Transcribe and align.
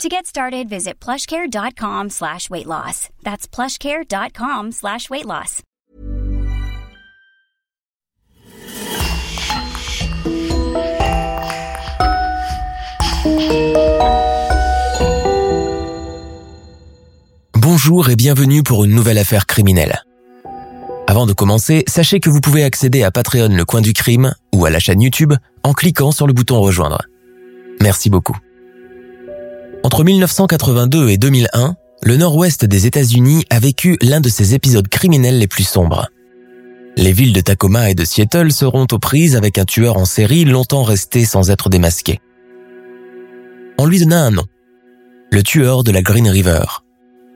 To 0.00 0.08
get 0.08 0.26
started, 0.26 0.68
visit 0.68 0.98
plushcare.com 0.98 2.10
slash 2.10 2.50
weight 2.50 2.66
loss. 2.66 3.08
That's 3.22 3.46
plushcare.com 3.46 4.72
slash 4.72 5.08
weight 5.10 5.26
loss. 5.26 5.62
Bonjour 17.54 18.10
et 18.10 18.16
bienvenue 18.16 18.62
pour 18.62 18.84
une 18.84 18.94
nouvelle 18.94 19.18
affaire 19.18 19.46
criminelle. 19.46 20.02
Avant 21.06 21.26
de 21.26 21.32
commencer, 21.32 21.84
sachez 21.86 22.18
que 22.20 22.30
vous 22.30 22.40
pouvez 22.40 22.64
accéder 22.64 23.02
à 23.02 23.10
Patreon 23.10 23.48
Le 23.48 23.64
Coin 23.64 23.80
du 23.80 23.92
Crime 23.92 24.34
ou 24.54 24.64
à 24.64 24.70
la 24.70 24.80
chaîne 24.80 25.00
YouTube 25.00 25.34
en 25.62 25.72
cliquant 25.74 26.10
sur 26.10 26.26
le 26.26 26.32
bouton 26.32 26.60
Rejoindre. 26.60 27.02
Merci 27.80 28.10
beaucoup. 28.10 28.36
Entre 29.84 30.04
1982 30.04 31.08
et 31.08 31.18
2001, 31.18 31.74
le 32.04 32.16
nord-ouest 32.16 32.64
des 32.64 32.86
États-Unis 32.86 33.44
a 33.50 33.58
vécu 33.58 33.98
l'un 34.00 34.20
de 34.20 34.28
ses 34.28 34.54
épisodes 34.54 34.86
criminels 34.86 35.40
les 35.40 35.48
plus 35.48 35.64
sombres. 35.64 36.08
Les 36.96 37.12
villes 37.12 37.32
de 37.32 37.40
Tacoma 37.40 37.90
et 37.90 37.94
de 37.96 38.04
Seattle 38.04 38.52
seront 38.52 38.86
aux 38.92 38.98
prises 39.00 39.34
avec 39.34 39.58
un 39.58 39.64
tueur 39.64 39.96
en 39.96 40.04
série 40.04 40.44
longtemps 40.44 40.84
resté 40.84 41.24
sans 41.24 41.50
être 41.50 41.68
démasqué. 41.68 42.20
On 43.76 43.86
lui 43.86 43.98
donna 43.98 44.22
un 44.22 44.30
nom, 44.30 44.44
le 45.32 45.42
tueur 45.42 45.82
de 45.82 45.90
la 45.90 46.02
Green 46.02 46.28
River, 46.28 46.62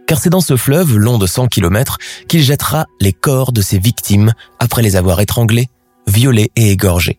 car 0.06 0.20
c'est 0.20 0.30
dans 0.30 0.40
ce 0.40 0.56
fleuve 0.56 0.96
long 0.96 1.18
de 1.18 1.26
100 1.26 1.48
km 1.48 1.98
qu'il 2.28 2.42
jettera 2.42 2.86
les 3.00 3.12
corps 3.12 3.50
de 3.50 3.60
ses 3.60 3.80
victimes 3.80 4.34
après 4.60 4.82
les 4.82 4.94
avoir 4.94 5.20
étranglés, 5.20 5.66
violés 6.06 6.52
et 6.54 6.70
égorgés. 6.70 7.18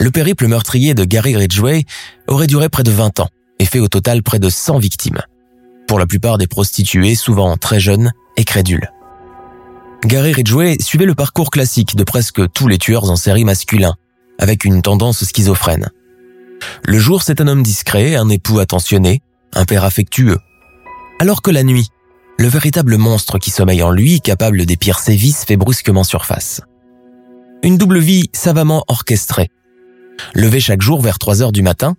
Le 0.00 0.10
périple 0.10 0.46
meurtrier 0.46 0.94
de 0.94 1.04
Gary 1.04 1.36
Ridgway 1.36 1.84
aurait 2.26 2.46
duré 2.46 2.70
près 2.70 2.82
de 2.82 2.90
20 2.90 3.20
ans 3.20 3.28
et 3.58 3.64
fait 3.64 3.80
au 3.80 3.88
total 3.88 4.22
près 4.22 4.38
de 4.38 4.50
100 4.50 4.78
victimes, 4.78 5.20
pour 5.86 5.98
la 5.98 6.06
plupart 6.06 6.38
des 6.38 6.46
prostituées 6.46 7.14
souvent 7.14 7.56
très 7.56 7.80
jeunes 7.80 8.12
et 8.36 8.44
crédules. 8.44 8.90
Gary 10.04 10.32
Ridgway 10.32 10.76
suivait 10.80 11.06
le 11.06 11.14
parcours 11.14 11.50
classique 11.50 11.96
de 11.96 12.04
presque 12.04 12.40
tous 12.52 12.68
les 12.68 12.78
tueurs 12.78 13.10
en 13.10 13.16
série 13.16 13.44
masculins, 13.44 13.96
avec 14.38 14.64
une 14.64 14.82
tendance 14.82 15.24
schizophrène. 15.24 15.90
Le 16.84 16.98
jour, 16.98 17.22
c'est 17.22 17.40
un 17.40 17.48
homme 17.48 17.62
discret, 17.62 18.14
un 18.14 18.28
époux 18.28 18.58
attentionné, 18.58 19.20
un 19.54 19.64
père 19.64 19.84
affectueux. 19.84 20.38
Alors 21.18 21.42
que 21.42 21.50
la 21.50 21.62
nuit, 21.62 21.88
le 22.38 22.48
véritable 22.48 22.98
monstre 22.98 23.38
qui 23.38 23.50
sommeille 23.50 23.82
en 23.82 23.90
lui, 23.90 24.20
capable 24.20 24.66
des 24.66 24.76
pires 24.76 24.98
sévices, 24.98 25.44
fait 25.44 25.56
brusquement 25.56 26.04
surface. 26.04 26.60
Une 27.62 27.78
double 27.78 27.98
vie 27.98 28.28
savamment 28.32 28.84
orchestrée. 28.88 29.48
Levé 30.34 30.60
chaque 30.60 30.82
jour 30.82 31.00
vers 31.00 31.18
3 31.18 31.42
heures 31.42 31.52
du 31.52 31.62
matin, 31.62 31.96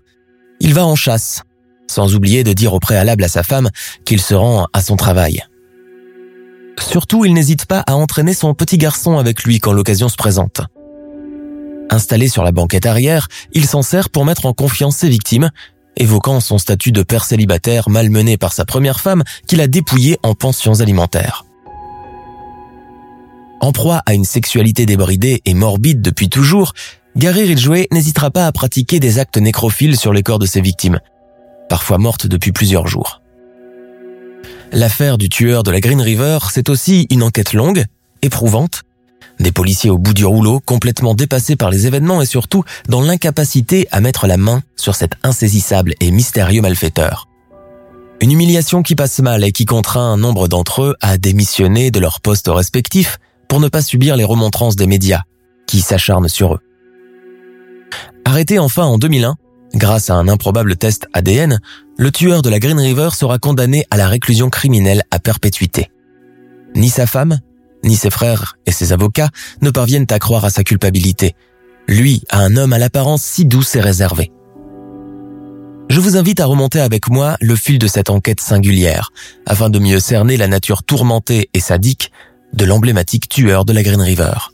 il 0.60 0.74
va 0.74 0.86
en 0.86 0.96
chasse, 0.96 1.44
sans 1.88 2.16
oublier 2.16 2.44
de 2.44 2.54
dire 2.54 2.74
au 2.74 2.80
préalable 2.80 3.24
à 3.24 3.28
sa 3.28 3.44
femme 3.44 3.70
qu'il 4.06 4.22
se 4.22 4.34
rend 4.34 4.68
à 4.74 4.82
son 4.82 4.96
travail. 4.96 5.44
Surtout, 6.80 7.26
il 7.26 7.34
n'hésite 7.34 7.66
pas 7.66 7.84
à 7.88 7.96
entraîner 7.96 8.34
son 8.34 8.54
petit 8.54 8.78
garçon 8.78 9.18
avec 9.18 9.44
lui 9.44 9.60
quand 9.60 9.74
l'occasion 9.74 10.10
se 10.10 10.16
présente. 10.16 10.62
Installé 11.90 12.28
sur 12.28 12.44
la 12.44 12.52
banquette 12.52 12.86
arrière, 12.86 13.28
il 13.54 13.66
s'en 13.66 13.82
sert 13.82 14.10
pour 14.10 14.26
mettre 14.26 14.46
en 14.46 14.54
confiance 14.54 14.98
ses 14.98 15.10
victimes, 15.10 15.50
évoquant 15.96 16.40
son 16.40 16.58
statut 16.58 16.92
de 16.92 17.02
père 17.02 17.26
célibataire 17.26 17.90
malmené 17.90 18.38
par 18.38 18.54
sa 18.54 18.66
première 18.66 19.00
femme 19.00 19.24
qu'il 19.48 19.62
a 19.62 19.68
dépouillé 19.68 20.18
en 20.24 20.36
pensions 20.36 20.80
alimentaires. 20.82 21.46
En 23.60 23.72
proie 23.72 24.04
à 24.06 24.14
une 24.14 24.26
sexualité 24.26 24.86
débridée 24.86 25.42
et 25.46 25.54
morbide 25.54 26.02
depuis 26.02 26.30
toujours, 26.30 26.74
Gary 27.18 27.46
Ridgway 27.46 27.88
n'hésitera 27.92 28.30
pas 28.30 28.46
à 28.46 28.52
pratiquer 28.52 29.00
des 29.00 29.18
actes 29.18 29.38
nécrophiles 29.38 29.98
sur 29.98 30.14
les 30.14 30.22
corps 30.22 30.38
de 30.38 30.46
ses 30.46 30.62
victimes, 30.62 31.00
parfois 31.68 31.98
mortes 31.98 32.28
depuis 32.28 32.52
plusieurs 32.52 32.86
jours. 32.86 33.24
L'affaire 34.72 35.18
du 35.18 35.28
tueur 35.28 35.64
de 35.64 35.72
la 35.72 35.80
Green 35.80 36.00
River, 36.00 36.38
c'est 36.52 36.70
aussi 36.70 37.08
une 37.10 37.24
enquête 37.24 37.54
longue, 37.54 37.86
éprouvante, 38.22 38.84
des 39.40 39.52
policiers 39.52 39.90
au 39.90 39.98
bout 39.98 40.14
du 40.14 40.26
rouleau, 40.26 40.60
complètement 40.60 41.16
dépassés 41.16 41.56
par 41.56 41.72
les 41.72 41.88
événements 41.88 42.22
et 42.22 42.28
surtout 42.28 42.64
dans 42.88 43.02
l'incapacité 43.02 43.88
à 43.90 44.00
mettre 44.00 44.28
la 44.28 44.38
main 44.38 44.62
sur 44.76 44.94
cet 44.94 45.14
insaisissable 45.24 45.96
et 46.00 46.12
mystérieux 46.12 46.62
malfaiteur. 46.62 47.28
Une 48.22 48.32
humiliation 48.32 48.84
qui 48.84 48.94
passe 48.94 49.18
mal 49.22 49.44
et 49.44 49.52
qui 49.52 49.66
contraint 49.66 50.14
un 50.14 50.18
nombre 50.18 50.48
d'entre 50.48 50.84
eux 50.84 50.96
à 51.02 51.18
démissionner 51.18 51.90
de 51.90 52.00
leurs 52.00 52.22
postes 52.22 52.50
respectifs 52.54 53.18
pour 53.48 53.60
ne 53.60 53.70
pas 53.70 53.82
subir 53.82 54.18
les 54.18 54.24
remontrances 54.24 54.76
des 54.76 54.88
médias 54.88 55.24
qui 55.66 55.82
s'acharnent 55.82 56.30
sur 56.30 56.54
eux. 56.54 56.60
Arrêté 58.38 58.60
enfin 58.60 58.84
en 58.84 59.00
2001, 59.00 59.34
grâce 59.74 60.12
à 60.12 60.14
un 60.14 60.28
improbable 60.28 60.76
test 60.76 61.08
ADN, 61.12 61.60
le 61.98 62.12
tueur 62.12 62.44
de 62.44 62.52
la 62.52 62.60
Green 62.60 62.80
River 62.80 63.10
sera 63.16 63.40
condamné 63.40 63.88
à 63.90 63.98
la 63.98 64.08
réclusion 64.08 64.52
criminelle 64.52 65.02
à 65.10 65.18
perpétuité. 65.18 65.90
Ni 66.76 66.90
sa 66.90 67.08
femme, 67.08 67.40
ni 67.84 67.96
ses 67.96 68.12
frères 68.12 68.60
et 68.68 68.72
ses 68.72 68.94
avocats 68.94 69.32
ne 69.64 69.72
parviennent 69.72 70.06
à 70.12 70.20
croire 70.20 70.46
à 70.46 70.52
sa 70.52 70.64
culpabilité. 70.64 71.34
Lui 71.88 72.22
a 72.30 72.42
un 72.42 72.58
homme 72.58 72.74
à 72.74 72.78
l'apparence 72.78 73.24
si 73.24 73.46
douce 73.46 73.76
et 73.76 73.82
réservée. 73.82 74.32
Je 75.90 76.00
vous 76.00 76.16
invite 76.16 76.40
à 76.40 76.46
remonter 76.46 76.80
avec 76.80 77.10
moi 77.10 77.38
le 77.42 77.56
fil 77.56 77.80
de 77.80 77.88
cette 77.88 78.12
enquête 78.12 78.40
singulière, 78.40 79.10
afin 79.48 79.72
de 79.72 79.80
mieux 79.80 80.00
cerner 80.00 80.38
la 80.38 80.48
nature 80.48 80.84
tourmentée 80.84 81.50
et 81.56 81.60
sadique 81.60 82.12
de 82.54 82.66
l'emblématique 82.66 83.30
tueur 83.30 83.66
de 83.66 83.74
la 83.74 83.82
Green 83.82 84.02
River. 84.02 84.52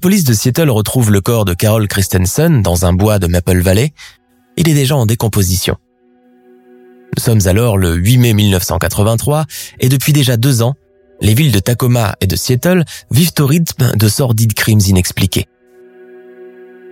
Police 0.00 0.24
de 0.24 0.32
Seattle 0.32 0.70
retrouve 0.70 1.12
le 1.12 1.20
corps 1.20 1.44
de 1.44 1.52
Carol 1.52 1.86
Christensen 1.86 2.62
dans 2.62 2.86
un 2.86 2.92
bois 2.94 3.18
de 3.18 3.26
Maple 3.26 3.60
Valley, 3.60 3.92
il 4.56 4.68
est 4.68 4.74
déjà 4.74 4.96
en 4.96 5.04
décomposition. 5.04 5.76
Nous 7.16 7.22
sommes 7.22 7.46
alors 7.46 7.76
le 7.76 7.94
8 7.94 8.18
mai 8.18 8.32
1983 8.32 9.44
et 9.78 9.90
depuis 9.90 10.12
déjà 10.14 10.38
deux 10.38 10.62
ans, 10.62 10.74
les 11.20 11.34
villes 11.34 11.52
de 11.52 11.58
Tacoma 11.58 12.16
et 12.22 12.26
de 12.26 12.34
Seattle 12.34 12.84
vivent 13.10 13.34
au 13.40 13.46
rythme 13.46 13.94
de 13.94 14.08
sordides 14.08 14.54
crimes 14.54 14.80
inexpliqués. 14.80 15.46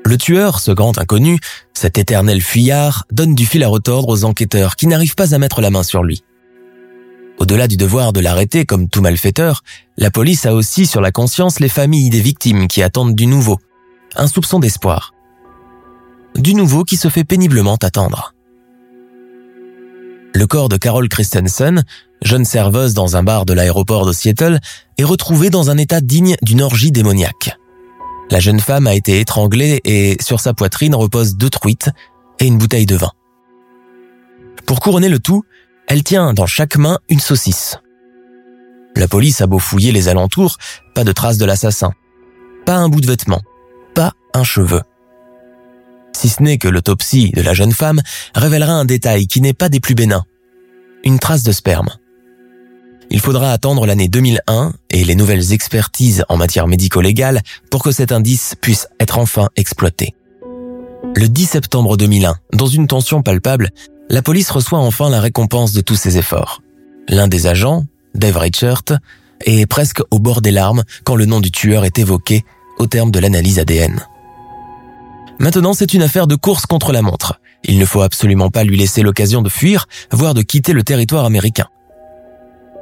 Le 0.04 0.18
tueur, 0.18 0.60
ce 0.60 0.70
grand 0.70 0.98
inconnu, 0.98 1.38
cet 1.72 1.96
éternel 1.96 2.42
fuyard, 2.42 3.04
donne 3.10 3.34
du 3.34 3.46
fil 3.46 3.64
à 3.64 3.68
retordre 3.68 4.08
aux 4.08 4.24
enquêteurs 4.24 4.76
qui 4.76 4.86
n'arrivent 4.86 5.14
pas 5.14 5.34
à 5.34 5.38
mettre 5.38 5.62
la 5.62 5.70
main 5.70 5.82
sur 5.82 6.02
lui. 6.02 6.22
Au-delà 7.40 7.68
du 7.68 7.76
devoir 7.76 8.12
de 8.12 8.20
l'arrêter 8.20 8.64
comme 8.64 8.88
tout 8.88 9.00
malfaiteur, 9.00 9.62
la 9.96 10.10
police 10.10 10.44
a 10.46 10.54
aussi 10.54 10.86
sur 10.86 11.00
la 11.00 11.12
conscience 11.12 11.60
les 11.60 11.68
familles 11.68 12.10
des 12.10 12.20
victimes 12.20 12.66
qui 12.66 12.82
attendent 12.82 13.14
du 13.14 13.26
nouveau. 13.26 13.58
Un 14.16 14.26
soupçon 14.26 14.58
d'espoir. 14.58 15.14
Du 16.34 16.54
nouveau 16.54 16.84
qui 16.84 16.96
se 16.96 17.08
fait 17.08 17.24
péniblement 17.24 17.76
attendre. 17.76 18.34
Le 20.34 20.46
corps 20.46 20.68
de 20.68 20.76
Carol 20.76 21.08
Christensen, 21.08 21.84
jeune 22.22 22.44
serveuse 22.44 22.94
dans 22.94 23.16
un 23.16 23.22
bar 23.22 23.44
de 23.44 23.52
l'aéroport 23.52 24.04
de 24.06 24.12
Seattle, 24.12 24.60
est 24.98 25.04
retrouvé 25.04 25.50
dans 25.50 25.70
un 25.70 25.78
état 25.78 26.00
digne 26.00 26.36
d'une 26.42 26.62
orgie 26.62 26.92
démoniaque. 26.92 27.56
La 28.30 28.40
jeune 28.40 28.60
femme 28.60 28.86
a 28.86 28.94
été 28.94 29.20
étranglée 29.20 29.80
et 29.84 30.16
sur 30.20 30.40
sa 30.40 30.54
poitrine 30.54 30.94
reposent 30.94 31.36
deux 31.36 31.50
truites 31.50 31.90
et 32.40 32.46
une 32.46 32.58
bouteille 32.58 32.86
de 32.86 32.96
vin. 32.96 33.10
Pour 34.66 34.80
couronner 34.80 35.08
le 35.08 35.18
tout, 35.18 35.44
elle 35.88 36.04
tient 36.04 36.34
dans 36.34 36.46
chaque 36.46 36.76
main 36.76 36.98
une 37.08 37.18
saucisse. 37.18 37.78
La 38.94 39.08
police 39.08 39.40
a 39.40 39.46
beau 39.46 39.58
fouiller 39.58 39.90
les 39.90 40.08
alentours, 40.08 40.58
pas 40.94 41.04
de 41.04 41.12
traces 41.12 41.38
de 41.38 41.44
l'assassin. 41.44 41.92
Pas 42.66 42.76
un 42.76 42.88
bout 42.88 43.00
de 43.00 43.06
vêtement. 43.06 43.40
Pas 43.94 44.12
un 44.34 44.44
cheveu. 44.44 44.82
Si 46.12 46.28
ce 46.28 46.42
n'est 46.42 46.58
que 46.58 46.68
l'autopsie 46.68 47.30
de 47.30 47.42
la 47.42 47.54
jeune 47.54 47.72
femme 47.72 48.00
révélera 48.34 48.72
un 48.72 48.84
détail 48.84 49.26
qui 49.26 49.40
n'est 49.40 49.54
pas 49.54 49.68
des 49.68 49.80
plus 49.80 49.94
bénins. 49.94 50.24
Une 51.04 51.18
trace 51.18 51.42
de 51.42 51.52
sperme. 51.52 51.90
il 53.10 53.20
faudra 53.20 53.52
attendre 53.52 53.86
l'année 53.86 54.08
2001 54.08 54.74
et 54.90 55.04
les 55.04 55.14
nouvelles 55.14 55.52
expertises 55.52 56.24
en 56.28 56.36
matière 56.36 56.66
médico-légale 56.66 57.40
pour 57.70 57.82
que 57.82 57.92
cet 57.92 58.12
indice 58.12 58.54
puisse 58.60 58.88
être 59.00 59.18
enfin 59.18 59.48
exploité. 59.56 60.14
Le 61.16 61.28
10 61.28 61.46
septembre 61.46 61.96
2001, 61.96 62.36
dans 62.52 62.66
une 62.66 62.86
tension 62.86 63.22
palpable, 63.22 63.70
la 64.10 64.22
police 64.22 64.50
reçoit 64.50 64.78
enfin 64.78 65.10
la 65.10 65.20
récompense 65.20 65.72
de 65.72 65.80
tous 65.80 65.96
ses 65.96 66.18
efforts. 66.18 66.62
L'un 67.08 67.28
des 67.28 67.46
agents, 67.46 67.84
Dave 68.14 68.36
Reichert, 68.36 68.82
est 69.44 69.66
presque 69.66 70.02
au 70.10 70.18
bord 70.18 70.40
des 70.40 70.50
larmes 70.50 70.84
quand 71.04 71.16
le 71.16 71.26
nom 71.26 71.40
du 71.40 71.50
tueur 71.50 71.84
est 71.84 71.98
évoqué 71.98 72.44
au 72.78 72.86
terme 72.86 73.10
de 73.10 73.18
l'analyse 73.18 73.58
ADN. 73.58 74.04
Maintenant, 75.38 75.72
c'est 75.72 75.94
une 75.94 76.02
affaire 76.02 76.26
de 76.26 76.34
course 76.34 76.66
contre 76.66 76.92
la 76.92 77.02
montre. 77.02 77.40
Il 77.64 77.78
ne 77.78 77.84
faut 77.84 78.02
absolument 78.02 78.50
pas 78.50 78.64
lui 78.64 78.76
laisser 78.76 79.02
l'occasion 79.02 79.42
de 79.42 79.48
fuir, 79.48 79.86
voire 80.10 80.34
de 80.34 80.42
quitter 80.42 80.72
le 80.72 80.82
territoire 80.82 81.24
américain. 81.24 81.66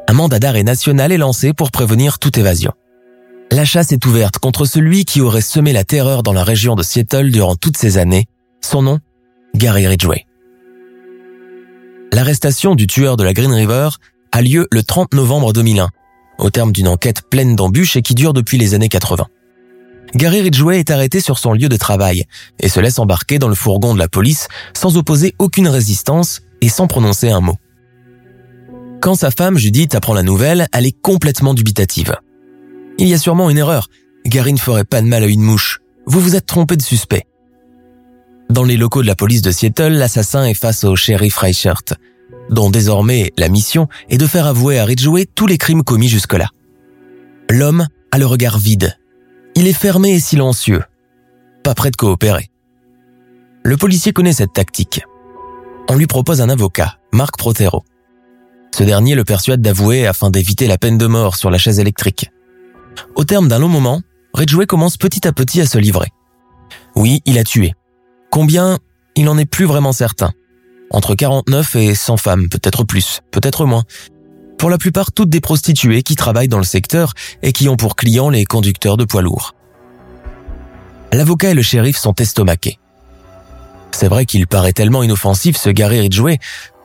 Un 0.08 0.12
mandat 0.12 0.38
d'arrêt 0.38 0.62
national 0.62 1.12
est 1.12 1.18
lancé 1.18 1.52
pour 1.52 1.70
prévenir 1.70 2.18
toute 2.18 2.38
évasion. 2.38 2.72
La 3.50 3.64
chasse 3.64 3.92
est 3.92 4.04
ouverte 4.06 4.38
contre 4.38 4.64
celui 4.64 5.04
qui 5.04 5.20
aurait 5.20 5.40
semé 5.40 5.72
la 5.72 5.84
terreur 5.84 6.22
dans 6.22 6.32
la 6.32 6.44
région 6.44 6.74
de 6.74 6.82
Seattle 6.82 7.30
durant 7.30 7.56
toutes 7.56 7.76
ces 7.76 7.98
années. 7.98 8.26
Son 8.60 8.82
nom, 8.82 9.00
Gary 9.54 9.86
Ridgway. 9.86 10.26
L'arrestation 12.12 12.74
du 12.74 12.86
tueur 12.86 13.16
de 13.16 13.24
la 13.24 13.32
Green 13.32 13.52
River 13.52 13.88
a 14.32 14.42
lieu 14.42 14.66
le 14.70 14.82
30 14.82 15.14
novembre 15.14 15.52
2001, 15.52 15.88
au 16.38 16.50
terme 16.50 16.72
d'une 16.72 16.88
enquête 16.88 17.22
pleine 17.28 17.56
d'embûches 17.56 17.96
et 17.96 18.02
qui 18.02 18.14
dure 18.14 18.32
depuis 18.32 18.58
les 18.58 18.74
années 18.74 18.88
80. 18.88 19.26
Gary 20.14 20.40
Ridgway 20.40 20.78
est 20.78 20.90
arrêté 20.90 21.20
sur 21.20 21.38
son 21.38 21.52
lieu 21.52 21.68
de 21.68 21.76
travail 21.76 22.24
et 22.60 22.68
se 22.68 22.80
laisse 22.80 22.98
embarquer 22.98 23.38
dans 23.38 23.48
le 23.48 23.54
fourgon 23.54 23.92
de 23.92 23.98
la 23.98 24.08
police 24.08 24.48
sans 24.72 24.96
opposer 24.96 25.34
aucune 25.38 25.68
résistance 25.68 26.42
et 26.60 26.68
sans 26.68 26.86
prononcer 26.86 27.30
un 27.30 27.40
mot. 27.40 27.56
Quand 29.00 29.14
sa 29.14 29.30
femme 29.30 29.58
Judith 29.58 29.94
apprend 29.94 30.14
la 30.14 30.22
nouvelle, 30.22 30.68
elle 30.72 30.86
est 30.86 31.00
complètement 31.00 31.54
dubitative. 31.54 32.16
Il 32.98 33.08
y 33.08 33.14
a 33.14 33.18
sûrement 33.18 33.50
une 33.50 33.58
erreur. 33.58 33.88
Gary 34.24 34.52
ne 34.52 34.58
ferait 34.58 34.84
pas 34.84 35.02
de 35.02 35.06
mal 35.06 35.22
à 35.22 35.26
une 35.26 35.42
mouche. 35.42 35.80
Vous 36.06 36.20
vous 36.20 36.34
êtes 36.34 36.46
trompé 36.46 36.76
de 36.76 36.82
suspect. 36.82 37.26
Dans 38.50 38.62
les 38.62 38.76
locaux 38.76 39.02
de 39.02 39.06
la 39.06 39.16
police 39.16 39.42
de 39.42 39.50
Seattle, 39.50 39.92
l'assassin 39.92 40.44
est 40.44 40.54
face 40.54 40.84
au 40.84 40.94
shérif 40.94 41.36
Reichert, 41.36 41.82
dont 42.48 42.70
désormais 42.70 43.32
la 43.36 43.48
mission 43.48 43.88
est 44.08 44.18
de 44.18 44.26
faire 44.26 44.46
avouer 44.46 44.78
à 44.78 44.84
Ridgway 44.84 45.26
tous 45.26 45.46
les 45.46 45.58
crimes 45.58 45.82
commis 45.82 46.08
jusque-là. 46.08 46.48
L'homme 47.50 47.86
a 48.12 48.18
le 48.18 48.26
regard 48.26 48.58
vide. 48.58 48.96
Il 49.56 49.66
est 49.66 49.72
fermé 49.72 50.14
et 50.14 50.20
silencieux, 50.20 50.82
pas 51.64 51.74
prêt 51.74 51.90
de 51.90 51.96
coopérer. 51.96 52.50
Le 53.64 53.76
policier 53.76 54.12
connaît 54.12 54.32
cette 54.32 54.52
tactique. 54.52 55.02
On 55.88 55.96
lui 55.96 56.06
propose 56.06 56.40
un 56.40 56.48
avocat, 56.48 56.98
Marc 57.12 57.36
Protero. 57.36 57.84
Ce 58.76 58.84
dernier 58.84 59.14
le 59.14 59.24
persuade 59.24 59.60
d'avouer 59.60 60.06
afin 60.06 60.30
d'éviter 60.30 60.66
la 60.66 60.78
peine 60.78 60.98
de 60.98 61.06
mort 61.06 61.36
sur 61.36 61.50
la 61.50 61.58
chaise 61.58 61.80
électrique. 61.80 62.30
Au 63.16 63.24
terme 63.24 63.48
d'un 63.48 63.58
long 63.58 63.68
moment, 63.68 64.02
Ridgway 64.34 64.66
commence 64.66 64.96
petit 64.96 65.26
à 65.26 65.32
petit 65.32 65.60
à 65.60 65.66
se 65.66 65.78
livrer. 65.78 66.08
Oui, 66.94 67.22
il 67.24 67.38
a 67.38 67.44
tué. 67.44 67.72
Combien 68.36 68.80
Il 69.14 69.24
n'en 69.24 69.38
est 69.38 69.46
plus 69.46 69.64
vraiment 69.64 69.92
certain. 69.92 70.30
Entre 70.90 71.14
49 71.14 71.74
et 71.76 71.94
100 71.94 72.18
femmes, 72.18 72.48
peut-être 72.50 72.84
plus, 72.84 73.22
peut-être 73.30 73.64
moins. 73.64 73.84
Pour 74.58 74.68
la 74.68 74.76
plupart 74.76 75.10
toutes 75.10 75.30
des 75.30 75.40
prostituées 75.40 76.02
qui 76.02 76.16
travaillent 76.16 76.46
dans 76.46 76.58
le 76.58 76.64
secteur 76.64 77.14
et 77.42 77.52
qui 77.52 77.66
ont 77.70 77.78
pour 77.78 77.96
clients 77.96 78.28
les 78.28 78.44
conducteurs 78.44 78.98
de 78.98 79.06
poids 79.06 79.22
lourds. 79.22 79.54
L'avocat 81.14 81.52
et 81.52 81.54
le 81.54 81.62
shérif 81.62 81.96
sont 81.96 82.12
estomaqués. 82.16 82.78
C'est 83.90 84.08
vrai 84.08 84.26
qu'il 84.26 84.46
paraît 84.46 84.74
tellement 84.74 85.02
inoffensif 85.02 85.56
ce 85.56 85.70
Gary 85.70 86.00
Ridgway, 86.00 86.38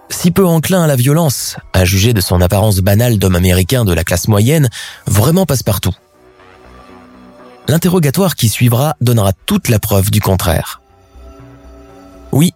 si 0.08 0.32
peu 0.32 0.48
enclin 0.48 0.84
à 0.84 0.88
la 0.88 0.96
violence, 0.96 1.58
à 1.74 1.84
juger 1.84 2.14
de 2.14 2.22
son 2.22 2.40
apparence 2.40 2.78
banale 2.78 3.20
d'homme 3.20 3.36
américain 3.36 3.84
de 3.84 3.92
la 3.92 4.06
classe 4.06 4.30
moyenne, 4.30 4.70
vraiment 5.06 5.46
passe-partout. 5.46 5.96
L'interrogatoire 7.68 8.36
qui 8.36 8.48
suivra 8.48 8.96
donnera 9.02 9.34
toute 9.34 9.68
la 9.68 9.80
preuve 9.80 10.12
du 10.12 10.22
contraire. 10.22 10.81
Oui, 12.32 12.54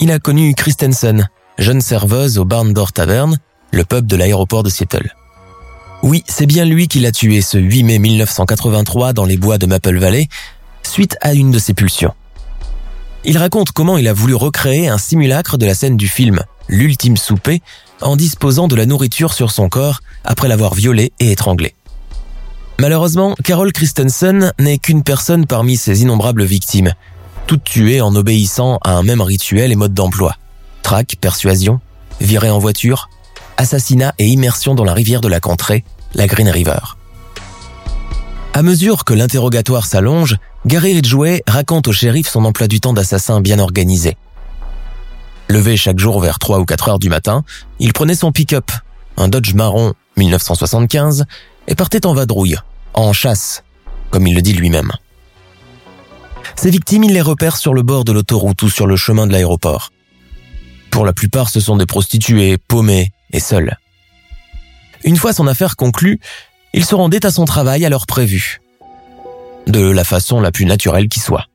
il 0.00 0.10
a 0.10 0.18
connu 0.18 0.54
Christensen, 0.54 1.28
jeune 1.58 1.80
serveuse 1.80 2.38
au 2.38 2.44
Barn 2.44 2.72
Door 2.72 2.92
Tavern, 2.92 3.38
le 3.72 3.84
pub 3.84 4.06
de 4.06 4.16
l'aéroport 4.16 4.62
de 4.62 4.70
Seattle. 4.70 5.14
Oui, 6.02 6.24
c'est 6.26 6.46
bien 6.46 6.64
lui 6.64 6.88
qui 6.88 7.00
l'a 7.00 7.12
tué 7.12 7.42
ce 7.42 7.58
8 7.58 7.82
mai 7.82 7.98
1983 7.98 9.12
dans 9.12 9.26
les 9.26 9.36
bois 9.36 9.58
de 9.58 9.66
Maple 9.66 9.98
Valley, 9.98 10.28
suite 10.82 11.18
à 11.20 11.34
une 11.34 11.50
de 11.50 11.58
ses 11.58 11.74
pulsions. 11.74 12.14
Il 13.24 13.36
raconte 13.36 13.72
comment 13.72 13.98
il 13.98 14.08
a 14.08 14.14
voulu 14.14 14.34
recréer 14.34 14.88
un 14.88 14.96
simulacre 14.96 15.58
de 15.58 15.66
la 15.66 15.74
scène 15.74 15.96
du 15.96 16.08
film, 16.08 16.40
l'ultime 16.68 17.16
souper, 17.16 17.60
en 18.00 18.16
disposant 18.16 18.68
de 18.68 18.76
la 18.76 18.86
nourriture 18.86 19.34
sur 19.34 19.50
son 19.50 19.68
corps 19.68 20.00
après 20.24 20.48
l'avoir 20.48 20.74
violé 20.74 21.12
et 21.18 21.32
étranglé. 21.32 21.74
Malheureusement, 22.80 23.34
Carol 23.42 23.72
Christensen 23.72 24.52
n'est 24.60 24.78
qu'une 24.78 25.02
personne 25.02 25.46
parmi 25.46 25.76
ses 25.76 26.02
innombrables 26.02 26.44
victimes, 26.44 26.94
toutes 27.48 27.64
tuées 27.64 28.02
en 28.02 28.14
obéissant 28.14 28.78
à 28.84 28.92
un 28.92 29.02
même 29.02 29.22
rituel 29.22 29.72
et 29.72 29.74
mode 29.74 29.94
d'emploi. 29.94 30.36
Traque, 30.82 31.16
persuasion, 31.18 31.80
virée 32.20 32.50
en 32.50 32.58
voiture, 32.58 33.08
assassinat 33.56 34.14
et 34.18 34.26
immersion 34.26 34.74
dans 34.74 34.84
la 34.84 34.92
rivière 34.92 35.22
de 35.22 35.28
la 35.28 35.40
contrée, 35.40 35.82
la 36.14 36.26
Green 36.26 36.50
River. 36.50 36.78
À 38.52 38.62
mesure 38.62 39.04
que 39.04 39.14
l'interrogatoire 39.14 39.86
s'allonge, 39.86 40.36
Gary 40.66 40.92
Ridgway 40.92 41.42
raconte 41.46 41.88
au 41.88 41.92
shérif 41.92 42.28
son 42.28 42.44
emploi 42.44 42.68
du 42.68 42.80
temps 42.80 42.92
d'assassin 42.92 43.40
bien 43.40 43.58
organisé. 43.58 44.18
Levé 45.48 45.78
chaque 45.78 45.98
jour 45.98 46.20
vers 46.20 46.38
3 46.38 46.58
ou 46.58 46.66
4 46.66 46.88
heures 46.88 46.98
du 46.98 47.08
matin, 47.08 47.44
il 47.78 47.94
prenait 47.94 48.14
son 48.14 48.30
pick-up, 48.30 48.70
un 49.16 49.28
Dodge 49.28 49.54
marron 49.54 49.94
1975, 50.18 51.24
et 51.66 51.74
partait 51.74 52.04
en 52.04 52.12
vadrouille, 52.12 52.58
en 52.92 53.14
chasse, 53.14 53.64
comme 54.10 54.26
il 54.26 54.34
le 54.34 54.42
dit 54.42 54.52
lui-même. 54.52 54.92
Ses 56.58 56.70
victimes, 56.70 57.04
il 57.04 57.12
les 57.12 57.20
repère 57.20 57.56
sur 57.56 57.72
le 57.72 57.84
bord 57.84 58.02
de 58.02 58.10
l'autoroute 58.10 58.60
ou 58.64 58.68
sur 58.68 58.88
le 58.88 58.96
chemin 58.96 59.28
de 59.28 59.32
l'aéroport. 59.32 59.92
Pour 60.90 61.04
la 61.04 61.12
plupart, 61.12 61.50
ce 61.50 61.60
sont 61.60 61.76
des 61.76 61.86
prostituées, 61.86 62.58
paumées 62.58 63.12
et 63.32 63.38
seules. 63.38 63.76
Une 65.04 65.16
fois 65.16 65.32
son 65.32 65.46
affaire 65.46 65.76
conclue, 65.76 66.18
il 66.74 66.84
se 66.84 66.96
rendait 66.96 67.24
à 67.24 67.30
son 67.30 67.44
travail 67.44 67.84
à 67.84 67.88
l'heure 67.88 68.08
prévue. 68.08 68.60
De 69.68 69.88
la 69.88 70.02
façon 70.02 70.40
la 70.40 70.50
plus 70.50 70.64
naturelle 70.64 71.06
qui 71.06 71.20
soit. 71.20 71.46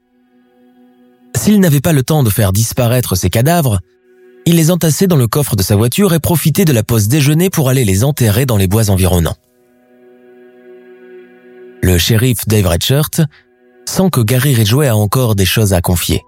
S'il 1.35 1.59
n'avait 1.59 1.81
pas 1.81 1.91
le 1.91 2.03
temps 2.03 2.23
de 2.23 2.29
faire 2.29 2.53
disparaître 2.53 3.17
ses 3.17 3.29
cadavres, 3.29 3.81
il 4.45 4.55
les 4.55 4.71
entassait 4.71 5.07
dans 5.07 5.17
le 5.17 5.27
coffre 5.27 5.57
de 5.57 5.63
sa 5.63 5.75
voiture 5.75 6.13
et 6.13 6.21
profitait 6.21 6.63
de 6.63 6.71
la 6.71 6.83
pause 6.83 7.09
déjeuner 7.09 7.49
pour 7.49 7.67
aller 7.67 7.83
les 7.83 8.05
enterrer 8.05 8.45
dans 8.45 8.55
les 8.55 8.67
bois 8.67 8.89
environnants. 8.89 9.35
Le 11.81 11.97
shérif 11.97 12.47
Dave 12.47 12.67
Redshirt 12.67 13.19
sent 13.85 14.09
que 14.11 14.21
Gary 14.21 14.53
Ridgway 14.53 14.87
a 14.87 14.95
encore 14.95 15.35
des 15.35 15.45
choses 15.45 15.73
à 15.73 15.81
confier. 15.81 16.23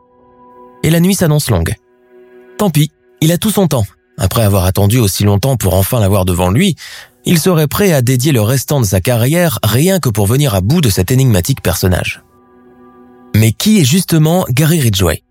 Et 0.83 0.89
la 0.89 0.99
nuit 0.99 1.15
s'annonce 1.15 1.49
longue. 1.49 1.75
Tant 2.57 2.69
pis, 2.69 2.91
il 3.21 3.31
a 3.31 3.37
tout 3.37 3.51
son 3.51 3.67
temps. 3.67 3.85
Après 4.17 4.43
avoir 4.43 4.65
attendu 4.65 4.99
aussi 4.99 5.23
longtemps 5.23 5.57
pour 5.57 5.73
enfin 5.73 5.99
l'avoir 5.99 6.25
devant 6.25 6.49
lui, 6.49 6.75
il 7.25 7.39
serait 7.39 7.67
prêt 7.67 7.91
à 7.91 8.01
dédier 8.01 8.31
le 8.31 8.41
restant 8.41 8.79
de 8.79 8.85
sa 8.85 9.01
carrière 9.01 9.59
rien 9.63 9.99
que 9.99 10.09
pour 10.09 10.27
venir 10.27 10.53
à 10.53 10.61
bout 10.61 10.81
de 10.81 10.89
cet 10.89 11.11
énigmatique 11.11 11.61
personnage. 11.61 12.21
Mais 13.35 13.51
qui 13.51 13.81
est 13.81 13.85
justement 13.85 14.45
Gary 14.49 14.79
Ridgway? 14.79 15.23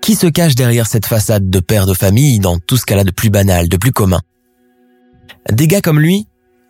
Qui 0.00 0.14
se 0.14 0.26
cache 0.26 0.54
derrière 0.54 0.86
cette 0.86 1.06
façade 1.06 1.50
de 1.50 1.60
père 1.60 1.86
de 1.86 1.94
famille 1.94 2.38
dans 2.38 2.58
tout 2.58 2.76
ce 2.76 2.86
qu'elle 2.86 2.98
a 2.98 3.04
de 3.04 3.10
plus 3.10 3.30
banal, 3.30 3.68
de 3.68 3.76
plus 3.76 3.92
commun? 3.92 4.20
Des 5.50 5.66
gars 5.66 5.80
comme 5.80 6.00
lui, 6.00 6.26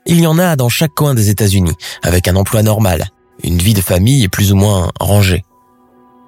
il 0.06 0.20
y 0.20 0.26
en 0.26 0.38
a 0.38 0.56
dans 0.56 0.68
chaque 0.68 0.94
coin 0.94 1.14
des 1.14 1.30
États-Unis, 1.30 1.74
avec 2.02 2.26
un 2.26 2.36
emploi 2.36 2.62
normal, 2.62 3.06
une 3.42 3.58
vie 3.58 3.74
de 3.74 3.80
famille 3.80 4.28
plus 4.28 4.52
ou 4.52 4.56
moins 4.56 4.90
rangée. 5.00 5.44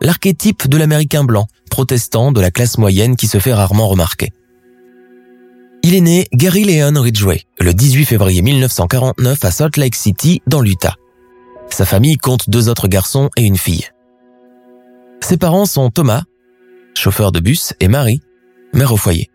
L'archétype 0.01 0.69
de 0.69 0.77
l'Américain 0.77 1.25
blanc, 1.25 1.47
protestant 1.71 2.33
de 2.33 2.41
la 2.41 2.51
classe 2.51 2.79
moyenne 2.79 3.17
qui 3.17 3.27
se 3.27 3.39
fait 3.39 3.55
rarement 3.55 3.89
remarquer. 3.89 4.33
Il 5.83 5.95
est 5.95 6.01
né 6.01 6.27
Gary 6.33 6.65
Leon 6.65 7.01
Ridgway 7.01 7.43
le 7.59 7.75
18 7.75 8.05
février 8.07 8.43
1949 8.43 9.45
à 9.45 9.51
Salt 9.51 9.79
Lake 9.79 9.95
City, 9.95 10.41
dans 10.47 10.61
l'Utah. 10.61 10.95
Sa 11.71 11.85
famille 11.85 12.17
compte 12.17 12.49
deux 12.49 12.69
autres 12.69 12.89
garçons 12.89 13.31
et 13.37 13.43
une 13.43 13.59
fille. 13.59 13.89
Ses 15.21 15.37
parents 15.37 15.67
sont 15.67 15.91
Thomas, 15.91 16.23
chauffeur 16.95 17.33
de 17.33 17.41
bus, 17.41 17.75
et 17.81 17.89
Marie, 17.89 18.21
mère 18.73 18.93
au 18.93 18.97
foyer. 18.97 19.31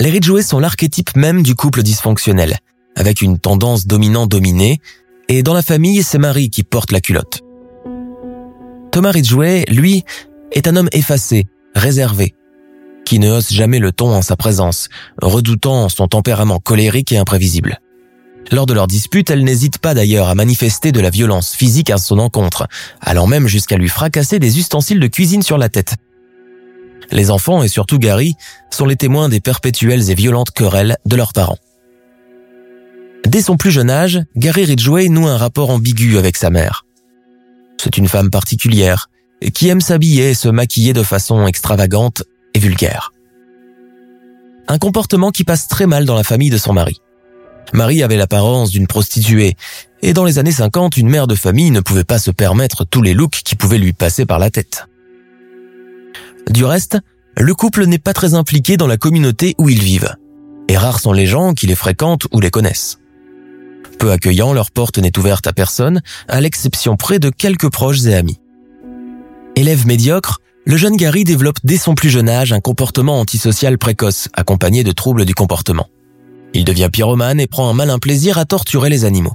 Les 0.00 0.10
Ridgway 0.10 0.42
sont 0.42 0.58
l'archétype 0.58 1.14
même 1.16 1.42
du 1.42 1.54
couple 1.54 1.82
dysfonctionnel, 1.82 2.58
avec 2.96 3.22
une 3.22 3.38
tendance 3.38 3.86
dominant-dominée, 3.86 4.80
et 5.30 5.44
dans 5.44 5.54
la 5.54 5.62
famille, 5.62 6.02
c'est 6.02 6.18
Marie 6.18 6.50
qui 6.50 6.64
porte 6.64 6.90
la 6.90 7.00
culotte. 7.00 7.42
Thomas 8.90 9.12
Ridgway, 9.12 9.64
lui, 9.68 10.02
est 10.50 10.66
un 10.66 10.74
homme 10.74 10.88
effacé, 10.90 11.46
réservé, 11.76 12.34
qui 13.04 13.20
ne 13.20 13.30
hausse 13.30 13.52
jamais 13.52 13.78
le 13.78 13.92
ton 13.92 14.12
en 14.12 14.22
sa 14.22 14.34
présence, 14.34 14.88
redoutant 15.22 15.88
son 15.88 16.08
tempérament 16.08 16.58
colérique 16.58 17.12
et 17.12 17.18
imprévisible. 17.18 17.78
Lors 18.50 18.66
de 18.66 18.74
leur 18.74 18.88
dispute, 18.88 19.30
elle 19.30 19.44
n'hésite 19.44 19.78
pas 19.78 19.94
d'ailleurs 19.94 20.28
à 20.28 20.34
manifester 20.34 20.90
de 20.90 20.98
la 20.98 21.10
violence 21.10 21.54
physique 21.54 21.90
à 21.90 21.98
son 21.98 22.18
encontre, 22.18 22.66
allant 23.00 23.28
même 23.28 23.46
jusqu'à 23.46 23.76
lui 23.76 23.88
fracasser 23.88 24.40
des 24.40 24.58
ustensiles 24.58 24.98
de 24.98 25.06
cuisine 25.06 25.42
sur 25.42 25.58
la 25.58 25.68
tête. 25.68 25.94
Les 27.12 27.30
enfants, 27.30 27.62
et 27.62 27.68
surtout 27.68 28.00
Gary, 28.00 28.34
sont 28.70 28.86
les 28.86 28.96
témoins 28.96 29.28
des 29.28 29.40
perpétuelles 29.40 30.10
et 30.10 30.14
violentes 30.16 30.50
querelles 30.50 30.96
de 31.06 31.14
leurs 31.14 31.32
parents. 31.32 31.58
Dès 33.26 33.42
son 33.42 33.56
plus 33.56 33.70
jeune 33.70 33.90
âge, 33.90 34.20
Gary 34.36 34.64
Ridgway 34.64 35.08
noue 35.08 35.28
un 35.28 35.36
rapport 35.36 35.70
ambigu 35.70 36.18
avec 36.18 36.36
sa 36.36 36.50
mère. 36.50 36.84
C'est 37.80 37.96
une 37.96 38.08
femme 38.08 38.30
particulière, 38.30 39.08
qui 39.54 39.68
aime 39.68 39.80
s'habiller 39.80 40.30
et 40.30 40.34
se 40.34 40.48
maquiller 40.48 40.92
de 40.92 41.02
façon 41.02 41.46
extravagante 41.46 42.24
et 42.54 42.58
vulgaire. 42.58 43.12
Un 44.68 44.78
comportement 44.78 45.30
qui 45.30 45.44
passe 45.44 45.66
très 45.66 45.86
mal 45.86 46.04
dans 46.04 46.14
la 46.14 46.24
famille 46.24 46.50
de 46.50 46.58
son 46.58 46.72
mari. 46.72 47.00
Marie 47.72 48.02
avait 48.02 48.16
l'apparence 48.16 48.70
d'une 48.70 48.86
prostituée, 48.86 49.56
et 50.02 50.12
dans 50.12 50.24
les 50.24 50.38
années 50.38 50.52
50, 50.52 50.96
une 50.96 51.08
mère 51.08 51.26
de 51.26 51.34
famille 51.34 51.70
ne 51.70 51.80
pouvait 51.80 52.04
pas 52.04 52.18
se 52.18 52.30
permettre 52.30 52.84
tous 52.84 53.02
les 53.02 53.14
looks 53.14 53.42
qui 53.44 53.54
pouvaient 53.56 53.78
lui 53.78 53.92
passer 53.92 54.26
par 54.26 54.38
la 54.38 54.50
tête. 54.50 54.86
Du 56.50 56.64
reste, 56.64 56.98
le 57.36 57.54
couple 57.54 57.86
n'est 57.86 57.98
pas 57.98 58.12
très 58.12 58.34
impliqué 58.34 58.76
dans 58.76 58.86
la 58.86 58.96
communauté 58.96 59.54
où 59.58 59.68
ils 59.68 59.82
vivent, 59.82 60.16
et 60.68 60.76
rares 60.76 61.00
sont 61.00 61.12
les 61.12 61.26
gens 61.26 61.54
qui 61.54 61.66
les 61.66 61.74
fréquentent 61.74 62.26
ou 62.32 62.40
les 62.40 62.50
connaissent. 62.50 62.99
Peu 64.00 64.12
accueillant, 64.12 64.54
leur 64.54 64.70
porte 64.70 64.96
n'est 64.96 65.18
ouverte 65.18 65.46
à 65.46 65.52
personne, 65.52 66.00
à 66.26 66.40
l'exception 66.40 66.96
près 66.96 67.18
de 67.18 67.28
quelques 67.28 67.70
proches 67.70 68.06
et 68.06 68.14
amis. 68.14 68.40
Élève 69.56 69.86
médiocre, 69.86 70.40
le 70.64 70.78
jeune 70.78 70.96
Gary 70.96 71.24
développe 71.24 71.58
dès 71.64 71.76
son 71.76 71.94
plus 71.94 72.08
jeune 72.08 72.30
âge 72.30 72.54
un 72.54 72.60
comportement 72.60 73.20
antisocial 73.20 73.76
précoce, 73.76 74.30
accompagné 74.32 74.84
de 74.84 74.92
troubles 74.92 75.26
du 75.26 75.34
comportement. 75.34 75.86
Il 76.54 76.64
devient 76.64 76.88
pyromane 76.90 77.40
et 77.40 77.46
prend 77.46 77.68
un 77.68 77.74
malin 77.74 77.98
plaisir 77.98 78.38
à 78.38 78.46
torturer 78.46 78.88
les 78.88 79.04
animaux. 79.04 79.34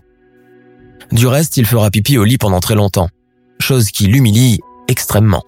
Du 1.11 1.27
reste, 1.27 1.57
il 1.57 1.67
fera 1.67 1.91
pipi 1.91 2.17
au 2.17 2.23
lit 2.23 2.39
pendant 2.39 2.59
très 2.59 2.73
longtemps, 2.73 3.09
chose 3.59 3.91
qui 3.91 4.07
l'humilie 4.07 4.61
extrêmement. 4.87 5.43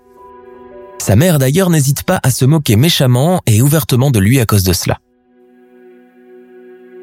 Sa 0.99 1.15
mère 1.15 1.39
d'ailleurs 1.39 1.71
n'hésite 1.71 2.03
pas 2.03 2.19
à 2.21 2.29
se 2.29 2.45
moquer 2.45 2.75
méchamment 2.75 3.41
et 3.47 3.63
ouvertement 3.63 4.11
de 4.11 4.19
lui 4.19 4.39
à 4.39 4.45
cause 4.45 4.63
de 4.63 4.73
cela. 4.73 4.99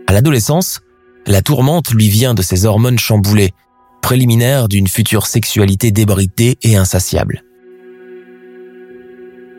À 0.06 0.12
l'adolescence, 0.12 0.80
la 1.26 1.42
tourmente 1.42 1.90
lui 1.90 2.08
vient 2.08 2.34
de 2.34 2.42
ses 2.42 2.66
hormones 2.66 2.98
chamboulées, 2.98 3.52
préliminaires 4.02 4.68
d'une 4.68 4.88
future 4.88 5.26
sexualité 5.26 5.90
débridée 5.90 6.58
et 6.62 6.76
insatiable. 6.76 7.42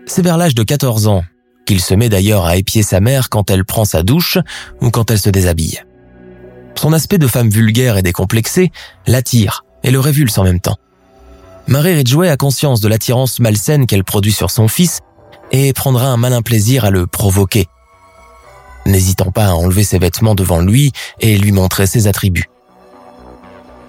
C'est 0.05 0.21
vers 0.21 0.37
l'âge 0.37 0.55
de 0.55 0.63
14 0.63 1.07
ans 1.07 1.23
qu'il 1.65 1.81
se 1.81 1.95
met 1.95 2.09
d'ailleurs 2.09 2.45
à 2.45 2.57
épier 2.57 2.83
sa 2.83 2.99
mère 2.99 3.29
quand 3.29 3.49
elle 3.49 3.65
prend 3.65 3.85
sa 3.85 4.03
douche 4.03 4.37
ou 4.81 4.91
quand 4.91 5.09
elle 5.09 5.19
se 5.19 5.31
déshabille. 5.31 5.81
Son 6.75 6.93
aspect 6.93 7.17
de 7.17 7.27
femme 7.27 7.49
vulgaire 7.49 7.97
et 7.97 8.03
décomplexée 8.03 8.71
l'attire 9.07 9.65
et 9.83 9.91
le 9.91 9.99
révulse 9.99 10.37
en 10.37 10.43
même 10.43 10.59
temps. 10.59 10.77
Marie 11.67 11.95
Ridgway 11.95 12.29
a 12.29 12.37
conscience 12.37 12.81
de 12.81 12.87
l'attirance 12.87 13.39
malsaine 13.39 13.87
qu'elle 13.87 14.03
produit 14.03 14.31
sur 14.31 14.51
son 14.51 14.67
fils 14.67 14.99
et 15.51 15.73
prendra 15.73 16.07
un 16.07 16.17
malin 16.17 16.43
plaisir 16.43 16.85
à 16.85 16.91
le 16.91 17.07
provoquer, 17.07 17.65
n'hésitant 18.85 19.31
pas 19.31 19.47
à 19.47 19.53
enlever 19.53 19.83
ses 19.83 19.99
vêtements 19.99 20.35
devant 20.35 20.61
lui 20.61 20.91
et 21.19 21.37
lui 21.37 21.51
montrer 21.51 21.87
ses 21.87 22.07
attributs. 22.07 22.49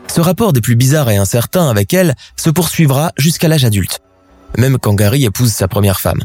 Ce 0.08 0.20
rapport 0.20 0.52
des 0.52 0.60
plus 0.60 0.76
bizarres 0.76 1.10
et 1.10 1.16
incertains 1.16 1.68
avec 1.68 1.92
elle 1.92 2.14
se 2.36 2.50
poursuivra 2.50 3.12
jusqu'à 3.18 3.48
l'âge 3.48 3.64
adulte, 3.64 4.00
même 4.56 4.78
quand 4.78 4.94
Gary 4.94 5.24
épouse 5.24 5.52
sa 5.52 5.68
première 5.68 6.00
femme. 6.00 6.22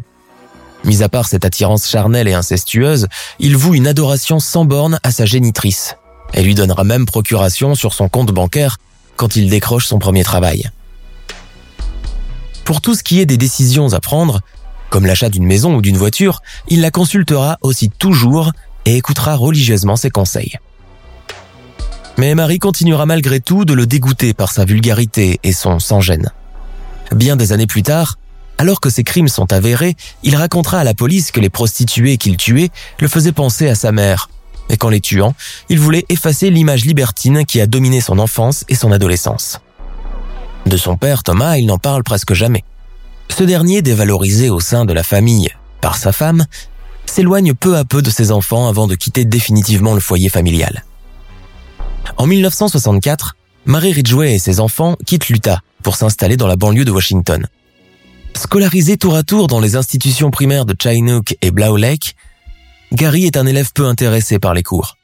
Mis 0.83 1.03
à 1.03 1.09
part 1.09 1.27
cette 1.27 1.45
attirance 1.45 1.89
charnelle 1.89 2.27
et 2.27 2.33
incestueuse, 2.33 3.07
il 3.39 3.55
voue 3.55 3.75
une 3.75 3.87
adoration 3.87 4.39
sans 4.39 4.65
borne 4.65 4.99
à 5.03 5.11
sa 5.11 5.25
génitrice, 5.25 5.95
et 6.33 6.41
lui 6.41 6.55
donnera 6.55 6.83
même 6.83 7.05
procuration 7.05 7.75
sur 7.75 7.93
son 7.93 8.09
compte 8.09 8.31
bancaire 8.31 8.77
quand 9.15 9.35
il 9.35 9.49
décroche 9.49 9.85
son 9.85 9.99
premier 9.99 10.23
travail. 10.23 10.69
Pour 12.63 12.81
tout 12.81 12.95
ce 12.95 13.03
qui 13.03 13.19
est 13.19 13.25
des 13.25 13.37
décisions 13.37 13.93
à 13.93 13.99
prendre, 13.99 14.39
comme 14.91 15.05
l'achat 15.05 15.29
d'une 15.29 15.45
maison 15.45 15.73
ou 15.73 15.81
d'une 15.81 15.97
voiture, 15.97 16.41
il 16.67 16.81
la 16.81 16.91
consultera 16.91 17.57
aussi 17.61 17.89
toujours 17.89 18.51
et 18.85 18.97
écoutera 18.97 19.35
religieusement 19.35 19.95
ses 19.95 20.11
conseils. 20.11 20.57
Mais 22.17 22.35
Marie 22.35 22.59
continuera 22.59 23.05
malgré 23.05 23.39
tout 23.39 23.63
de 23.63 23.73
le 23.73 23.87
dégoûter 23.87 24.33
par 24.33 24.51
sa 24.51 24.65
vulgarité 24.65 25.39
et 25.43 25.53
son 25.53 25.79
sans-gêne. 25.79 26.31
Bien 27.13 27.37
des 27.37 27.53
années 27.53 27.67
plus 27.67 27.83
tard, 27.83 28.17
alors 28.57 28.81
que 28.81 28.89
ses 28.89 29.05
crimes 29.05 29.29
sont 29.29 29.53
avérés, 29.53 29.95
il 30.23 30.35
racontera 30.35 30.79
à 30.79 30.83
la 30.83 30.93
police 30.93 31.31
que 31.31 31.39
les 31.39 31.49
prostituées 31.49 32.17
qu'il 32.17 32.35
tuait 32.35 32.69
le 32.99 33.07
faisaient 33.07 33.31
penser 33.31 33.69
à 33.69 33.75
sa 33.75 33.93
mère, 33.93 34.29
et 34.69 34.75
qu'en 34.75 34.89
les 34.89 34.99
tuant, 34.99 35.33
il 35.69 35.79
voulait 35.79 36.05
effacer 36.09 36.49
l'image 36.49 36.83
libertine 36.83 37.45
qui 37.45 37.61
a 37.61 37.65
dominé 37.65 38.01
son 38.01 38.19
enfance 38.19 38.65
et 38.67 38.75
son 38.75 38.91
adolescence. 38.91 39.61
De 40.65 40.75
son 40.75 40.97
père, 40.97 41.23
Thomas, 41.23 41.57
il 41.57 41.65
n'en 41.65 41.77
parle 41.77 42.03
presque 42.03 42.33
jamais. 42.33 42.65
Ce 43.31 43.45
dernier, 43.45 43.81
dévalorisé 43.81 44.49
au 44.49 44.59
sein 44.59 44.83
de 44.83 44.91
la 44.91 45.03
famille 45.03 45.49
par 45.79 45.95
sa 45.95 46.11
femme, 46.11 46.45
s'éloigne 47.05 47.53
peu 47.53 47.77
à 47.77 47.85
peu 47.85 48.01
de 48.01 48.09
ses 48.09 48.31
enfants 48.31 48.67
avant 48.67 48.87
de 48.87 48.95
quitter 48.95 49.23
définitivement 49.23 49.93
le 49.93 50.01
foyer 50.01 50.27
familial. 50.27 50.83
En 52.17 52.27
1964, 52.27 53.37
Mary 53.65 53.93
Ridgway 53.93 54.35
et 54.35 54.39
ses 54.39 54.59
enfants 54.59 54.97
quittent 55.07 55.29
l'Utah 55.29 55.61
pour 55.81 55.95
s'installer 55.95 56.35
dans 56.35 56.45
la 56.45 56.57
banlieue 56.57 56.83
de 56.83 56.91
Washington. 56.91 57.47
Scolarisé 58.35 58.97
tour 58.97 59.15
à 59.15 59.23
tour 59.23 59.47
dans 59.47 59.61
les 59.61 59.77
institutions 59.77 60.29
primaires 60.29 60.65
de 60.65 60.75
Chinook 60.77 61.35
et 61.41 61.51
Blau 61.51 61.77
Lake, 61.77 62.15
Gary 62.91 63.25
est 63.25 63.37
un 63.37 63.45
élève 63.45 63.71
peu 63.73 63.85
intéressé 63.87 64.39
par 64.39 64.53
les 64.53 64.61
cours. 64.61 64.97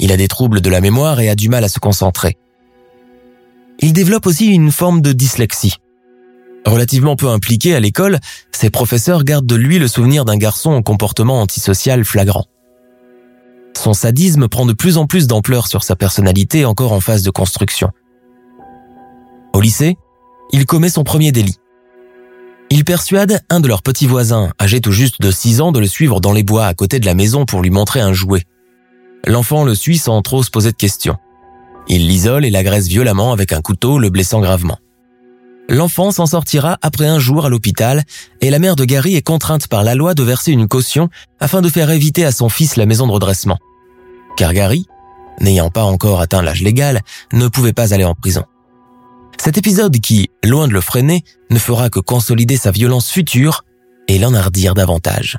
Il 0.00 0.10
a 0.10 0.16
des 0.16 0.28
troubles 0.28 0.60
de 0.60 0.70
la 0.70 0.80
mémoire 0.80 1.20
et 1.20 1.28
a 1.28 1.36
du 1.36 1.48
mal 1.48 1.62
à 1.62 1.68
se 1.68 1.78
concentrer. 1.78 2.36
Il 3.78 3.92
développe 3.92 4.26
aussi 4.26 4.46
une 4.46 4.72
forme 4.72 5.02
de 5.02 5.12
dyslexie. 5.12 5.76
Relativement 6.66 7.16
peu 7.16 7.28
impliqué 7.28 7.74
à 7.74 7.80
l'école, 7.80 8.18
ses 8.52 8.70
professeurs 8.70 9.24
gardent 9.24 9.46
de 9.46 9.54
lui 9.54 9.78
le 9.78 9.88
souvenir 9.88 10.24
d'un 10.24 10.36
garçon 10.36 10.72
au 10.72 10.82
comportement 10.82 11.40
antisocial 11.40 12.04
flagrant. 12.04 12.46
Son 13.76 13.94
sadisme 13.94 14.48
prend 14.48 14.66
de 14.66 14.72
plus 14.72 14.96
en 14.96 15.06
plus 15.06 15.26
d'ampleur 15.26 15.68
sur 15.68 15.82
sa 15.82 15.96
personnalité 15.96 16.64
encore 16.64 16.92
en 16.92 17.00
phase 17.00 17.22
de 17.22 17.30
construction. 17.30 17.90
Au 19.52 19.60
lycée, 19.60 19.96
il 20.52 20.66
commet 20.66 20.90
son 20.90 21.04
premier 21.04 21.32
délit. 21.32 21.56
Il 22.70 22.84
persuade 22.84 23.40
un 23.48 23.60
de 23.60 23.68
leurs 23.68 23.82
petits 23.82 24.06
voisins, 24.06 24.50
âgé 24.60 24.80
tout 24.80 24.92
juste 24.92 25.22
de 25.22 25.30
6 25.30 25.60
ans, 25.60 25.72
de 25.72 25.78
le 25.78 25.86
suivre 25.86 26.20
dans 26.20 26.32
les 26.32 26.42
bois 26.42 26.66
à 26.66 26.74
côté 26.74 27.00
de 27.00 27.06
la 27.06 27.14
maison 27.14 27.46
pour 27.46 27.62
lui 27.62 27.70
montrer 27.70 28.00
un 28.00 28.12
jouet. 28.12 28.44
L'enfant 29.26 29.64
le 29.64 29.74
suit 29.74 29.98
sans 29.98 30.20
trop 30.22 30.42
se 30.42 30.50
poser 30.50 30.72
de 30.72 30.76
questions. 30.76 31.16
Il 31.88 32.06
l'isole 32.06 32.44
et 32.44 32.50
l'agresse 32.50 32.88
violemment 32.88 33.32
avec 33.32 33.52
un 33.52 33.62
couteau, 33.62 33.98
le 33.98 34.10
blessant 34.10 34.40
gravement. 34.40 34.78
L'enfant 35.68 36.10
s'en 36.10 36.26
sortira 36.26 36.78
après 36.80 37.06
un 37.06 37.18
jour 37.18 37.44
à 37.44 37.50
l'hôpital 37.50 38.04
et 38.40 38.48
la 38.48 38.58
mère 38.58 38.74
de 38.74 38.84
Gary 38.84 39.16
est 39.16 39.22
contrainte 39.22 39.68
par 39.68 39.84
la 39.84 39.94
loi 39.94 40.14
de 40.14 40.22
verser 40.22 40.50
une 40.50 40.66
caution 40.66 41.10
afin 41.40 41.60
de 41.60 41.68
faire 41.68 41.90
éviter 41.90 42.24
à 42.24 42.32
son 42.32 42.48
fils 42.48 42.76
la 42.76 42.86
maison 42.86 43.06
de 43.06 43.12
redressement. 43.12 43.58
Car 44.38 44.54
Gary, 44.54 44.86
n'ayant 45.40 45.70
pas 45.70 45.82
encore 45.84 46.20
atteint 46.22 46.40
l'âge 46.40 46.62
légal, 46.62 47.02
ne 47.32 47.48
pouvait 47.48 47.74
pas 47.74 47.92
aller 47.92 48.04
en 48.04 48.14
prison. 48.14 48.44
Cet 49.36 49.58
épisode 49.58 49.98
qui, 50.00 50.30
loin 50.42 50.68
de 50.68 50.72
le 50.72 50.80
freiner, 50.80 51.22
ne 51.50 51.58
fera 51.58 51.90
que 51.90 52.00
consolider 52.00 52.56
sa 52.56 52.70
violence 52.70 53.10
future 53.10 53.64
et 54.08 54.18
l'enhardir 54.18 54.74
davantage. 54.74 55.38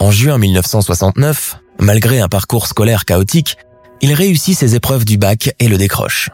En 0.00 0.10
juin 0.10 0.36
1969, 0.36 1.60
malgré 1.80 2.20
un 2.20 2.28
parcours 2.28 2.66
scolaire 2.66 3.06
chaotique, 3.06 3.56
il 4.02 4.12
réussit 4.12 4.56
ses 4.56 4.74
épreuves 4.74 5.06
du 5.06 5.16
bac 5.16 5.54
et 5.58 5.68
le 5.68 5.78
décroche. 5.78 6.28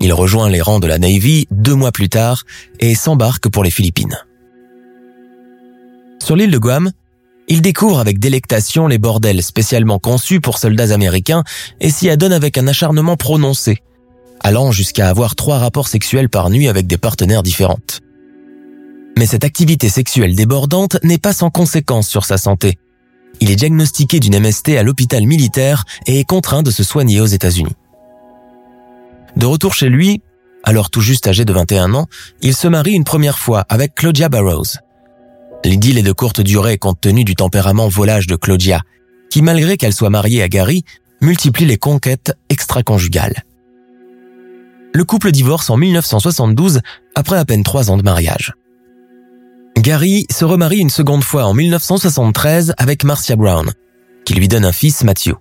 Il 0.00 0.12
rejoint 0.12 0.48
les 0.48 0.60
rangs 0.60 0.78
de 0.78 0.86
la 0.86 0.98
Navy 0.98 1.46
deux 1.50 1.74
mois 1.74 1.92
plus 1.92 2.08
tard 2.08 2.44
et 2.80 2.94
s'embarque 2.94 3.48
pour 3.48 3.64
les 3.64 3.70
Philippines. 3.70 4.16
Sur 6.22 6.36
l'île 6.36 6.50
de 6.50 6.58
Guam, 6.58 6.92
il 7.48 7.62
découvre 7.62 7.98
avec 7.98 8.18
délectation 8.18 8.86
les 8.86 8.98
bordels 8.98 9.42
spécialement 9.42 9.98
conçus 9.98 10.40
pour 10.40 10.58
soldats 10.58 10.92
américains 10.92 11.42
et 11.80 11.90
s'y 11.90 12.10
adonne 12.10 12.32
avec 12.32 12.58
un 12.58 12.66
acharnement 12.66 13.16
prononcé, 13.16 13.78
allant 14.40 14.70
jusqu'à 14.70 15.08
avoir 15.08 15.34
trois 15.34 15.58
rapports 15.58 15.88
sexuels 15.88 16.28
par 16.28 16.50
nuit 16.50 16.68
avec 16.68 16.86
des 16.86 16.98
partenaires 16.98 17.42
différentes. 17.42 18.00
Mais 19.16 19.26
cette 19.26 19.44
activité 19.44 19.88
sexuelle 19.88 20.36
débordante 20.36 20.98
n'est 21.02 21.18
pas 21.18 21.32
sans 21.32 21.50
conséquences 21.50 22.08
sur 22.08 22.24
sa 22.24 22.38
santé. 22.38 22.78
Il 23.40 23.50
est 23.50 23.56
diagnostiqué 23.56 24.20
d'une 24.20 24.38
MST 24.38 24.76
à 24.76 24.82
l'hôpital 24.82 25.26
militaire 25.26 25.84
et 26.06 26.20
est 26.20 26.24
contraint 26.24 26.62
de 26.62 26.70
se 26.70 26.84
soigner 26.84 27.20
aux 27.20 27.26
États-Unis. 27.26 27.74
De 29.36 29.46
retour 29.46 29.74
chez 29.74 29.88
lui, 29.88 30.22
alors 30.64 30.90
tout 30.90 31.00
juste 31.00 31.26
âgé 31.26 31.44
de 31.44 31.52
21 31.52 31.94
ans, 31.94 32.06
il 32.42 32.54
se 32.54 32.68
marie 32.68 32.92
une 32.92 33.04
première 33.04 33.38
fois 33.38 33.64
avec 33.68 33.94
Claudia 33.94 34.28
Barrows. 34.28 34.78
L'idylle 35.64 35.98
est 35.98 36.02
de 36.02 36.12
courte 36.12 36.40
durée 36.40 36.78
compte 36.78 37.00
tenu 37.00 37.24
du 37.24 37.34
tempérament 37.34 37.88
volage 37.88 38.26
de 38.26 38.36
Claudia, 38.36 38.82
qui 39.30 39.42
malgré 39.42 39.76
qu'elle 39.76 39.92
soit 39.92 40.10
mariée 40.10 40.42
à 40.42 40.48
Gary, 40.48 40.84
multiplie 41.20 41.66
les 41.66 41.78
conquêtes 41.78 42.32
extra-conjugales. 42.48 43.44
Le 44.94 45.04
couple 45.04 45.30
divorce 45.32 45.68
en 45.70 45.76
1972 45.76 46.80
après 47.14 47.36
à 47.36 47.44
peine 47.44 47.62
trois 47.62 47.90
ans 47.90 47.96
de 47.96 48.02
mariage. 48.02 48.54
Gary 49.76 50.26
se 50.30 50.44
remarie 50.44 50.78
une 50.78 50.90
seconde 50.90 51.22
fois 51.22 51.44
en 51.44 51.54
1973 51.54 52.74
avec 52.78 53.04
Marcia 53.04 53.36
Brown, 53.36 53.70
qui 54.24 54.34
lui 54.34 54.48
donne 54.48 54.64
un 54.64 54.72
fils 54.72 55.04
Matthew. 55.04 55.34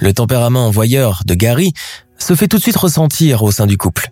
Le 0.00 0.12
tempérament 0.12 0.70
voyeur 0.70 1.22
de 1.26 1.34
Gary 1.34 1.72
se 2.18 2.34
fait 2.34 2.48
tout 2.48 2.58
de 2.58 2.62
suite 2.62 2.76
ressentir 2.76 3.42
au 3.42 3.50
sein 3.50 3.66
du 3.66 3.76
couple. 3.76 4.10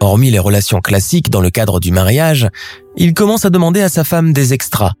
Hormis 0.00 0.30
les 0.30 0.38
relations 0.38 0.80
classiques 0.80 1.30
dans 1.30 1.40
le 1.40 1.50
cadre 1.50 1.80
du 1.80 1.90
mariage, 1.90 2.48
il 2.96 3.14
commence 3.14 3.44
à 3.44 3.50
demander 3.50 3.80
à 3.80 3.88
sa 3.88 4.04
femme 4.04 4.32
des 4.32 4.52
extras, 4.52 4.92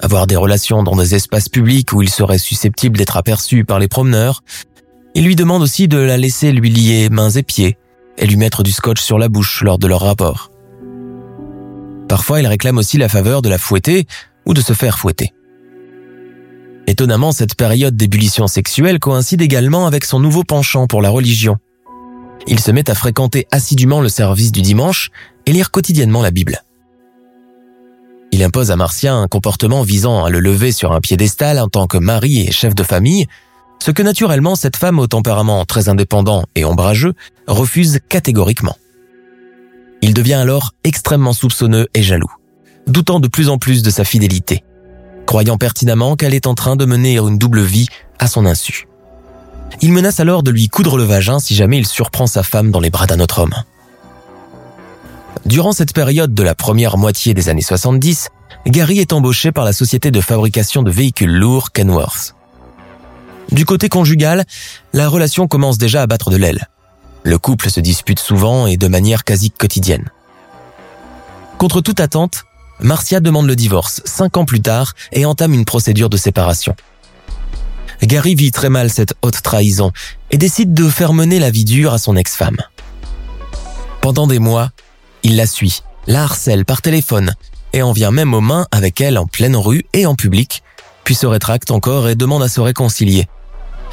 avoir 0.00 0.26
des 0.26 0.36
relations 0.36 0.82
dans 0.82 0.96
des 0.96 1.14
espaces 1.14 1.48
publics 1.48 1.92
où 1.92 2.00
il 2.00 2.08
serait 2.08 2.38
susceptible 2.38 2.96
d'être 2.96 3.18
aperçu 3.18 3.64
par 3.64 3.78
les 3.78 3.88
promeneurs. 3.88 4.42
Il 5.14 5.24
lui 5.24 5.36
demande 5.36 5.62
aussi 5.62 5.88
de 5.88 5.98
la 5.98 6.16
laisser 6.16 6.52
lui 6.52 6.70
lier 6.70 7.10
mains 7.10 7.30
et 7.30 7.42
pieds 7.42 7.76
et 8.16 8.26
lui 8.26 8.36
mettre 8.36 8.62
du 8.62 8.72
scotch 8.72 9.00
sur 9.00 9.18
la 9.18 9.28
bouche 9.28 9.62
lors 9.62 9.78
de 9.78 9.86
leur 9.86 10.00
rapport. 10.00 10.50
Parfois, 12.08 12.40
il 12.40 12.46
réclame 12.46 12.78
aussi 12.78 12.98
la 12.98 13.08
faveur 13.08 13.42
de 13.42 13.48
la 13.48 13.58
fouetter 13.58 14.06
ou 14.46 14.54
de 14.54 14.60
se 14.60 14.72
faire 14.72 14.98
fouetter. 14.98 15.32
Étonnamment, 16.90 17.30
cette 17.30 17.54
période 17.54 17.96
d'ébullition 17.96 18.48
sexuelle 18.48 18.98
coïncide 18.98 19.42
également 19.42 19.86
avec 19.86 20.04
son 20.04 20.18
nouveau 20.18 20.42
penchant 20.42 20.88
pour 20.88 21.02
la 21.02 21.08
religion. 21.08 21.56
Il 22.48 22.58
se 22.58 22.72
met 22.72 22.90
à 22.90 22.96
fréquenter 22.96 23.46
assidûment 23.52 24.00
le 24.00 24.08
service 24.08 24.50
du 24.50 24.60
dimanche 24.60 25.10
et 25.46 25.52
lire 25.52 25.70
quotidiennement 25.70 26.20
la 26.20 26.32
Bible. 26.32 26.64
Il 28.32 28.42
impose 28.42 28.72
à 28.72 28.76
Marcia 28.76 29.14
un 29.14 29.28
comportement 29.28 29.82
visant 29.82 30.24
à 30.24 30.30
le 30.30 30.40
lever 30.40 30.72
sur 30.72 30.90
un 30.90 31.00
piédestal 31.00 31.60
en 31.60 31.68
tant 31.68 31.86
que 31.86 31.96
mari 31.96 32.40
et 32.40 32.50
chef 32.50 32.74
de 32.74 32.82
famille, 32.82 33.28
ce 33.78 33.92
que 33.92 34.02
naturellement 34.02 34.56
cette 34.56 34.76
femme 34.76 34.98
au 34.98 35.06
tempérament 35.06 35.64
très 35.66 35.88
indépendant 35.88 36.42
et 36.56 36.64
ombrageux 36.64 37.14
refuse 37.46 38.00
catégoriquement. 38.08 38.76
Il 40.02 40.12
devient 40.12 40.34
alors 40.34 40.72
extrêmement 40.82 41.34
soupçonneux 41.34 41.86
et 41.94 42.02
jaloux, 42.02 42.32
doutant 42.88 43.20
de 43.20 43.28
plus 43.28 43.48
en 43.48 43.58
plus 43.58 43.84
de 43.84 43.90
sa 43.90 44.02
fidélité, 44.02 44.64
croyant 45.30 45.58
pertinemment 45.58 46.16
qu'elle 46.16 46.34
est 46.34 46.48
en 46.48 46.56
train 46.56 46.74
de 46.74 46.84
mener 46.84 47.18
une 47.18 47.38
double 47.38 47.62
vie 47.62 47.86
à 48.18 48.26
son 48.26 48.44
insu. 48.46 48.88
Il 49.80 49.92
menace 49.92 50.18
alors 50.18 50.42
de 50.42 50.50
lui 50.50 50.68
coudre 50.68 50.98
le 50.98 51.04
vagin 51.04 51.38
si 51.38 51.54
jamais 51.54 51.78
il 51.78 51.86
surprend 51.86 52.26
sa 52.26 52.42
femme 52.42 52.72
dans 52.72 52.80
les 52.80 52.90
bras 52.90 53.06
d'un 53.06 53.20
autre 53.20 53.38
homme. 53.38 53.54
Durant 55.46 55.70
cette 55.70 55.94
période 55.94 56.34
de 56.34 56.42
la 56.42 56.56
première 56.56 56.98
moitié 56.98 57.32
des 57.32 57.48
années 57.48 57.62
70, 57.62 58.30
Gary 58.66 58.98
est 58.98 59.12
embauché 59.12 59.52
par 59.52 59.64
la 59.64 59.72
société 59.72 60.10
de 60.10 60.20
fabrication 60.20 60.82
de 60.82 60.90
véhicules 60.90 61.32
lourds 61.32 61.70
Kenworth. 61.70 62.34
Du 63.52 63.64
côté 63.64 63.88
conjugal, 63.88 64.44
la 64.92 65.08
relation 65.08 65.46
commence 65.46 65.78
déjà 65.78 66.02
à 66.02 66.08
battre 66.08 66.30
de 66.30 66.38
l'aile. 66.38 66.66
Le 67.22 67.38
couple 67.38 67.70
se 67.70 67.78
dispute 67.78 68.18
souvent 68.18 68.66
et 68.66 68.76
de 68.76 68.88
manière 68.88 69.22
quasi 69.22 69.52
quotidienne. 69.52 70.10
Contre 71.56 71.80
toute 71.82 72.00
attente, 72.00 72.46
Marcia 72.82 73.20
demande 73.20 73.46
le 73.46 73.56
divorce 73.56 74.00
cinq 74.04 74.36
ans 74.36 74.44
plus 74.44 74.62
tard 74.62 74.94
et 75.12 75.26
entame 75.26 75.52
une 75.52 75.64
procédure 75.64 76.08
de 76.08 76.16
séparation. 76.16 76.74
Gary 78.02 78.34
vit 78.34 78.50
très 78.50 78.70
mal 78.70 78.90
cette 78.90 79.14
haute 79.20 79.42
trahison 79.42 79.92
et 80.30 80.38
décide 80.38 80.72
de 80.72 80.88
faire 80.88 81.12
mener 81.12 81.38
la 81.38 81.50
vie 81.50 81.64
dure 81.64 81.92
à 81.92 81.98
son 81.98 82.16
ex-femme. 82.16 82.56
Pendant 84.00 84.26
des 84.26 84.38
mois, 84.38 84.70
il 85.22 85.36
la 85.36 85.46
suit, 85.46 85.82
la 86.06 86.22
harcèle 86.22 86.64
par 86.64 86.80
téléphone 86.80 87.34
et 87.74 87.82
en 87.82 87.92
vient 87.92 88.10
même 88.10 88.32
aux 88.32 88.40
mains 88.40 88.66
avec 88.72 89.00
elle 89.00 89.18
en 89.18 89.26
pleine 89.26 89.56
rue 89.56 89.84
et 89.92 90.06
en 90.06 90.14
public, 90.14 90.62
puis 91.04 91.14
se 91.14 91.26
rétracte 91.26 91.70
encore 91.70 92.08
et 92.08 92.14
demande 92.14 92.42
à 92.42 92.48
se 92.48 92.60
réconcilier. 92.60 93.28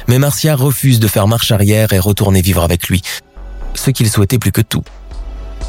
Mais 0.08 0.18
Marcia 0.18 0.56
refuse 0.56 1.00
de 1.00 1.08
faire 1.08 1.28
marche 1.28 1.52
arrière 1.52 1.92
et 1.92 1.98
retourner 1.98 2.40
vivre 2.40 2.62
avec 2.62 2.88
lui, 2.88 3.02
ce 3.74 3.90
qu'il 3.90 4.08
souhaitait 4.08 4.38
plus 4.38 4.52
que 4.52 4.62
tout. 4.62 4.82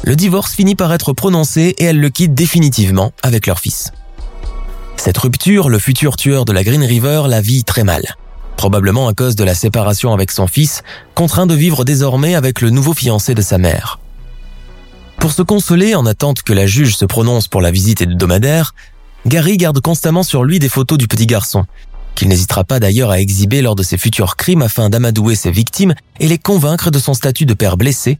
Le 0.02 0.16
divorce 0.16 0.54
finit 0.54 0.76
par 0.76 0.92
être 0.92 1.12
prononcé 1.12 1.74
et 1.78 1.84
elle 1.84 2.00
le 2.00 2.08
quitte 2.08 2.34
définitivement 2.34 3.12
avec 3.22 3.46
leur 3.46 3.58
fils. 3.58 3.92
Cette 4.96 5.18
rupture, 5.18 5.68
le 5.68 5.78
futur 5.78 6.16
tueur 6.16 6.44
de 6.44 6.52
la 6.52 6.64
Green 6.64 6.82
River 6.82 7.22
la 7.28 7.40
vit 7.40 7.64
très 7.64 7.84
mal. 7.84 8.02
Probablement 8.56 9.08
à 9.08 9.14
cause 9.14 9.36
de 9.36 9.44
la 9.44 9.54
séparation 9.54 10.12
avec 10.12 10.30
son 10.30 10.46
fils, 10.46 10.82
contraint 11.14 11.46
de 11.46 11.54
vivre 11.54 11.84
désormais 11.84 12.34
avec 12.34 12.60
le 12.60 12.70
nouveau 12.70 12.92
fiancé 12.92 13.34
de 13.34 13.42
sa 13.42 13.58
mère. 13.58 13.98
Pour 15.18 15.32
se 15.32 15.42
consoler 15.42 15.94
en 15.94 16.06
attente 16.06 16.42
que 16.42 16.52
la 16.52 16.66
juge 16.66 16.96
se 16.96 17.04
prononce 17.04 17.48
pour 17.48 17.60
la 17.60 17.70
visite 17.70 18.00
hebdomadaire, 18.00 18.74
Gary 19.26 19.58
garde 19.58 19.80
constamment 19.80 20.22
sur 20.22 20.44
lui 20.44 20.58
des 20.58 20.70
photos 20.70 20.96
du 20.96 21.08
petit 21.08 21.26
garçon, 21.26 21.66
qu'il 22.14 22.28
n'hésitera 22.28 22.64
pas 22.64 22.80
d'ailleurs 22.80 23.10
à 23.10 23.20
exhiber 23.20 23.60
lors 23.60 23.76
de 23.76 23.82
ses 23.82 23.98
futurs 23.98 24.36
crimes 24.36 24.62
afin 24.62 24.88
d'amadouer 24.88 25.34
ses 25.34 25.50
victimes 25.50 25.94
et 26.20 26.28
les 26.28 26.38
convaincre 26.38 26.90
de 26.90 26.98
son 26.98 27.12
statut 27.12 27.46
de 27.46 27.54
père 27.54 27.76
blessé, 27.76 28.18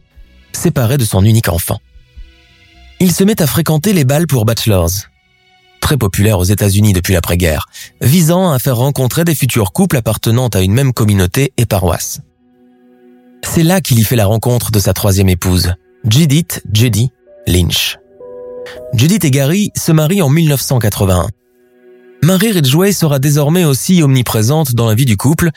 séparé 0.53 0.97
de 0.97 1.05
son 1.05 1.23
unique 1.23 1.49
enfant. 1.49 1.79
Il 2.99 3.11
se 3.11 3.23
met 3.23 3.41
à 3.41 3.47
fréquenter 3.47 3.93
les 3.93 4.05
balles 4.05 4.27
pour 4.27 4.45
bachelors, 4.45 4.91
très 5.79 5.97
populaires 5.97 6.39
aux 6.39 6.43
États-Unis 6.43 6.93
depuis 6.93 7.13
l'après-guerre, 7.13 7.65
visant 7.99 8.51
à 8.51 8.59
faire 8.59 8.77
rencontrer 8.77 9.23
des 9.23 9.35
futurs 9.35 9.73
couples 9.73 9.97
appartenant 9.97 10.47
à 10.49 10.61
une 10.61 10.73
même 10.73 10.93
communauté 10.93 11.51
et 11.57 11.65
paroisse. 11.65 12.21
C'est 13.43 13.63
là 13.63 13.81
qu'il 13.81 13.99
y 13.99 14.03
fait 14.03 14.15
la 14.15 14.27
rencontre 14.27 14.71
de 14.71 14.79
sa 14.79 14.93
troisième 14.93 15.29
épouse, 15.29 15.73
Judith 16.07 16.61
Judy 16.71 17.11
Lynch. 17.47 17.97
Judith 18.93 19.25
et 19.25 19.31
Gary 19.31 19.71
se 19.75 19.91
marient 19.91 20.21
en 20.21 20.29
1981. 20.29 21.27
Marie 22.23 22.51
Ridgway 22.51 22.93
sera 22.93 23.17
désormais 23.17 23.65
aussi 23.65 24.03
omniprésente 24.03 24.75
dans 24.75 24.87
la 24.87 24.93
vie 24.93 25.05
du 25.05 25.17
couple, 25.17 25.49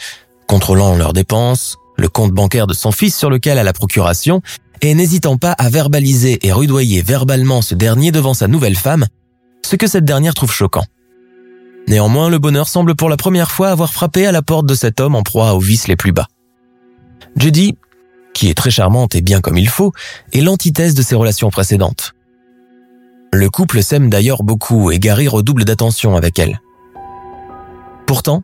contrôlant 0.49 0.97
leurs 0.97 1.13
dépenses, 1.13 1.77
le 1.99 2.09
compte 2.09 2.33
bancaire 2.33 2.67
de 2.67 2.75
son 2.75 2.91
fils 2.91 3.17
sur 3.17 3.29
lequel 3.29 3.59
a 3.59 3.63
la 3.63 3.73
procuration, 3.73 4.41
et 4.81 4.95
n'hésitant 4.95 5.37
pas 5.37 5.53
à 5.53 5.69
verbaliser 5.69 6.47
et 6.47 6.53
rudoyer 6.53 7.03
verbalement 7.03 7.63
ce 7.63 7.75
dernier 7.75 8.13
devant 8.13 8.35
sa 8.35 8.49
nouvelle 8.49 8.77
femme, 8.77 9.07
ce 9.65 9.77
que 9.77 9.87
cette 9.87 10.05
dernière 10.05 10.35
trouve 10.35 10.53
choquant. 10.53 10.85
Néanmoins, 11.89 12.31
le 12.31 12.39
bonheur 12.39 12.69
semble 12.69 12.95
pour 12.95 13.09
la 13.09 13.17
première 13.17 13.51
fois 13.51 13.69
avoir 13.69 13.93
frappé 13.93 14.27
à 14.27 14.33
la 14.33 14.43
porte 14.43 14.67
de 14.67 14.75
cet 14.75 15.01
homme 15.01 15.15
en 15.15 15.23
proie 15.23 15.55
aux 15.55 15.61
vices 15.61 15.89
les 15.89 15.97
plus 15.97 16.13
bas. 16.13 16.29
Judy 17.37 17.75
qui 18.35 18.51
est 18.51 18.55
très 18.55 18.71
charmante 18.71 19.15
et 19.15 19.23
bien 19.23 19.41
comme 19.41 19.57
il 19.57 19.69
faut, 19.69 19.93
est 20.33 20.43
l'antithèse 20.43 20.95
de 20.95 21.03
ses 21.03 21.15
relations 21.15 21.49
précédentes. 21.49 22.13
Le 23.33 23.49
couple 23.49 23.83
s'aime 23.83 24.11
d'ailleurs 24.11 24.43
beaucoup 24.43 24.91
et 24.91 24.99
Gary 24.99 25.29
redouble 25.29 25.65
d'attention 25.65 26.17
avec 26.17 26.39
elle. 26.39 26.61
Pourtant, 28.07 28.43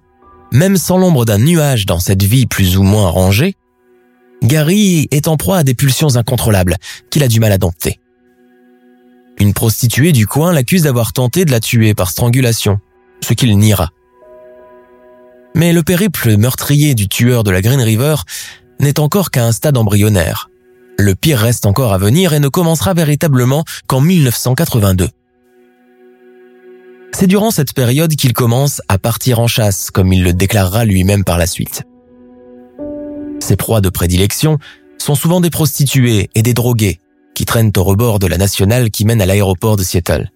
même 0.53 0.79
sans 0.79 0.97
l'ombre 0.97 1.27
d'un 1.27 1.39
nuage 1.39 1.87
dans 1.87 2.01
cette 2.01 2.23
vie 2.23 2.47
plus 2.47 2.79
ou 2.79 2.83
moins 2.83 3.09
rangée, 3.09 3.57
Gary 4.43 5.07
est 5.11 5.29
en 5.29 5.37
proie 5.37 5.59
à 5.59 5.65
des 5.65 5.75
pulsions 5.75 6.17
incontrôlables 6.17 6.77
qu'il 7.11 7.23
a 7.23 7.29
du 7.29 7.41
mal 7.41 7.53
à 7.53 7.59
dompter. 7.59 8.01
Une 9.39 9.55
prostituée 9.55 10.13
du 10.13 10.27
coin 10.27 10.53
l'accuse 10.53 10.83
d'avoir 10.83 11.13
tenté 11.13 11.45
de 11.45 11.51
la 11.51 11.61
tuer 11.61 11.95
par 11.95 12.11
strangulation, 12.11 12.79
ce 13.23 13.35
qu'il 13.35 13.57
niera. 13.59 13.91
Mais 15.55 15.73
le 15.73 15.83
périple 15.83 16.37
meurtrier 16.37 16.95
du 16.95 17.09
tueur 17.09 17.43
de 17.43 17.51
la 17.51 17.61
Green 17.61 17.81
River 17.81 18.17
n'est 18.79 19.01
encore 19.01 19.31
qu'à 19.31 19.45
un 19.45 19.53
stade 19.53 19.77
embryonnaire. 19.77 20.49
Le 20.99 21.15
pire 21.15 21.39
reste 21.39 21.67
encore 21.67 21.93
à 21.93 21.99
venir 21.99 22.35
et 22.35 22.41
ne 22.41 22.49
commencera 22.49 22.95
véritablement 22.95 23.65
qu'en 23.87 24.01
1982. 24.01 25.09
C'est 27.13 27.27
durant 27.27 27.51
cette 27.51 27.75
période 27.75 28.15
qu'il 28.15 28.33
commence 28.33 28.81
à 28.89 28.99
partir 28.99 29.41
en 29.41 29.47
chasse, 29.47 29.91
comme 29.91 30.13
il 30.13 30.23
le 30.23 30.33
déclarera 30.33 30.85
lui-même 30.85 31.25
par 31.25 31.39
la 31.39 31.47
suite. 31.47 31.83
Ses 33.41 33.57
proies 33.57 33.81
de 33.81 33.89
prédilection 33.89 34.59
sont 34.99 35.15
souvent 35.15 35.41
des 35.41 35.51
prostituées 35.51 36.31
et 36.35 36.43
des 36.43 36.55
drogués 36.55 37.01
qui 37.35 37.47
traînent 37.47 37.73
au 37.77 37.83
rebord 37.83 38.19
de 38.19 38.27
la 38.27 38.37
nationale 38.37 38.91
qui 38.91 39.05
mène 39.05 39.23
à 39.23 39.27
l'aéroport 39.27 39.77
de 39.77 39.83
Seattle. 39.83 40.31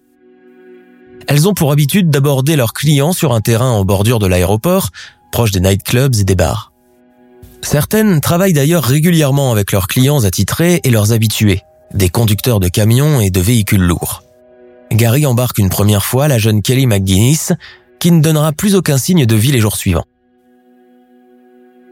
Elles 1.27 1.47
ont 1.47 1.53
pour 1.53 1.71
habitude 1.71 2.09
d'aborder 2.09 2.55
leurs 2.55 2.73
clients 2.73 3.13
sur 3.13 3.33
un 3.33 3.41
terrain 3.41 3.71
en 3.71 3.85
bordure 3.85 4.19
de 4.19 4.27
l'aéroport, 4.27 4.89
proche 5.31 5.51
des 5.51 5.59
nightclubs 5.59 6.15
et 6.15 6.23
des 6.23 6.35
bars. 6.35 6.71
Certaines 7.61 8.21
travaillent 8.21 8.53
d'ailleurs 8.53 8.83
régulièrement 8.83 9.51
avec 9.51 9.71
leurs 9.71 9.87
clients 9.87 10.23
attitrés 10.23 10.81
et 10.83 10.89
leurs 10.89 11.13
habitués, 11.13 11.61
des 11.93 12.09
conducteurs 12.09 12.59
de 12.59 12.67
camions 12.67 13.21
et 13.21 13.31
de 13.31 13.41
véhicules 13.41 13.81
lourds. 13.81 14.23
Gary 14.91 15.25
embarque 15.25 15.57
une 15.57 15.69
première 15.69 16.05
fois 16.05 16.27
la 16.27 16.37
jeune 16.37 16.61
Kelly 16.61 16.85
McGuinness, 16.85 17.53
qui 17.99 18.11
ne 18.11 18.21
donnera 18.21 18.51
plus 18.51 18.75
aucun 18.75 18.97
signe 18.97 19.25
de 19.25 19.35
vie 19.35 19.51
les 19.51 19.59
jours 19.59 19.77
suivants. 19.77 20.05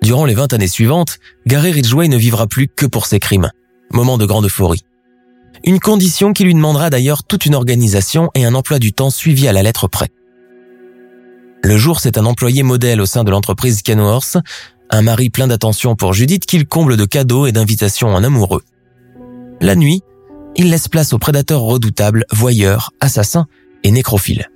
Durant 0.04 0.26
les 0.26 0.34
20 0.34 0.52
années 0.52 0.68
suivantes, 0.68 1.18
Gary 1.48 1.72
Ridgway 1.72 2.10
ne 2.10 2.18
vivra 2.18 2.46
plus 2.46 2.68
que 2.68 2.86
pour 2.86 3.06
ses 3.06 3.22
crimes. 3.22 3.50
Moment 3.94 4.18
de 4.18 4.26
grande 4.26 4.44
euphorie. 4.44 4.82
Une 5.64 5.80
condition 5.80 6.34
qui 6.34 6.44
lui 6.44 6.54
demandera 6.54 6.90
d'ailleurs 6.90 7.24
toute 7.24 7.46
une 7.46 7.56
organisation 7.56 8.30
et 8.36 8.44
un 8.44 8.54
emploi 8.54 8.80
du 8.80 8.92
temps 8.92 9.10
suivi 9.10 9.48
à 9.48 9.54
la 9.54 9.64
lettre 9.64 9.88
près. 9.88 10.10
Le 11.64 11.78
jour, 11.78 12.02
c'est 12.02 12.18
un 12.18 12.26
employé 12.26 12.64
modèle 12.64 13.00
au 13.00 13.06
sein 13.06 13.24
de 13.24 13.32
l'entreprise 13.32 13.82
Kenworth, 13.82 14.36
un 14.90 15.02
mari 15.04 15.30
plein 15.30 15.48
d'attention 15.48 15.96
pour 15.96 16.12
Judith 16.12 16.46
qu'il 16.46 16.68
comble 16.68 16.98
de 16.98 17.06
cadeaux 17.06 17.46
et 17.46 17.54
d'invitations 17.54 18.14
en 18.14 18.26
amoureux. 18.26 18.64
La 19.62 19.78
nuit, 19.78 20.02
il 20.58 20.70
laisse 20.70 20.90
place 20.90 21.14
aux 21.14 21.18
prédateurs 21.18 21.62
redoutables, 21.62 22.26
voyeurs, 22.30 22.92
assassins 23.00 23.48
et 23.86 23.92
nécrophiles. 23.92 24.50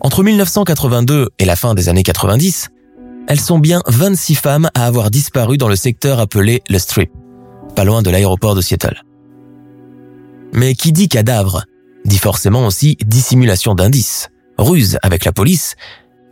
Entre 0.00 0.22
1982 0.22 1.30
et 1.40 1.44
la 1.44 1.56
fin 1.56 1.74
des 1.74 1.88
années 1.88 2.04
90, 2.04 2.70
elles 3.28 3.40
sont 3.40 3.58
bien 3.58 3.82
26 3.86 4.34
femmes 4.34 4.70
à 4.74 4.86
avoir 4.86 5.10
disparu 5.10 5.58
dans 5.58 5.68
le 5.68 5.76
secteur 5.76 6.20
appelé 6.20 6.62
le 6.68 6.78
Strip, 6.78 7.10
pas 7.74 7.84
loin 7.84 8.02
de 8.02 8.10
l'aéroport 8.10 8.54
de 8.54 8.60
Seattle. 8.60 9.02
Mais 10.52 10.74
qui 10.74 10.92
dit 10.92 11.08
cadavre 11.08 11.64
dit 12.04 12.18
forcément 12.18 12.66
aussi 12.66 12.96
dissimulation 13.04 13.74
d'indices, 13.74 14.28
ruse 14.58 14.98
avec 15.02 15.24
la 15.24 15.32
police 15.32 15.74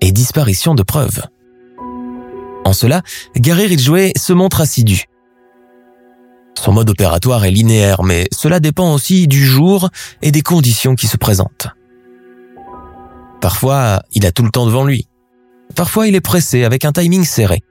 et 0.00 0.12
disparition 0.12 0.74
de 0.74 0.82
preuves. 0.82 1.22
En 2.64 2.72
cela, 2.72 3.02
Gary 3.36 3.66
Ridgway 3.66 4.12
se 4.16 4.32
montre 4.32 4.60
assidu. 4.60 5.04
Son 6.58 6.72
mode 6.72 6.90
opératoire 6.90 7.44
est 7.44 7.50
linéaire, 7.50 8.02
mais 8.02 8.28
cela 8.32 8.60
dépend 8.60 8.92
aussi 8.92 9.26
du 9.26 9.44
jour 9.44 9.88
et 10.20 10.30
des 10.30 10.42
conditions 10.42 10.94
qui 10.94 11.08
se 11.08 11.16
présentent. 11.16 11.68
Parfois, 13.40 14.02
il 14.12 14.26
a 14.26 14.30
tout 14.30 14.44
le 14.44 14.50
temps 14.50 14.66
devant 14.66 14.84
lui. 14.84 15.08
Parfois, 15.74 16.06
il 16.06 16.14
est 16.14 16.20
pressé 16.20 16.64
avec 16.64 16.84
un 16.84 16.92
timing 16.92 17.24
serré. 17.24 17.62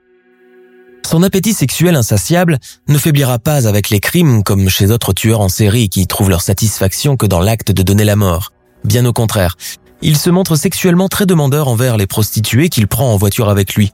Son 1.06 1.22
appétit 1.22 1.52
sexuel 1.52 1.96
insatiable 1.96 2.58
ne 2.88 2.96
faiblira 2.96 3.38
pas 3.38 3.68
avec 3.68 3.90
les 3.90 4.00
crimes 4.00 4.42
comme 4.42 4.68
chez 4.68 4.86
d'autres 4.86 5.12
tueurs 5.12 5.40
en 5.40 5.48
série 5.48 5.88
qui 5.88 6.06
trouvent 6.06 6.30
leur 6.30 6.40
satisfaction 6.40 7.16
que 7.16 7.26
dans 7.26 7.40
l'acte 7.40 7.70
de 7.70 7.82
donner 7.82 8.04
la 8.04 8.16
mort. 8.16 8.52
Bien 8.84 9.04
au 9.04 9.12
contraire, 9.12 9.56
il 10.00 10.16
se 10.16 10.30
montre 10.30 10.56
sexuellement 10.56 11.08
très 11.08 11.26
demandeur 11.26 11.68
envers 11.68 11.96
les 11.96 12.06
prostituées 12.06 12.68
qu'il 12.68 12.86
prend 12.86 13.12
en 13.12 13.16
voiture 13.16 13.48
avec 13.48 13.74
lui, 13.74 13.92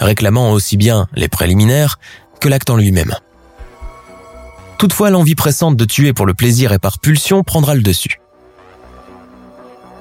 réclamant 0.00 0.52
aussi 0.52 0.76
bien 0.76 1.06
les 1.14 1.28
préliminaires 1.28 1.98
que 2.40 2.48
l'acte 2.48 2.70
en 2.70 2.76
lui-même. 2.76 3.14
Toutefois, 4.78 5.10
l'envie 5.10 5.34
pressante 5.34 5.76
de 5.76 5.84
tuer 5.84 6.14
pour 6.14 6.24
le 6.24 6.32
plaisir 6.32 6.72
et 6.72 6.78
par 6.78 7.00
pulsion 7.00 7.42
prendra 7.42 7.74
le 7.74 7.82
dessus. 7.82 8.20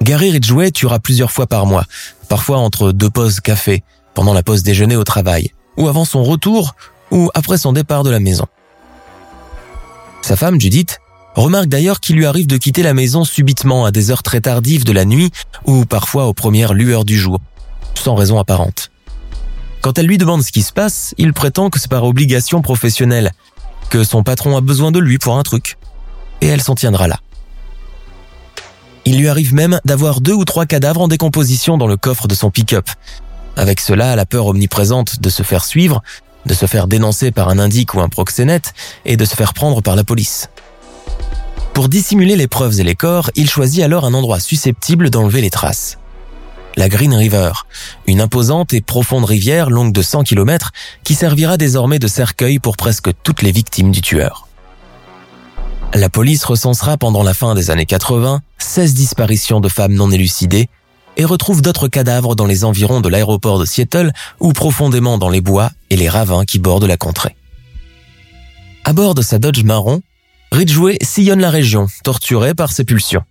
Gary 0.01 0.31
Ridgway 0.31 0.71
tuera 0.71 0.99
plusieurs 0.99 1.31
fois 1.31 1.47
par 1.47 1.65
mois, 1.65 1.85
parfois 2.29 2.57
entre 2.57 2.91
deux 2.91 3.09
pauses 3.09 3.39
café, 3.39 3.83
pendant 4.13 4.33
la 4.33 4.43
pause 4.43 4.63
déjeuner 4.63 4.95
au 4.95 5.03
travail, 5.03 5.51
ou 5.77 5.87
avant 5.87 6.05
son 6.05 6.23
retour, 6.23 6.75
ou 7.11 7.29
après 7.33 7.57
son 7.57 7.73
départ 7.73 8.03
de 8.03 8.09
la 8.09 8.19
maison. 8.19 8.45
Sa 10.21 10.35
femme, 10.35 10.59
Judith, 10.59 10.99
remarque 11.35 11.67
d'ailleurs 11.67 11.99
qu'il 11.99 12.15
lui 12.15 12.25
arrive 12.25 12.47
de 12.47 12.57
quitter 12.57 12.83
la 12.83 12.93
maison 12.93 13.23
subitement 13.23 13.85
à 13.85 13.91
des 13.91 14.11
heures 14.11 14.23
très 14.23 14.41
tardives 14.41 14.83
de 14.83 14.91
la 14.91 15.05
nuit 15.05 15.31
ou 15.65 15.85
parfois 15.85 16.25
aux 16.25 16.33
premières 16.33 16.73
lueurs 16.73 17.05
du 17.05 17.17
jour, 17.17 17.39
sans 17.95 18.15
raison 18.15 18.39
apparente. 18.39 18.91
Quand 19.81 19.97
elle 19.97 20.07
lui 20.07 20.17
demande 20.17 20.43
ce 20.43 20.51
qui 20.51 20.61
se 20.61 20.73
passe, 20.73 21.13
il 21.17 21.33
prétend 21.33 21.69
que 21.69 21.79
c'est 21.79 21.89
par 21.89 22.03
obligation 22.03 22.61
professionnelle, 22.61 23.31
que 23.89 24.03
son 24.03 24.23
patron 24.23 24.57
a 24.57 24.61
besoin 24.61 24.91
de 24.91 24.99
lui 24.99 25.17
pour 25.17 25.37
un 25.37 25.43
truc, 25.43 25.77
et 26.41 26.47
elle 26.47 26.61
s'en 26.61 26.75
tiendra 26.75 27.07
là. 27.07 27.19
Il 29.09 29.17
lui 29.17 29.27
arrive 29.27 29.55
même 29.55 29.79
d'avoir 29.85 30.21
deux 30.21 30.35
ou 30.35 30.45
trois 30.45 30.67
cadavres 30.67 31.01
en 31.01 31.07
décomposition 31.07 31.79
dans 31.79 31.87
le 31.87 31.97
coffre 31.97 32.27
de 32.27 32.35
son 32.35 32.51
pick-up, 32.51 32.87
avec 33.55 33.79
cela, 33.79 34.15
la 34.15 34.27
peur 34.27 34.45
omniprésente 34.45 35.19
de 35.19 35.29
se 35.29 35.41
faire 35.41 35.65
suivre, 35.65 36.03
de 36.45 36.53
se 36.53 36.67
faire 36.67 36.85
dénoncer 36.85 37.31
par 37.31 37.49
un 37.49 37.57
indique 37.57 37.95
ou 37.95 38.01
un 38.01 38.07
proxénète 38.07 38.75
et 39.05 39.17
de 39.17 39.25
se 39.25 39.33
faire 39.33 39.55
prendre 39.55 39.81
par 39.81 39.95
la 39.95 40.03
police. 40.03 40.51
Pour 41.73 41.89
dissimuler 41.89 42.35
les 42.35 42.47
preuves 42.47 42.79
et 42.79 42.83
les 42.83 42.93
corps, 42.93 43.31
il 43.33 43.49
choisit 43.49 43.81
alors 43.81 44.05
un 44.05 44.13
endroit 44.13 44.39
susceptible 44.39 45.09
d'enlever 45.09 45.41
les 45.41 45.49
traces. 45.49 45.97
La 46.75 46.87
Green 46.87 47.15
River, 47.15 47.53
une 48.05 48.21
imposante 48.21 48.75
et 48.75 48.81
profonde 48.81 49.25
rivière 49.25 49.71
longue 49.71 49.91
de 49.91 50.03
100 50.03 50.21
km 50.21 50.71
qui 51.03 51.15
servira 51.15 51.57
désormais 51.57 51.97
de 51.97 52.07
cercueil 52.07 52.59
pour 52.59 52.77
presque 52.77 53.09
toutes 53.23 53.41
les 53.41 53.51
victimes 53.51 53.89
du 53.89 54.01
tueur. 54.01 54.48
La 55.93 56.09
police 56.09 56.43
recensera 56.43 56.97
pendant 56.97 57.23
la 57.23 57.33
fin 57.33 57.55
des 57.55 57.71
années 57.71 57.87
80 57.87 58.41
16 58.59 58.93
disparitions 58.93 59.59
de 59.59 59.69
femmes 59.69 59.93
non 59.93 60.11
élucidées 60.11 60.69
et 61.17 61.25
retrouve 61.25 61.63
d'autres 61.63 61.87
cadavres 61.87 62.35
dans 62.35 62.45
les 62.45 62.63
environs 62.63 63.01
de 63.01 63.09
l'aéroport 63.09 63.59
de 63.59 63.65
Seattle 63.65 64.11
ou 64.39 64.53
profondément 64.53 65.17
dans 65.17 65.29
les 65.29 65.41
bois 65.41 65.71
et 65.89 65.95
les 65.95 66.07
ravins 66.07 66.45
qui 66.45 66.59
bordent 66.59 66.85
la 66.85 66.97
contrée. 66.97 67.35
À 68.83 68.93
bord 68.93 69.15
de 69.15 69.23
sa 69.23 69.39
Dodge 69.39 69.63
marron, 69.63 70.01
Ridgway 70.51 70.97
sillonne 71.01 71.41
la 71.41 71.49
région, 71.49 71.87
torturé 72.03 72.53
par 72.53 72.71
ses 72.71 72.83
pulsions. 72.83 73.23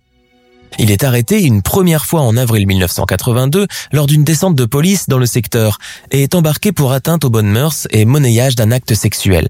Il 0.77 0.91
est 0.91 1.03
arrêté 1.05 1.41
une 1.41 1.61
première 1.61 2.05
fois 2.05 2.21
en 2.21 2.35
avril 2.35 2.67
1982 2.67 3.67
lors 3.93 4.05
d'une 4.05 4.25
descente 4.25 4.55
de 4.55 4.65
police 4.65 5.07
dans 5.07 5.17
le 5.17 5.25
secteur 5.25 5.79
et 6.11 6.23
est 6.23 6.35
embarqué 6.35 6.73
pour 6.73 6.91
atteinte 6.91 7.23
aux 7.23 7.29
bonnes 7.29 7.49
mœurs 7.49 7.87
et 7.91 8.03
monnayage 8.03 8.55
d'un 8.55 8.71
acte 8.71 8.93
sexuel. 8.93 9.47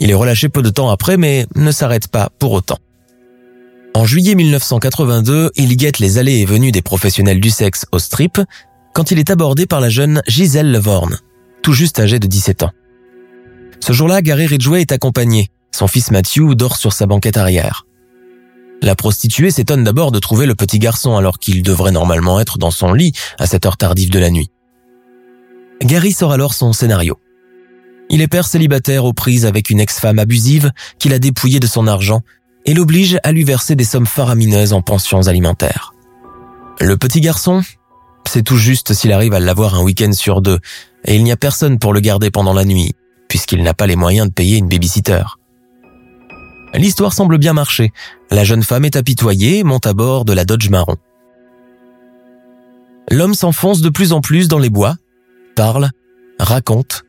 Il 0.00 0.10
est 0.10 0.14
relâché 0.14 0.48
peu 0.48 0.62
de 0.62 0.70
temps 0.70 0.90
après 0.90 1.16
mais 1.16 1.46
ne 1.54 1.70
s'arrête 1.70 2.08
pas 2.08 2.30
pour 2.38 2.52
autant. 2.52 2.78
En 3.94 4.06
juillet 4.06 4.34
1982, 4.34 5.50
il 5.56 5.76
guette 5.76 5.98
les 5.98 6.18
allées 6.18 6.38
et 6.38 6.46
venues 6.46 6.72
des 6.72 6.80
professionnels 6.80 7.40
du 7.40 7.50
sexe 7.50 7.84
au 7.92 7.98
strip 7.98 8.40
quand 8.94 9.10
il 9.10 9.18
est 9.18 9.30
abordé 9.30 9.66
par 9.66 9.80
la 9.80 9.90
jeune 9.90 10.22
Giselle 10.26 10.70
Levorn, 10.70 11.18
tout 11.62 11.72
juste 11.72 11.98
âgée 11.98 12.18
de 12.18 12.26
17 12.26 12.62
ans. 12.62 12.72
Ce 13.80 13.92
jour-là, 13.92 14.22
Gary 14.22 14.46
Ridgway 14.46 14.80
est 14.80 14.92
accompagné. 14.92 15.48
Son 15.72 15.88
fils 15.88 16.10
Matthew 16.10 16.54
dort 16.54 16.76
sur 16.76 16.92
sa 16.92 17.06
banquette 17.06 17.36
arrière. 17.36 17.86
La 18.82 18.94
prostituée 18.94 19.50
s'étonne 19.50 19.84
d'abord 19.84 20.10
de 20.10 20.18
trouver 20.18 20.46
le 20.46 20.54
petit 20.54 20.78
garçon 20.78 21.16
alors 21.16 21.38
qu'il 21.38 21.62
devrait 21.62 21.92
normalement 21.92 22.40
être 22.40 22.58
dans 22.58 22.70
son 22.70 22.92
lit 22.92 23.12
à 23.38 23.46
cette 23.46 23.66
heure 23.66 23.76
tardive 23.76 24.10
de 24.10 24.18
la 24.18 24.30
nuit. 24.30 24.50
Gary 25.82 26.12
sort 26.12 26.32
alors 26.32 26.54
son 26.54 26.72
scénario. 26.72 27.18
Il 28.12 28.20
est 28.20 28.28
père 28.28 28.46
célibataire 28.46 29.06
aux 29.06 29.14
prises 29.14 29.46
avec 29.46 29.70
une 29.70 29.80
ex-femme 29.80 30.18
abusive 30.18 30.70
qu'il 30.98 31.14
a 31.14 31.18
dépouillée 31.18 31.60
de 31.60 31.66
son 31.66 31.86
argent 31.86 32.20
et 32.66 32.74
l'oblige 32.74 33.18
à 33.24 33.32
lui 33.32 33.42
verser 33.42 33.74
des 33.74 33.84
sommes 33.84 34.06
faramineuses 34.06 34.74
en 34.74 34.82
pensions 34.82 35.26
alimentaires. 35.28 35.94
Le 36.78 36.98
petit 36.98 37.22
garçon, 37.22 37.62
c'est 38.28 38.42
tout 38.42 38.58
juste 38.58 38.92
s'il 38.92 39.12
arrive 39.12 39.32
à 39.32 39.40
l'avoir 39.40 39.74
un 39.74 39.82
week-end 39.82 40.12
sur 40.12 40.42
deux, 40.42 40.58
et 41.04 41.16
il 41.16 41.24
n'y 41.24 41.32
a 41.32 41.36
personne 41.36 41.78
pour 41.78 41.94
le 41.94 42.00
garder 42.00 42.30
pendant 42.30 42.52
la 42.52 42.66
nuit, 42.66 42.92
puisqu'il 43.28 43.62
n'a 43.62 43.74
pas 43.74 43.86
les 43.86 43.96
moyens 43.96 44.28
de 44.28 44.32
payer 44.32 44.58
une 44.58 44.68
babysitter. 44.68 45.24
L'histoire 46.74 47.14
semble 47.14 47.38
bien 47.38 47.54
marcher. 47.54 47.92
La 48.30 48.44
jeune 48.44 48.62
femme 48.62 48.84
est 48.84 48.96
apitoyée 48.96 49.58
et 49.58 49.64
monte 49.64 49.86
à 49.86 49.94
bord 49.94 50.24
de 50.24 50.32
la 50.34 50.44
Dodge 50.44 50.68
marron. 50.68 50.96
L'homme 53.10 53.34
s'enfonce 53.34 53.80
de 53.80 53.88
plus 53.88 54.12
en 54.12 54.20
plus 54.20 54.48
dans 54.48 54.58
les 54.58 54.70
bois, 54.70 54.96
parle, 55.56 55.90
raconte, 56.38 57.04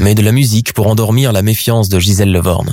met 0.00 0.14
de 0.14 0.22
la 0.22 0.32
musique 0.32 0.72
pour 0.72 0.86
endormir 0.86 1.32
la 1.32 1.42
méfiance 1.42 1.88
de 1.88 1.98
Gisèle 1.98 2.32
Levorne. 2.32 2.72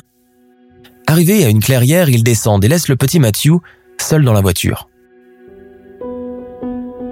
Arrivé 1.08 1.44
à 1.44 1.50
une 1.50 1.60
clairière, 1.60 2.10
il 2.10 2.24
descend 2.24 2.64
et 2.64 2.68
laisse 2.68 2.88
le 2.88 2.96
petit 2.96 3.20
Matthew 3.20 3.60
seul 4.00 4.24
dans 4.24 4.34
la 4.34 4.42
voiture. 4.42 4.88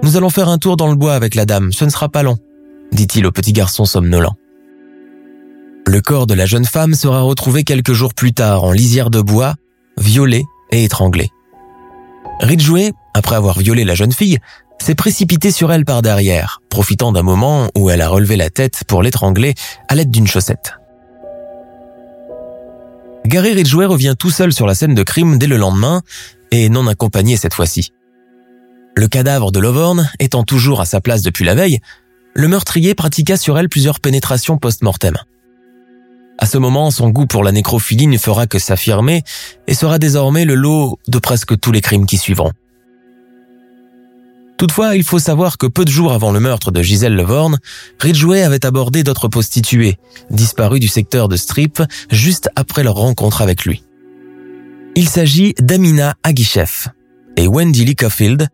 Nous 0.02 0.16
allons 0.16 0.30
faire 0.30 0.48
un 0.48 0.58
tour 0.58 0.76
dans 0.76 0.88
le 0.88 0.94
bois 0.94 1.14
avec 1.14 1.34
la 1.34 1.44
dame, 1.44 1.72
ce 1.72 1.84
ne 1.84 1.90
sera 1.90 2.08
pas 2.08 2.22
long, 2.22 2.38
dit-il 2.92 3.26
au 3.26 3.32
petit 3.32 3.52
garçon 3.52 3.84
somnolent. 3.84 4.36
Le 5.86 6.00
corps 6.00 6.26
de 6.26 6.34
la 6.34 6.46
jeune 6.46 6.64
femme 6.64 6.94
sera 6.94 7.20
retrouvé 7.20 7.62
quelques 7.62 7.92
jours 7.92 8.14
plus 8.14 8.32
tard 8.32 8.64
en 8.64 8.72
lisière 8.72 9.10
de 9.10 9.20
bois, 9.20 9.54
violé 9.98 10.44
et 10.70 10.84
étranglé. 10.84 11.30
Ridgway, 12.40 12.92
après 13.14 13.36
avoir 13.36 13.58
violé 13.58 13.84
la 13.84 13.94
jeune 13.94 14.12
fille, 14.12 14.38
s'est 14.78 14.94
précipité 14.94 15.50
sur 15.50 15.72
elle 15.72 15.84
par 15.84 16.02
derrière, 16.02 16.60
profitant 16.68 17.12
d'un 17.12 17.22
moment 17.22 17.68
où 17.76 17.90
elle 17.90 18.02
a 18.02 18.08
relevé 18.08 18.36
la 18.36 18.50
tête 18.50 18.82
pour 18.86 19.02
l'étrangler 19.02 19.54
à 19.88 19.94
l'aide 19.94 20.10
d'une 20.10 20.26
chaussette. 20.26 20.74
Gary 23.26 23.54
Ridgway 23.54 23.86
revient 23.86 24.14
tout 24.18 24.30
seul 24.30 24.52
sur 24.52 24.66
la 24.66 24.74
scène 24.74 24.94
de 24.94 25.02
crime 25.02 25.38
dès 25.38 25.48
le 25.48 25.56
lendemain, 25.56 26.02
et 26.52 26.68
non 26.68 26.86
accompagné 26.86 27.36
cette 27.36 27.54
fois-ci. 27.54 27.92
Le 28.94 29.08
cadavre 29.08 29.50
de 29.50 29.58
Lovorne 29.58 30.10
étant 30.20 30.44
toujours 30.44 30.80
à 30.80 30.86
sa 30.86 31.00
place 31.00 31.22
depuis 31.22 31.44
la 31.44 31.54
veille, 31.54 31.80
le 32.34 32.48
meurtrier 32.48 32.94
pratiqua 32.94 33.36
sur 33.36 33.58
elle 33.58 33.68
plusieurs 33.68 34.00
pénétrations 34.00 34.58
post-mortem. 34.58 35.16
À 36.38 36.46
ce 36.46 36.58
moment, 36.58 36.90
son 36.90 37.08
goût 37.08 37.26
pour 37.26 37.42
la 37.42 37.52
nécrophilie 37.52 38.06
ne 38.06 38.18
fera 38.18 38.46
que 38.46 38.58
s'affirmer 38.58 39.22
et 39.66 39.74
sera 39.74 39.98
désormais 39.98 40.44
le 40.44 40.54
lot 40.54 40.98
de 41.08 41.18
presque 41.18 41.58
tous 41.58 41.72
les 41.72 41.80
crimes 41.80 42.06
qui 42.06 42.18
suivront. 42.18 42.52
Toutefois, 44.58 44.96
il 44.96 45.04
faut 45.04 45.18
savoir 45.18 45.58
que 45.58 45.66
peu 45.66 45.84
de 45.84 45.90
jours 45.90 46.12
avant 46.12 46.32
le 46.32 46.40
meurtre 46.40 46.70
de 46.70 46.82
Gisèle 46.82 47.14
Levorn, 47.14 47.58
Ridgway 48.00 48.42
avait 48.42 48.64
abordé 48.64 49.02
d'autres 49.02 49.28
prostituées, 49.28 49.96
disparues 50.30 50.80
du 50.80 50.88
secteur 50.88 51.28
de 51.28 51.36
Strip 51.36 51.82
juste 52.10 52.48
après 52.56 52.82
leur 52.82 52.94
rencontre 52.94 53.42
avec 53.42 53.64
lui. 53.66 53.82
Il 54.94 55.10
s'agit 55.10 55.54
d'Amina 55.60 56.14
Agishev 56.22 56.88
et 57.36 57.46
Wendy 57.46 57.84
Licafield, 57.84 58.48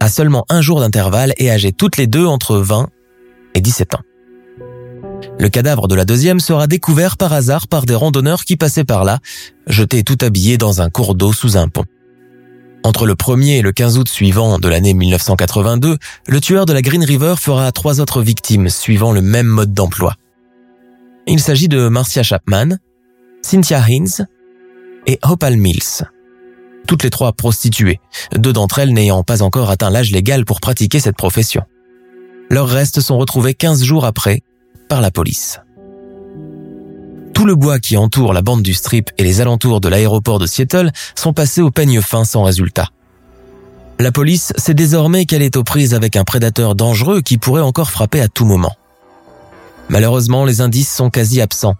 à 0.00 0.08
seulement 0.08 0.44
un 0.48 0.60
jour 0.60 0.80
d'intervalle 0.80 1.34
et 1.36 1.52
âgées 1.52 1.72
toutes 1.72 1.98
les 1.98 2.08
deux 2.08 2.26
entre 2.26 2.56
20 2.56 2.88
et 3.54 3.60
17 3.60 3.94
ans. 3.94 4.02
Le 5.38 5.48
cadavre 5.48 5.86
de 5.86 5.94
la 5.94 6.04
deuxième 6.04 6.40
sera 6.40 6.66
découvert 6.66 7.16
par 7.16 7.32
hasard 7.32 7.68
par 7.68 7.86
des 7.86 7.94
randonneurs 7.94 8.44
qui 8.44 8.56
passaient 8.56 8.84
par 8.84 9.04
là, 9.04 9.20
jetés 9.68 10.02
tout 10.02 10.18
habillés 10.20 10.58
dans 10.58 10.82
un 10.82 10.90
cours 10.90 11.14
d'eau 11.14 11.32
sous 11.32 11.56
un 11.56 11.68
pont. 11.68 11.84
Entre 12.84 13.06
le 13.06 13.14
1er 13.14 13.58
et 13.58 13.62
le 13.62 13.72
15 13.72 13.96
août 13.96 14.08
suivant 14.10 14.58
de 14.58 14.68
l'année 14.68 14.92
1982, 14.92 15.96
le 16.28 16.40
tueur 16.42 16.66
de 16.66 16.74
la 16.74 16.82
Green 16.82 17.02
River 17.02 17.34
fera 17.38 17.72
trois 17.72 17.98
autres 17.98 18.20
victimes 18.20 18.68
suivant 18.68 19.10
le 19.10 19.22
même 19.22 19.46
mode 19.46 19.72
d'emploi. 19.72 20.16
Il 21.26 21.40
s'agit 21.40 21.68
de 21.68 21.88
Marcia 21.88 22.22
Chapman, 22.22 22.76
Cynthia 23.40 23.82
Hines 23.88 24.28
et 25.06 25.18
Hopal 25.22 25.56
Mills. 25.56 26.04
Toutes 26.86 27.02
les 27.02 27.10
trois 27.10 27.32
prostituées, 27.32 28.00
deux 28.34 28.52
d'entre 28.52 28.78
elles 28.78 28.92
n'ayant 28.92 29.22
pas 29.22 29.40
encore 29.40 29.70
atteint 29.70 29.88
l'âge 29.88 30.10
légal 30.10 30.44
pour 30.44 30.60
pratiquer 30.60 31.00
cette 31.00 31.16
profession. 31.16 31.62
Leurs 32.50 32.68
restes 32.68 33.00
sont 33.00 33.16
retrouvés 33.16 33.54
15 33.54 33.82
jours 33.82 34.04
après 34.04 34.42
par 34.90 35.00
la 35.00 35.10
police. 35.10 35.58
Tout 37.34 37.44
le 37.44 37.56
bois 37.56 37.80
qui 37.80 37.96
entoure 37.96 38.32
la 38.32 38.42
bande 38.42 38.62
du 38.62 38.74
strip 38.74 39.10
et 39.18 39.24
les 39.24 39.40
alentours 39.40 39.80
de 39.80 39.88
l'aéroport 39.88 40.38
de 40.38 40.46
Seattle 40.46 40.92
sont 41.16 41.32
passés 41.32 41.60
au 41.60 41.70
peigne 41.70 42.00
fin 42.00 42.24
sans 42.24 42.44
résultat. 42.44 42.88
La 43.98 44.12
police 44.12 44.52
sait 44.56 44.74
désormais 44.74 45.24
qu'elle 45.24 45.42
est 45.42 45.56
aux 45.56 45.64
prises 45.64 45.94
avec 45.94 46.16
un 46.16 46.24
prédateur 46.24 46.74
dangereux 46.74 47.20
qui 47.20 47.38
pourrait 47.38 47.60
encore 47.60 47.90
frapper 47.90 48.20
à 48.20 48.28
tout 48.28 48.44
moment. 48.44 48.74
Malheureusement, 49.88 50.44
les 50.44 50.60
indices 50.60 50.92
sont 50.92 51.10
quasi 51.10 51.40
absents. 51.40 51.74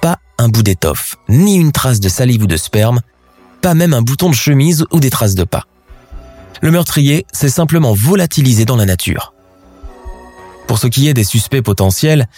Pas 0.00 0.18
un 0.38 0.48
bout 0.48 0.62
d'étoffe, 0.62 1.16
ni 1.28 1.56
une 1.56 1.72
trace 1.72 2.00
de 2.00 2.08
salive 2.08 2.44
ou 2.44 2.46
de 2.46 2.56
sperme, 2.56 3.00
pas 3.62 3.74
même 3.74 3.92
un 3.92 4.02
bouton 4.02 4.30
de 4.30 4.34
chemise 4.34 4.86
ou 4.92 5.00
des 5.00 5.10
traces 5.10 5.34
de 5.34 5.44
pas. 5.44 5.66
Le 6.62 6.70
meurtrier 6.70 7.26
s'est 7.32 7.48
simplement 7.48 7.92
volatilisé 7.92 8.64
dans 8.64 8.76
la 8.76 8.86
nature. 8.86 9.34
Pour 10.66 10.78
ce 10.78 10.86
qui 10.86 11.08
est 11.08 11.14
des 11.14 11.24
suspects 11.24 11.62
potentiels, 11.62 12.28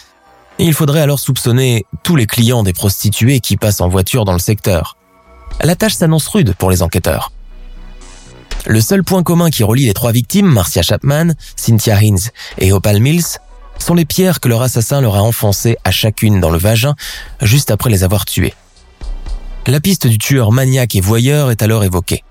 il 0.59 0.73
faudrait 0.73 1.01
alors 1.01 1.19
soupçonner 1.19 1.85
tous 2.03 2.15
les 2.15 2.25
clients 2.25 2.63
des 2.63 2.73
prostituées 2.73 3.39
qui 3.39 3.57
passent 3.57 3.81
en 3.81 3.89
voiture 3.89 4.25
dans 4.25 4.33
le 4.33 4.39
secteur. 4.39 4.97
La 5.61 5.75
tâche 5.75 5.95
s'annonce 5.95 6.27
rude 6.27 6.53
pour 6.55 6.69
les 6.69 6.81
enquêteurs. 6.81 7.31
Le 8.65 8.79
seul 8.79 9.03
point 9.03 9.23
commun 9.23 9.49
qui 9.49 9.63
relie 9.63 9.85
les 9.85 9.93
trois 9.93 10.11
victimes, 10.11 10.47
Marcia 10.47 10.81
Chapman, 10.81 11.33
Cynthia 11.55 12.01
Hines 12.01 12.31
et 12.59 12.71
Opal 12.71 13.01
Mills, 13.01 13.39
sont 13.77 13.93
les 13.93 14.05
pierres 14.05 14.39
que 14.39 14.47
leur 14.47 14.61
assassin 14.61 15.01
leur 15.01 15.15
a 15.15 15.21
enfoncées 15.21 15.77
à 15.83 15.91
chacune 15.91 16.39
dans 16.39 16.49
le 16.49 16.57
vagin 16.57 16.95
juste 17.41 17.71
après 17.71 17.89
les 17.89 18.03
avoir 18.03 18.25
tuées. 18.25 18.53
La 19.67 19.79
piste 19.79 20.07
du 20.07 20.17
tueur 20.17 20.51
maniaque 20.51 20.95
et 20.95 21.01
voyeur 21.01 21.51
est 21.51 21.61
alors 21.61 21.83
évoquée. 21.83 22.23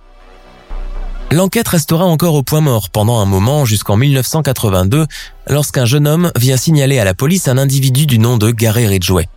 L'enquête 1.32 1.68
restera 1.68 2.04
encore 2.04 2.34
au 2.34 2.42
point 2.42 2.60
mort 2.60 2.90
pendant 2.90 3.18
un 3.18 3.24
moment 3.24 3.64
jusqu'en 3.64 3.96
1982 3.96 5.06
lorsqu'un 5.48 5.86
jeune 5.86 6.06
homme 6.06 6.30
vient 6.36 6.58
signaler 6.58 6.98
à 6.98 7.04
la 7.04 7.14
police 7.14 7.48
un 7.48 7.56
individu 7.56 8.04
du 8.04 8.18
nom 8.18 8.36
de 8.36 8.50
Gary 8.50 8.86
Ridgway, 8.86 9.30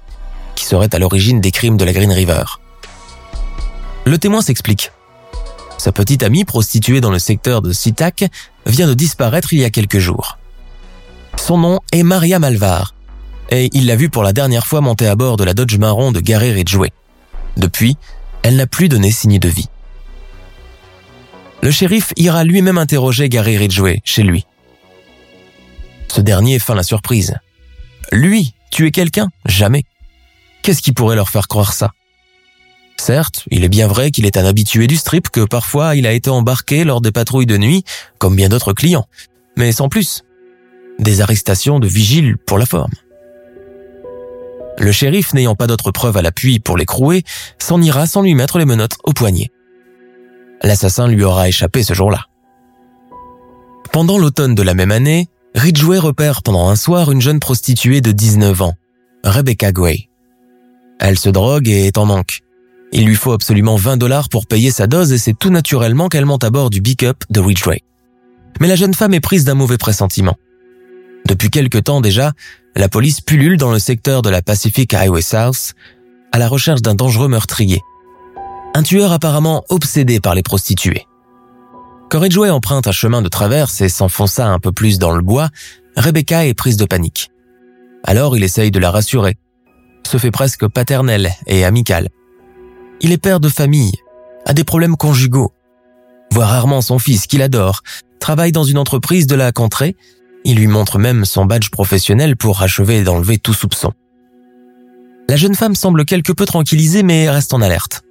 qui 0.55 0.65
serait 0.65 0.93
à 0.93 0.99
l'origine 0.99 1.39
des 1.39 1.51
crimes 1.51 1.77
de 1.77 1.85
la 1.85 1.93
Green 1.93 2.11
River. 2.11 2.43
Le 4.03 4.17
témoin 4.17 4.41
s'explique. 4.41 4.91
Sa 5.77 5.93
petite 5.93 6.21
amie 6.23 6.43
prostituée 6.43 6.99
dans 6.99 7.11
le 7.11 7.19
secteur 7.19 7.61
de 7.61 7.71
Sitak 7.71 8.25
vient 8.65 8.87
de 8.87 8.93
disparaître 8.93 9.53
il 9.53 9.59
y 9.59 9.63
a 9.63 9.69
quelques 9.69 9.99
jours. 9.99 10.37
Son 11.37 11.57
nom 11.57 11.79
est 11.93 12.03
Maria 12.03 12.39
Malvar, 12.39 12.93
et 13.51 13.69
il 13.71 13.85
l'a 13.85 13.95
vue 13.95 14.09
pour 14.09 14.23
la 14.23 14.33
dernière 14.33 14.67
fois 14.67 14.81
monter 14.81 15.07
à 15.07 15.15
bord 15.15 15.37
de 15.37 15.45
la 15.45 15.53
Dodge 15.53 15.77
marron 15.77 16.11
de 16.11 16.19
Gary 16.19 16.51
Ridgway. 16.51 16.91
Depuis, 17.55 17.95
elle 18.43 18.57
n'a 18.57 18.67
plus 18.67 18.89
donné 18.89 19.11
signe 19.11 19.39
de 19.39 19.47
vie 19.47 19.69
le 21.65 21.71
shérif 21.71 22.13
ira 22.15 22.43
lui-même 22.43 22.77
interroger 22.77 23.27
Gary 23.27 23.57
Ridgway 23.57 23.99
chez 24.05 24.21
lui. 24.21 24.45
Ce 26.07 26.21
dernier 26.21 26.59
feint 26.59 26.75
la 26.75 26.83
surprise. 26.83 27.39
Lui, 28.11 28.53
tuer 28.69 28.91
quelqu'un? 28.91 29.29
Jamais. 29.47 29.83
Qu'est-ce 30.61 30.83
qui 30.83 30.91
pourrait 30.91 31.15
leur 31.15 31.27
faire 31.27 31.47
croire 31.47 31.73
ça? 31.73 31.89
Certes, 32.97 33.45
il 33.49 33.63
est 33.63 33.69
bien 33.69 33.87
vrai 33.87 34.11
qu'il 34.11 34.27
est 34.27 34.37
un 34.37 34.45
habitué 34.45 34.85
du 34.85 34.95
strip, 34.95 35.29
que 35.29 35.43
parfois 35.43 35.95
il 35.95 36.05
a 36.05 36.13
été 36.13 36.29
embarqué 36.29 36.83
lors 36.83 37.01
des 37.01 37.11
patrouilles 37.11 37.47
de 37.47 37.57
nuit, 37.57 37.83
comme 38.19 38.35
bien 38.35 38.49
d'autres 38.49 38.73
clients, 38.73 39.07
mais 39.57 39.71
sans 39.71 39.89
plus. 39.89 40.23
Des 40.99 41.21
arrestations 41.21 41.79
de 41.79 41.87
vigiles 41.87 42.37
pour 42.45 42.59
la 42.59 42.67
forme. 42.67 42.93
Le 44.77 44.91
shérif, 44.91 45.33
n'ayant 45.33 45.55
pas 45.55 45.65
d'autres 45.65 45.89
preuves 45.89 46.17
à 46.17 46.21
l'appui 46.21 46.59
pour 46.59 46.77
l'écrouer, 46.77 47.23
s'en 47.57 47.81
ira 47.81 48.05
sans 48.05 48.21
lui 48.21 48.35
mettre 48.35 48.59
les 48.59 48.65
menottes 48.65 48.97
au 49.03 49.13
poignet. 49.13 49.49
L'assassin 50.63 51.07
lui 51.07 51.23
aura 51.23 51.47
échappé 51.47 51.83
ce 51.83 51.93
jour-là. 51.93 52.25
Pendant 53.91 54.17
l'automne 54.17 54.55
de 54.55 54.63
la 54.63 54.73
même 54.73 54.91
année, 54.91 55.29
Ridgway 55.55 55.99
repère 55.99 56.43
pendant 56.43 56.67
un 56.67 56.75
soir 56.75 57.11
une 57.11 57.21
jeune 57.21 57.39
prostituée 57.39 58.01
de 58.01 58.11
19 58.11 58.61
ans, 58.61 58.73
Rebecca 59.23 59.71
Gray. 59.71 60.09
Elle 60.99 61.17
se 61.17 61.29
drogue 61.29 61.67
et 61.67 61.87
est 61.87 61.97
en 61.97 62.05
manque. 62.05 62.41
Il 62.91 63.05
lui 63.05 63.15
faut 63.15 63.31
absolument 63.31 63.75
20 63.75 63.97
dollars 63.97 64.29
pour 64.29 64.47
payer 64.47 64.71
sa 64.71 64.87
dose 64.87 65.11
et 65.11 65.17
c'est 65.17 65.37
tout 65.37 65.49
naturellement 65.49 66.07
qu'elle 66.09 66.25
monte 66.25 66.43
à 66.43 66.49
bord 66.49 66.69
du 66.69 66.81
pick-up 66.81 67.23
de 67.29 67.39
Ridgway. 67.39 67.81
Mais 68.59 68.67
la 68.67 68.75
jeune 68.75 68.93
femme 68.93 69.13
est 69.13 69.19
prise 69.19 69.43
d'un 69.43 69.53
mauvais 69.53 69.77
pressentiment. 69.77 70.35
Depuis 71.25 71.49
quelque 71.49 71.77
temps 71.77 72.01
déjà, 72.01 72.31
la 72.75 72.87
police 72.87 73.21
pullule 73.21 73.57
dans 73.57 73.71
le 73.71 73.79
secteur 73.79 74.21
de 74.21 74.29
la 74.29 74.41
Pacific 74.41 74.93
Highway 74.93 75.21
South 75.21 75.73
à 76.31 76.37
la 76.37 76.47
recherche 76.47 76.81
d'un 76.81 76.95
dangereux 76.95 77.27
meurtrier 77.27 77.81
un 78.75 78.83
tueur 78.83 79.13
apparemment 79.13 79.63
obsédé 79.69 80.19
par 80.19 80.35
les 80.35 80.43
prostituées. 80.43 81.07
Quand 82.09 82.19
Ridgway 82.19 82.49
emprunte 82.49 82.87
un 82.87 82.91
chemin 82.91 83.21
de 83.21 83.29
traverse 83.29 83.79
et 83.79 83.87
s'enfonça 83.87 84.47
un 84.47 84.59
peu 84.59 84.73
plus 84.73 84.99
dans 84.99 85.13
le 85.13 85.21
bois, 85.21 85.47
Rebecca 85.95 86.45
est 86.45 86.53
prise 86.53 86.75
de 86.75 86.83
panique. 86.83 87.31
Alors 88.03 88.35
il 88.35 88.43
essaye 88.43 88.71
de 88.71 88.79
la 88.79 88.91
rassurer, 88.91 89.37
se 90.05 90.17
fait 90.17 90.29
presque 90.29 90.67
paternel 90.67 91.31
et 91.47 91.63
amical. 91.63 92.09
Il 92.99 93.13
est 93.13 93.17
père 93.17 93.39
de 93.39 93.47
famille, 93.47 93.93
a 94.45 94.53
des 94.53 94.65
problèmes 94.65 94.97
conjugaux, 94.97 95.53
voit 96.31 96.45
rarement 96.45 96.81
son 96.81 96.99
fils 96.99 97.27
qu'il 97.27 97.43
adore, 97.43 97.79
travaille 98.19 98.51
dans 98.51 98.65
une 98.65 98.77
entreprise 98.77 99.25
de 99.25 99.35
la 99.35 99.53
contrée, 99.53 99.95
il 100.43 100.57
lui 100.57 100.67
montre 100.67 100.99
même 100.99 101.23
son 101.23 101.45
badge 101.45 101.69
professionnel 101.69 102.35
pour 102.35 102.61
achever 102.61 103.03
d'enlever 103.03 103.37
tout 103.37 103.53
soupçon. 103.53 103.93
La 105.29 105.37
jeune 105.37 105.55
femme 105.55 105.75
semble 105.75 106.03
quelque 106.03 106.33
peu 106.33 106.45
tranquillisée 106.45 107.03
mais 107.03 107.29
reste 107.29 107.53
en 107.53 107.61
alerte. 107.61 108.04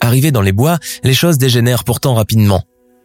Arrivé 0.00 0.30
dans 0.30 0.40
les 0.42 0.52
bois, 0.52 0.78
les 1.04 1.14
choses 1.14 1.38
dégénèrent 1.38 1.84
pourtant 1.84 2.14
rapidement. 2.14 2.62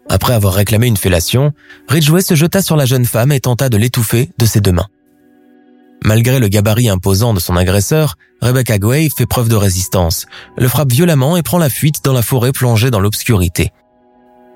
Après 0.09 0.33
avoir 0.33 0.53
réclamé 0.53 0.87
une 0.87 0.97
fellation, 0.97 1.53
Ridgway 1.87 2.21
se 2.21 2.35
jeta 2.35 2.61
sur 2.61 2.75
la 2.75 2.85
jeune 2.85 3.05
femme 3.05 3.31
et 3.31 3.39
tenta 3.39 3.69
de 3.69 3.77
l'étouffer 3.77 4.29
de 4.37 4.45
ses 4.45 4.61
deux 4.61 4.71
mains. 4.71 4.87
Malgré 6.03 6.39
le 6.39 6.47
gabarit 6.47 6.89
imposant 6.89 7.33
de 7.33 7.39
son 7.39 7.55
agresseur, 7.55 8.15
Rebecca 8.41 8.77
Gray 8.77 9.09
fait 9.09 9.25
preuve 9.25 9.49
de 9.49 9.55
résistance, 9.55 10.25
le 10.57 10.67
frappe 10.67 10.91
violemment 10.91 11.37
et 11.37 11.43
prend 11.43 11.57
la 11.57 11.69
fuite 11.69 12.03
dans 12.03 12.13
la 12.13 12.21
forêt 12.21 12.51
plongée 12.51 12.91
dans 12.91 12.99
l'obscurité. 12.99 13.71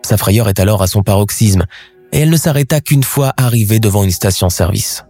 Sa 0.04 0.18
frayeur 0.18 0.50
est 0.50 0.60
alors 0.60 0.82
à 0.82 0.88
son 0.88 1.04
paroxysme, 1.04 1.66
et 2.12 2.20
elle 2.20 2.30
ne 2.30 2.38
s'arrêta 2.38 2.80
qu'une 2.82 3.04
fois 3.04 3.34
arrivée 3.38 3.80
devant 3.80 4.04
une 4.04 4.12
station-service. 4.12 5.06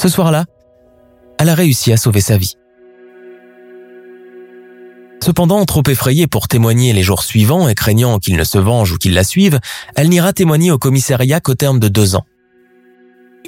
Ce 0.00 0.08
soir-là, 0.08 0.44
elle 1.38 1.48
a 1.48 1.54
réussi 1.54 1.92
à 1.92 1.96
sauver 1.96 2.20
sa 2.20 2.36
vie. 2.36 2.54
Cependant, 5.24 5.64
trop 5.64 5.82
effrayée 5.88 6.26
pour 6.26 6.48
témoigner 6.48 6.92
les 6.92 7.02
jours 7.02 7.22
suivants 7.22 7.66
et 7.66 7.74
craignant 7.74 8.18
qu'il 8.18 8.36
ne 8.36 8.44
se 8.44 8.58
venge 8.58 8.92
ou 8.92 8.98
qu'il 8.98 9.14
la 9.14 9.24
suive, 9.24 9.58
elle 9.96 10.10
n'ira 10.10 10.34
témoigner 10.34 10.70
au 10.70 10.76
commissariat 10.76 11.40
qu'au 11.40 11.54
terme 11.54 11.80
de 11.80 11.88
deux 11.88 12.14
ans. 12.14 12.26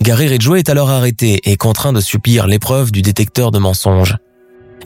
Gary 0.01 0.27
Ridgway 0.27 0.61
est 0.61 0.71
alors 0.71 0.89
arrêté 0.89 1.39
et 1.45 1.59
contraint 1.59 1.93
de 1.93 2.01
subir 2.01 2.47
l'épreuve 2.47 2.93
du 2.93 3.03
détecteur 3.03 3.51
de 3.51 3.59
mensonges. 3.59 4.17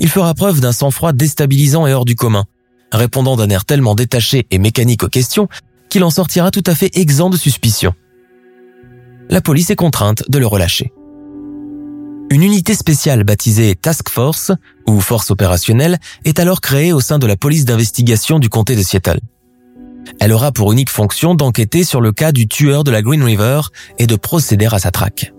Il 0.00 0.08
fera 0.08 0.34
preuve 0.34 0.58
d'un 0.58 0.72
sang-froid 0.72 1.12
déstabilisant 1.12 1.86
et 1.86 1.94
hors 1.94 2.04
du 2.04 2.16
commun, 2.16 2.46
répondant 2.90 3.36
d'un 3.36 3.50
air 3.50 3.64
tellement 3.64 3.94
détaché 3.94 4.48
et 4.50 4.58
mécanique 4.58 5.04
aux 5.04 5.08
questions 5.08 5.46
qu'il 5.90 6.02
en 6.02 6.10
sortira 6.10 6.50
tout 6.50 6.64
à 6.66 6.74
fait 6.74 6.90
exempt 6.98 7.30
de 7.30 7.36
suspicion. 7.36 7.94
La 9.28 9.40
police 9.40 9.70
est 9.70 9.76
contrainte 9.76 10.24
de 10.28 10.40
le 10.40 10.46
relâcher. 10.48 10.90
Une 12.32 12.44
unité 12.44 12.76
spéciale 12.76 13.24
baptisée 13.24 13.74
Task 13.74 14.08
Force, 14.08 14.52
ou 14.86 15.00
Force 15.00 15.32
opérationnelle, 15.32 15.98
est 16.24 16.38
alors 16.38 16.60
créée 16.60 16.92
au 16.92 17.00
sein 17.00 17.18
de 17.18 17.26
la 17.26 17.36
police 17.36 17.64
d'investigation 17.64 18.38
du 18.38 18.48
comté 18.48 18.76
de 18.76 18.82
Seattle. 18.82 19.18
Elle 20.20 20.32
aura 20.32 20.52
pour 20.52 20.70
unique 20.70 20.90
fonction 20.90 21.34
d'enquêter 21.34 21.82
sur 21.82 22.00
le 22.00 22.12
cas 22.12 22.30
du 22.30 22.46
tueur 22.46 22.84
de 22.84 22.92
la 22.92 23.02
Green 23.02 23.24
River 23.24 23.62
et 23.98 24.06
de 24.06 24.14
procéder 24.14 24.68
à 24.70 24.78
sa 24.78 24.92
traque. 24.92 25.32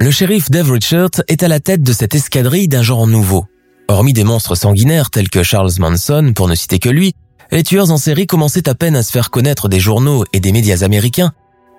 Le 0.00 0.12
shérif 0.12 0.50
Dave 0.50 0.70
Richards 0.70 1.22
est 1.26 1.42
à 1.42 1.48
la 1.48 1.58
tête 1.58 1.82
de 1.82 1.92
cette 1.92 2.14
escadrille 2.14 2.68
d'un 2.68 2.82
genre 2.82 3.08
nouveau. 3.08 3.46
Hormis 3.88 4.12
des 4.12 4.22
monstres 4.22 4.54
sanguinaires 4.54 5.10
tels 5.10 5.30
que 5.30 5.42
Charles 5.42 5.72
Manson, 5.80 6.32
pour 6.32 6.46
ne 6.46 6.54
citer 6.54 6.78
que 6.78 6.88
lui, 6.88 7.14
les 7.50 7.64
tueurs 7.64 7.90
en 7.90 7.98
série 7.98 8.28
commençaient 8.28 8.68
à 8.68 8.76
peine 8.76 8.94
à 8.94 9.02
se 9.02 9.10
faire 9.10 9.30
connaître 9.30 9.68
des 9.68 9.80
journaux 9.80 10.24
et 10.32 10.38
des 10.38 10.52
médias 10.52 10.84
américains, 10.84 11.32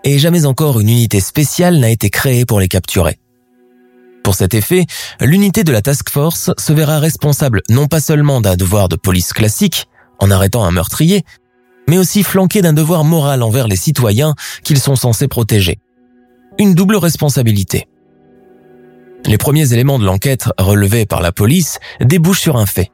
et 0.03 0.19
jamais 0.19 0.45
encore 0.45 0.82
une 0.82 0.89
unité 0.89 1.21
spéciale 1.21 1.77
n'a 1.79 1.89
été 1.89 2.10
créée 2.10 2.43
pour 2.43 2.60
les 2.60 2.67
capturer. 2.67 3.17
Pour 4.30 4.36
cet 4.36 4.54
effet, 4.54 4.86
l'unité 5.20 5.63
de 5.63 5.72
la 5.72 5.82
task 5.82 6.12
force 6.12 6.52
se 6.56 6.72
verra 6.72 7.00
responsable 7.00 7.63
non 7.68 7.88
pas 7.88 8.00
seulement 8.00 8.42
d'un 8.42 8.56
devoir 8.56 8.88
de 8.88 8.96
police 8.96 9.34
classique, 9.34 9.88
en 10.20 10.30
arrêtant 10.30 10.63
un 10.63 10.70
meurtrier, 10.70 11.24
mais 11.88 11.98
aussi 11.98 12.22
flanqué 12.22 12.62
d'un 12.62 12.74
devoir 12.74 13.04
moral 13.04 13.42
envers 13.42 13.68
les 13.68 13.76
citoyens 13.76 14.36
qu'ils 14.63 14.80
sont 14.80 14.96
censés 14.96 15.28
protéger. 15.28 15.80
Une 16.60 16.76
double 16.76 16.98
responsabilité. 16.98 17.88
Les 19.26 19.39
premiers 19.39 19.74
éléments 19.74 19.98
de 19.98 20.06
l'enquête 20.06 20.48
relevés 20.60 21.08
par 21.08 21.22
la 21.22 21.32
police 21.32 21.80
débouchent 22.00 22.42
sur 22.42 22.58
un 22.58 22.68
fait. 22.68 22.92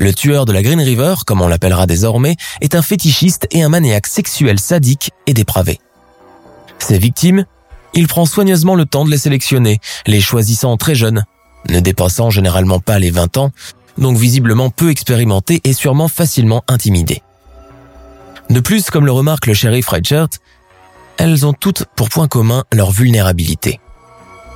Le 0.00 0.14
tueur 0.14 0.46
de 0.46 0.54
la 0.54 0.62
Green 0.62 0.80
River, 0.80 1.16
comme 1.26 1.42
on 1.42 1.48
l'appellera 1.48 1.86
désormais, 1.86 2.36
est 2.62 2.74
un 2.74 2.80
fétichiste 2.80 3.46
et 3.50 3.62
un 3.62 3.68
maniaque 3.68 4.06
sexuel 4.06 4.58
sadique 4.58 5.10
et 5.26 5.34
dépravé. 5.34 5.80
Ses 6.78 6.96
victimes 6.96 7.44
il 7.94 8.08
prend 8.08 8.26
soigneusement 8.26 8.74
le 8.74 8.86
temps 8.86 9.04
de 9.04 9.10
les 9.10 9.18
sélectionner, 9.18 9.80
les 10.06 10.20
choisissant 10.20 10.76
très 10.76 10.94
jeunes, 10.94 11.24
ne 11.68 11.80
dépassant 11.80 12.30
généralement 12.30 12.80
pas 12.80 12.98
les 12.98 13.10
20 13.10 13.36
ans, 13.36 13.52
donc 13.98 14.16
visiblement 14.16 14.70
peu 14.70 14.90
expérimentés 14.90 15.60
et 15.64 15.72
sûrement 15.72 16.08
facilement 16.08 16.64
intimidés. 16.68 17.22
De 18.50 18.60
plus, 18.60 18.90
comme 18.90 19.06
le 19.06 19.12
remarque 19.12 19.46
le 19.46 19.54
shérif 19.54 19.88
Reichert, 19.88 20.28
elles 21.18 21.46
ont 21.46 21.52
toutes 21.52 21.84
pour 21.96 22.08
point 22.08 22.28
commun 22.28 22.64
leur 22.72 22.90
vulnérabilité. 22.90 23.80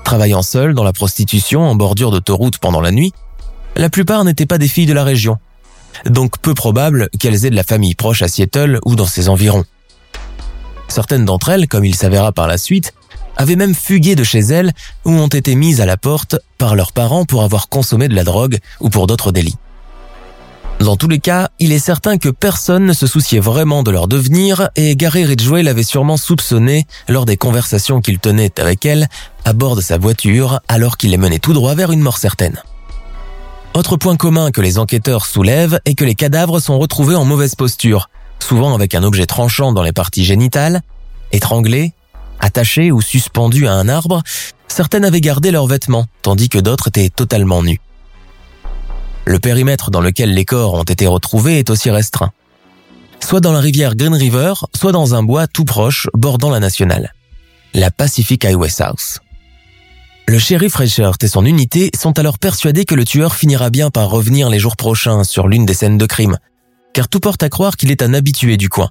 Travaillant 0.05 0.43
seules 0.43 0.75
dans 0.75 0.85
la 0.85 0.93
prostitution 0.93 1.63
en 1.63 1.75
bordure 1.75 2.11
d'autoroute 2.11 2.59
pendant 2.59 2.81
la 2.81 2.93
nuit, 2.93 3.13
la 3.77 3.91
plupart 3.91 4.25
n'étaient 4.25 4.47
pas 4.47 4.59
des 4.59 4.69
filles 4.69 4.87
de 4.87 4.93
la 4.93 5.05
région, 5.05 5.39
donc 6.07 6.39
peu 6.39 6.55
probable 6.55 7.09
qu'elles 7.19 7.45
aient 7.45 7.51
de 7.51 7.57
la 7.57 7.63
famille 7.63 7.95
proche 7.95 8.23
à 8.23 8.29
Seattle 8.29 8.79
ou 8.85 8.97
dans 8.97 9.07
ses 9.07 9.29
environs. 9.29 9.65
Certaines 10.89 11.25
d'entre 11.25 11.51
elles, 11.51 11.69
comme 11.69 11.85
il 11.85 11.95
s'avéra 11.95 12.33
par 12.33 12.47
la 12.47 12.59
suite, 12.59 12.95
avaient 13.37 13.57
même 13.57 13.75
fugué 13.75 14.15
de 14.15 14.25
chez 14.25 14.41
elles 14.41 14.73
ou 15.05 15.13
ont 15.13 15.29
été 15.29 15.55
mises 15.55 15.81
à 15.81 15.87
la 15.87 15.97
porte 15.97 16.37
par 16.59 16.75
leurs 16.75 16.93
parents 16.93 17.25
pour 17.25 17.43
avoir 17.43 17.69
consommé 17.69 18.09
de 18.09 18.15
la 18.15 18.25
drogue 18.25 18.59
ou 18.81 18.91
pour 18.91 19.07
d'autres 19.07 19.33
délits. 19.33 19.57
Dans 20.81 20.97
tous 20.97 21.09
les 21.09 21.21
cas, 21.21 21.49
il 21.59 21.73
est 21.73 21.79
certain 21.79 22.19
que 22.19 22.29
personne 22.29 22.85
ne 22.85 22.93
se 22.93 23.07
souciait 23.07 23.41
vraiment 23.41 23.83
de 23.83 23.91
leur 23.91 24.09
devenir 24.09 24.69
et 24.77 24.95
Gary 24.95 25.25
Ridgway 25.25 25.63
l'avait 25.63 25.83
sûrement 25.83 26.19
soupçonné 26.19 26.87
lors 27.09 27.25
des 27.25 27.39
conversations 27.39 28.01
qu'il 28.01 28.19
tenait 28.19 28.61
avec 28.61 28.85
elle 28.85 29.09
à 29.45 29.55
bord 29.55 29.75
de 29.75 29.81
sa 29.81 29.97
voiture 29.97 30.61
alors 30.69 30.99
qu'il 30.99 31.11
les 31.11 31.17
menait 31.17 31.39
tout 31.39 31.55
droit 31.55 31.75
vers 31.75 31.93
une 31.93 32.01
mort 32.01 32.19
certaine. 32.19 32.61
Autre 33.75 33.97
point 33.97 34.17
commun 34.17 34.51
que 34.51 34.61
les 34.61 34.79
enquêteurs 34.79 35.27
soulèvent 35.27 35.81
est 35.87 35.95
que 35.95 36.05
les 36.05 36.15
cadavres 36.15 36.61
sont 36.61 36.79
retrouvés 36.79 37.15
en 37.15 37.25
mauvaise 37.25 37.55
posture, 37.55 38.09
souvent 38.39 38.75
avec 38.75 38.95
un 38.95 39.03
objet 39.03 39.27
tranchant 39.27 39.73
dans 39.73 39.83
les 39.83 39.93
parties 39.93 40.25
génitales, 40.25 40.83
étranglés, 41.33 41.93
attachés 42.41 42.93
ou 42.93 43.01
suspendus 43.01 43.67
à 43.67 43.73
un 43.73 43.89
arbre, 43.89 44.23
certaines 44.69 45.05
avaient 45.05 45.21
gardé 45.21 45.51
leurs 45.51 45.67
vêtements, 45.67 46.07
tandis 46.23 46.49
que 46.49 46.59
d'autres 46.59 46.89
étaient 46.89 47.11
totalement 47.11 47.63
nus. 47.63 47.81
Le 49.25 49.39
périmètre 49.39 49.91
dans 49.91 50.01
lequel 50.01 50.35
les 50.35 50.45
corps 50.45 50.75
ont 50.75 50.85
été 50.85 51.07
retrouvés 51.07 51.59
est 51.59 51.71
aussi 51.71 51.91
restreint. 51.91 52.33
Soit 53.21 53.41
dans 53.41 53.53
la 53.53 53.61
rivière 53.61 53.97
Green 53.97 54.15
River, 54.15 54.55
soit 54.75 54.93
dans 54.93 55.15
un 55.15 55.23
bois 55.23 55.47
tout 55.47 55.65
proche 55.65 56.09
bordant 56.15 56.51
la 56.51 56.61
nationale. 56.61 57.13
La 57.75 57.91
Pacific 57.91 58.45
Highway 58.45 58.69
South. 58.69 59.21
Le 60.29 60.39
shérif 60.39 60.75
Reichert 60.75 61.17
et 61.23 61.29
son 61.29 61.45
unité 61.45 61.91
sont 61.97 62.19
alors 62.19 62.39
persuadés 62.39 62.85
que 62.85 62.95
le 62.95 63.05
tueur 63.05 63.35
finira 63.35 63.71
bien 63.71 63.91
par 63.91 64.09
revenir 64.11 64.49
les 64.49 64.59
jours 64.59 64.77
prochains 64.77 65.25
sur 65.25 65.47
l'une 65.47 65.67
des 65.67 65.75
scènes 65.75 65.99
de 65.99 66.07
crime, 66.07 66.39
car 66.93 67.09
tout 67.09 67.21
porte 67.21 67.43
à 67.43 67.49
croire 67.49 67.77
qu'il 67.77 67.91
est 67.91 68.03
un 68.03 68.13
habitué 68.13 68.57
du 68.57 68.69
coin. 68.69 68.91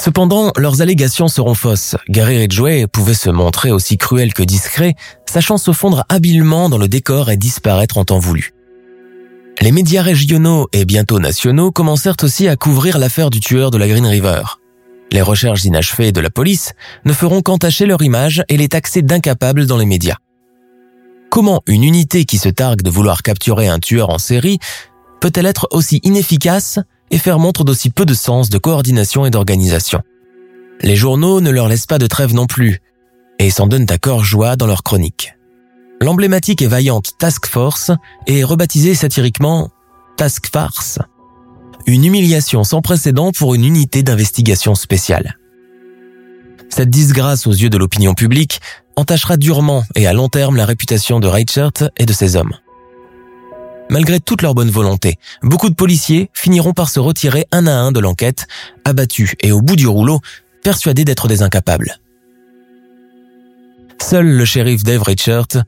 Cependant, 0.00 0.50
leurs 0.56 0.80
allégations 0.80 1.28
seront 1.28 1.52
fausses. 1.52 1.94
Gary 2.08 2.38
Ridgway 2.38 2.86
pouvait 2.86 3.12
se 3.12 3.28
montrer 3.28 3.70
aussi 3.70 3.98
cruel 3.98 4.32
que 4.32 4.42
discret, 4.42 4.94
sachant 5.26 5.58
se 5.58 5.72
fondre 5.72 6.06
habilement 6.08 6.70
dans 6.70 6.78
le 6.78 6.88
décor 6.88 7.30
et 7.30 7.36
disparaître 7.36 7.98
en 7.98 8.06
temps 8.06 8.18
voulu. 8.18 8.54
Les 9.60 9.72
médias 9.72 10.00
régionaux 10.00 10.68
et 10.72 10.86
bientôt 10.86 11.18
nationaux 11.18 11.70
commencèrent 11.70 12.16
aussi 12.22 12.48
à 12.48 12.56
couvrir 12.56 12.96
l'affaire 12.96 13.28
du 13.28 13.40
tueur 13.40 13.70
de 13.70 13.76
la 13.76 13.88
Green 13.88 14.06
River. 14.06 14.40
Les 15.12 15.20
recherches 15.20 15.64
inachevées 15.64 16.12
de 16.12 16.20
la 16.22 16.30
police 16.30 16.72
ne 17.04 17.12
feront 17.12 17.42
qu'entacher 17.42 17.84
leur 17.84 18.00
image 18.00 18.42
et 18.48 18.56
les 18.56 18.68
taxer 18.68 19.02
d'incapables 19.02 19.66
dans 19.66 19.76
les 19.76 19.84
médias. 19.84 20.16
Comment 21.30 21.60
une 21.66 21.84
unité 21.84 22.24
qui 22.24 22.38
se 22.38 22.48
targue 22.48 22.80
de 22.80 22.88
vouloir 22.88 23.20
capturer 23.20 23.68
un 23.68 23.78
tueur 23.78 24.08
en 24.08 24.18
série 24.18 24.60
peut-elle 25.20 25.44
être 25.44 25.68
aussi 25.72 26.00
inefficace 26.04 26.78
et 27.10 27.18
faire 27.18 27.38
montre 27.38 27.64
d'aussi 27.64 27.90
peu 27.90 28.04
de 28.04 28.14
sens 28.14 28.50
de 28.50 28.58
coordination 28.58 29.26
et 29.26 29.30
d'organisation 29.30 30.02
Les 30.82 30.96
journaux 30.96 31.40
ne 31.40 31.50
leur 31.50 31.68
laissent 31.68 31.86
pas 31.86 31.98
de 31.98 32.06
trêve 32.06 32.34
non 32.34 32.46
plus 32.46 32.80
et 33.38 33.50
s'en 33.50 33.66
donnent 33.66 33.90
à 33.90 33.98
corps 33.98 34.24
joie 34.24 34.56
dans 34.56 34.66
leurs 34.66 34.82
chroniques 34.82 35.34
l'emblématique 36.00 36.62
et 36.62 36.66
vaillante 36.66 37.12
Task 37.18 37.46
Force 37.46 37.90
est 38.26 38.42
rebaptisée 38.42 38.94
satiriquement 38.94 39.70
Task 40.16 40.50
Farce. 40.50 40.98
Une 41.86 42.04
humiliation 42.04 42.64
sans 42.64 42.82
précédent 42.82 43.32
pour 43.32 43.54
une 43.54 43.64
unité 43.64 44.02
d'investigation 44.02 44.74
spéciale. 44.74 45.36
Cette 46.68 46.90
disgrâce 46.90 47.46
aux 47.46 47.52
yeux 47.52 47.70
de 47.70 47.78
l'opinion 47.78 48.14
publique 48.14 48.60
entachera 48.96 49.36
durement 49.36 49.82
et 49.94 50.06
à 50.06 50.12
long 50.12 50.28
terme 50.28 50.56
la 50.56 50.66
réputation 50.66 51.20
de 51.20 51.26
Reichert 51.26 51.90
et 51.96 52.06
de 52.06 52.12
ses 52.12 52.36
hommes. 52.36 52.54
Malgré 53.90 54.20
toute 54.20 54.42
leur 54.42 54.54
bonne 54.54 54.70
volonté, 54.70 55.18
beaucoup 55.42 55.68
de 55.68 55.74
policiers 55.74 56.30
finiront 56.32 56.72
par 56.72 56.88
se 56.88 57.00
retirer 57.00 57.46
un 57.50 57.66
à 57.66 57.72
un 57.72 57.90
de 57.90 57.98
l'enquête, 57.98 58.46
abattus 58.84 59.34
et 59.40 59.50
au 59.50 59.60
bout 59.60 59.74
du 59.74 59.88
rouleau, 59.88 60.20
persuadés 60.62 61.04
d'être 61.04 61.26
des 61.26 61.42
incapables. 61.42 61.98
Seul 64.00 64.26
le 64.26 64.44
shérif 64.44 64.84
Dave 64.84 65.02
Reichert 65.02 65.64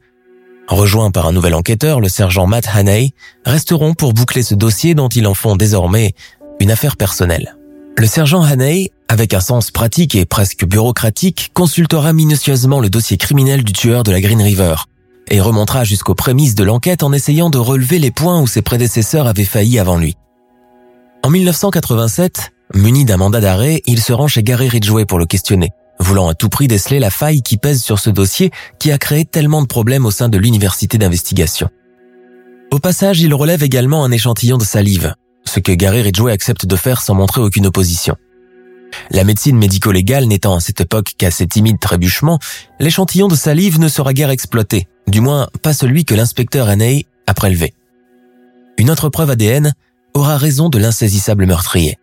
rejoints 0.69 1.11
par 1.11 1.27
un 1.27 1.33
nouvel 1.33 1.55
enquêteur, 1.55 2.01
le 2.01 2.09
sergent 2.09 2.47
Matt 2.47 2.69
Haney, 2.73 3.13
resteront 3.45 3.95
pour 3.95 4.15
boucler 4.15 4.45
ce 4.45 4.55
dossier 4.55 4.95
dont 4.95 5.09
ils 5.09 5.27
en 5.27 5.35
font 5.35 5.57
désormais 5.57 6.15
une 6.61 6.71
affaire 6.71 6.97
personnelle. 6.97 7.57
Le 7.99 8.07
sergent 8.07 8.43
Haney, 8.43 8.93
avec 9.09 9.35
un 9.35 9.41
sens 9.41 9.73
pratique 9.73 10.15
et 10.15 10.27
presque 10.27 10.65
bureaucratique, 10.65 11.51
consultera 11.55 12.13
minutieusement 12.13 12.79
le 12.79 12.89
dossier 12.89 13.17
criminel 13.17 13.65
du 13.65 13.73
tueur 13.73 14.05
de 14.05 14.13
la 14.13 14.21
Green 14.21 14.41
River 14.41 14.77
et 15.29 15.41
remontera 15.41 15.85
jusqu'aux 15.85 16.15
prémices 16.15 16.55
de 16.55 16.65
l'enquête 16.65 17.03
en 17.03 17.13
essayant 17.13 17.51
de 17.51 17.59
relever 17.59 17.99
les 17.99 18.11
points 18.11 18.41
où 18.41 18.47
ses 18.47 18.63
prédécesseurs 18.63 19.27
avaient 19.27 19.45
failli 19.45 19.79
avant 19.79 19.99
lui. 19.99 20.17
En 21.23 21.31
1987, 21.31 22.53
muni 22.75 23.05
d'un 23.05 23.17
mandat 23.17 23.41
d'arrêt, 23.41 23.83
il 23.87 24.01
se 24.01 24.13
rend 24.13 24.29
chez 24.29 24.43
Gary 24.43 24.69
Ridgway 24.69 25.05
pour 25.05 25.19
le 25.19 25.27
questionner 25.27 25.71
voulant 26.03 26.29
à 26.29 26.35
tout 26.35 26.49
prix 26.49 26.69
déceler 26.69 26.99
la 26.99 27.11
faille 27.11 27.43
qui 27.43 27.57
pèse 27.57 27.83
sur 27.83 27.99
ce 27.99 28.11
dossier 28.11 28.51
qui 28.79 28.93
a 28.93 28.99
créé 28.99 29.25
tellement 29.25 29.63
de 29.63 29.67
problèmes 29.67 30.05
au 30.05 30.11
sein 30.11 30.29
de 30.29 30.39
l'université 30.39 30.99
d'investigation. 30.99 31.69
Au 32.71 32.79
passage, 32.79 33.21
il 33.21 33.35
relève 33.35 33.63
également 33.63 34.05
un 34.05 34.11
échantillon 34.11 34.59
de 34.59 34.65
salive, 34.65 35.15
ce 35.45 35.61
que 35.61 35.73
Gary 35.73 36.03
Ridgway 36.03 36.33
accepte 36.33 36.67
de 36.67 36.77
faire 36.77 37.01
sans 37.01 37.15
montrer 37.15 37.41
aucune 37.41 37.67
opposition. 37.67 38.17
La 39.11 39.25
médecine 39.25 39.57
médico-légale 39.57 40.27
n'étant 40.27 40.55
à 40.55 40.61
cette 40.61 40.81
époque 40.81 41.13
qu'assez 41.19 41.47
timide 41.47 41.79
trébuchement, 41.79 42.39
l'échantillon 42.81 43.29
de 43.29 43.35
salive 43.35 43.79
ne 43.79 43.89
sera 43.89 44.13
guère 44.13 44.31
exploité, 44.31 44.87
du 45.07 45.21
moins 45.21 45.49
pas 45.63 45.75
celui 45.75 46.05
que 46.05 46.15
l'inspecteur 46.15 46.69
Haney 46.69 47.07
a 47.27 47.35
prélevé. 47.35 47.75
Une 48.79 48.91
autre 48.91 49.09
preuve 49.09 49.31
ADN 49.31 49.73
aura 50.15 50.37
raison 50.37 50.69
de 50.69 50.79
l'insaisissable 50.79 51.47
meurtrier. 51.47 51.99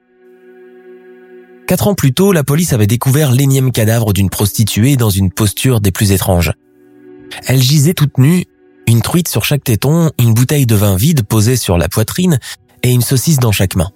Quatre 1.67 1.87
ans 1.87 1.95
plus 1.95 2.13
tôt, 2.13 2.31
la 2.31 2.43
police 2.43 2.73
avait 2.73 2.87
découvert 2.87 3.31
l'énième 3.31 3.71
cadavre 3.71 4.11
d'une 4.13 4.29
prostituée 4.29 4.95
dans 4.97 5.11
une 5.11 5.31
posture 5.31 5.81
des 5.81 5.91
plus 5.91 6.11
étranges. 6.11 6.53
Elle 7.45 7.61
gisait 7.61 7.93
toute 7.93 8.17
nue, 8.17 8.45
une 8.87 9.01
truite 9.01 9.27
sur 9.27 9.45
chaque 9.45 9.63
téton, 9.63 10.11
une 10.19 10.33
bouteille 10.33 10.65
de 10.65 10.75
vin 10.75 10.95
vide 10.95 11.23
posée 11.23 11.57
sur 11.57 11.77
la 11.77 11.87
poitrine 11.87 12.39
et 12.81 12.91
une 12.91 13.01
saucisse 13.01 13.37
dans 13.37 13.51
chaque 13.51 13.75
main. 13.75 13.91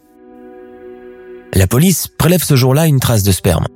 La 1.56 1.68
police 1.68 2.08
prélève 2.08 2.44
ce 2.44 2.56
jour-là 2.56 2.88
une 2.88 3.00
trace 3.00 3.22
de 3.22 3.32
sperme. 3.32 3.68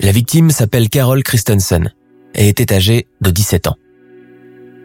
La 0.00 0.12
victime 0.12 0.50
s'appelle 0.50 0.88
Carol 0.88 1.24
Christensen 1.24 1.92
et 2.36 2.48
était 2.48 2.72
âgée 2.72 3.08
de 3.20 3.30
17 3.30 3.66
ans. 3.66 3.76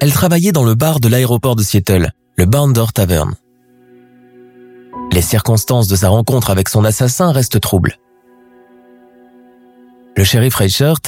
Elle 0.01 0.11
travaillait 0.11 0.51
dans 0.51 0.63
le 0.63 0.73
bar 0.73 0.99
de 0.99 1.07
l'aéroport 1.07 1.55
de 1.55 1.61
Seattle, 1.61 2.11
le 2.35 2.45
Bounder 2.45 2.85
Tavern. 2.93 3.35
Les 5.11 5.21
circonstances 5.21 5.87
de 5.87 5.95
sa 5.95 6.09
rencontre 6.09 6.49
avec 6.49 6.67
son 6.67 6.83
assassin 6.83 7.31
restent 7.31 7.59
troubles. 7.59 7.97
Le 10.15 10.23
shérif 10.23 10.55
Reichert 10.55 11.01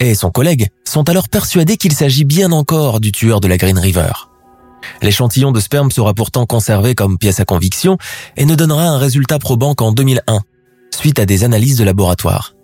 et 0.00 0.16
son 0.16 0.30
collègue 0.30 0.68
sont 0.84 1.08
alors 1.08 1.28
persuadés 1.28 1.76
qu'il 1.76 1.92
s'agit 1.92 2.24
bien 2.24 2.50
encore 2.50 2.98
du 2.98 3.12
tueur 3.12 3.40
de 3.40 3.46
la 3.46 3.56
Green 3.56 3.78
River. 3.78 4.29
L'échantillon 5.02 5.52
de 5.52 5.60
sperme 5.60 5.90
sera 5.90 6.14
pourtant 6.14 6.46
conservé 6.46 6.94
comme 6.94 7.18
pièce 7.18 7.40
à 7.40 7.44
conviction 7.44 7.98
et 8.36 8.44
ne 8.44 8.54
donnera 8.54 8.84
un 8.84 8.98
résultat 8.98 9.38
probant 9.38 9.74
qu'en 9.74 9.92
2001, 9.92 10.40
suite 10.94 11.18
à 11.18 11.26
des 11.26 11.44
analyses 11.44 11.78
de 11.78 11.84
laboratoire. 11.84 12.54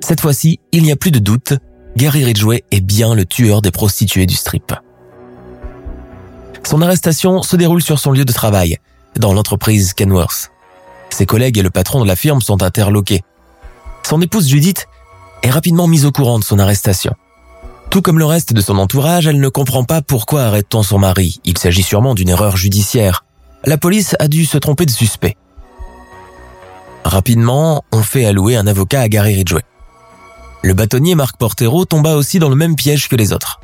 Cette 0.00 0.20
fois-ci, 0.20 0.60
il 0.72 0.82
n'y 0.82 0.92
a 0.92 0.96
plus 0.96 1.10
de 1.10 1.18
doute, 1.18 1.54
Gary 1.96 2.24
Ridgway 2.24 2.64
est 2.70 2.80
bien 2.80 3.14
le 3.14 3.24
tueur 3.24 3.62
des 3.62 3.70
prostituées 3.70 4.26
du 4.26 4.34
strip. 4.34 4.72
Son 6.66 6.82
arrestation 6.82 7.42
se 7.42 7.56
déroule 7.56 7.82
sur 7.82 7.98
son 7.98 8.10
lieu 8.10 8.24
de 8.24 8.32
travail, 8.32 8.78
dans 9.16 9.32
l'entreprise 9.32 9.92
Kenworth. 9.92 10.50
Ses 11.10 11.26
collègues 11.26 11.58
et 11.58 11.62
le 11.62 11.70
patron 11.70 12.02
de 12.02 12.08
la 12.08 12.16
firme 12.16 12.40
sont 12.40 12.62
interloqués. 12.62 13.22
Son 14.02 14.20
épouse 14.20 14.48
Judith 14.48 14.86
est 15.42 15.50
rapidement 15.50 15.86
mise 15.86 16.06
au 16.06 16.12
courant 16.12 16.38
de 16.38 16.44
son 16.44 16.58
arrestation. 16.58 17.14
Tout 17.94 18.02
comme 18.02 18.18
le 18.18 18.24
reste 18.24 18.52
de 18.52 18.60
son 18.60 18.78
entourage, 18.78 19.28
elle 19.28 19.38
ne 19.38 19.48
comprend 19.48 19.84
pas 19.84 20.02
pourquoi 20.02 20.42
arrête-t-on 20.42 20.82
son 20.82 20.98
mari. 20.98 21.40
Il 21.44 21.56
s'agit 21.58 21.84
sûrement 21.84 22.16
d'une 22.16 22.28
erreur 22.28 22.56
judiciaire. 22.56 23.24
La 23.64 23.78
police 23.78 24.16
a 24.18 24.26
dû 24.26 24.46
se 24.46 24.58
tromper 24.58 24.84
de 24.84 24.90
suspect. 24.90 25.36
Rapidement, 27.04 27.84
on 27.92 28.02
fait 28.02 28.26
allouer 28.26 28.56
un 28.56 28.66
avocat 28.66 29.02
à 29.02 29.08
Gary 29.08 29.36
Ridgway. 29.36 29.62
Le 30.64 30.74
bâtonnier 30.74 31.14
Marc 31.14 31.36
Portero 31.36 31.84
tomba 31.84 32.16
aussi 32.16 32.40
dans 32.40 32.48
le 32.48 32.56
même 32.56 32.74
piège 32.74 33.08
que 33.08 33.14
les 33.14 33.32
autres. 33.32 33.60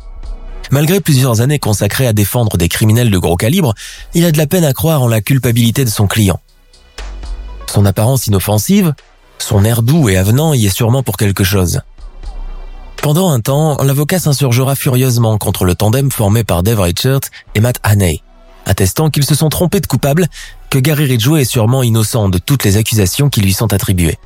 Malgré 0.70 1.00
plusieurs 1.00 1.40
années 1.40 1.58
consacrées 1.58 2.06
à 2.06 2.12
défendre 2.12 2.56
des 2.56 2.68
criminels 2.68 3.10
de 3.10 3.18
gros 3.18 3.36
calibre, 3.36 3.74
il 4.14 4.24
a 4.24 4.30
de 4.30 4.38
la 4.38 4.46
peine 4.46 4.64
à 4.64 4.72
croire 4.72 5.02
en 5.02 5.08
la 5.08 5.22
culpabilité 5.22 5.84
de 5.84 5.90
son 5.90 6.06
client. 6.06 6.38
Son 7.66 7.84
apparence 7.84 8.28
inoffensive, 8.28 8.94
son 9.38 9.64
air 9.64 9.82
doux 9.82 10.08
et 10.08 10.16
avenant 10.16 10.54
y 10.54 10.66
est 10.66 10.70
sûrement 10.76 11.02
pour 11.02 11.16
quelque 11.16 11.42
chose. 11.42 11.80
Pendant 13.02 13.30
un 13.30 13.40
temps, 13.40 13.82
l'avocat 13.82 14.18
s'insurgera 14.18 14.74
furieusement 14.74 15.38
contre 15.38 15.64
le 15.64 15.74
tandem 15.74 16.10
formé 16.10 16.44
par 16.44 16.62
Dave 16.62 16.80
Richard 16.80 17.20
et 17.54 17.60
Matt 17.60 17.80
Haney, 17.82 18.20
attestant 18.66 19.08
qu'ils 19.08 19.24
se 19.24 19.34
sont 19.34 19.48
trompés 19.48 19.80
de 19.80 19.86
coupable, 19.86 20.26
que 20.68 20.78
Gary 20.78 21.06
Ridgway 21.06 21.42
est 21.42 21.46
sûrement 21.46 21.82
innocent 21.82 22.28
de 22.28 22.36
toutes 22.36 22.62
les 22.62 22.76
accusations 22.76 23.30
qui 23.30 23.40
lui 23.40 23.54
sont 23.54 23.72
attribuées. 23.72 24.18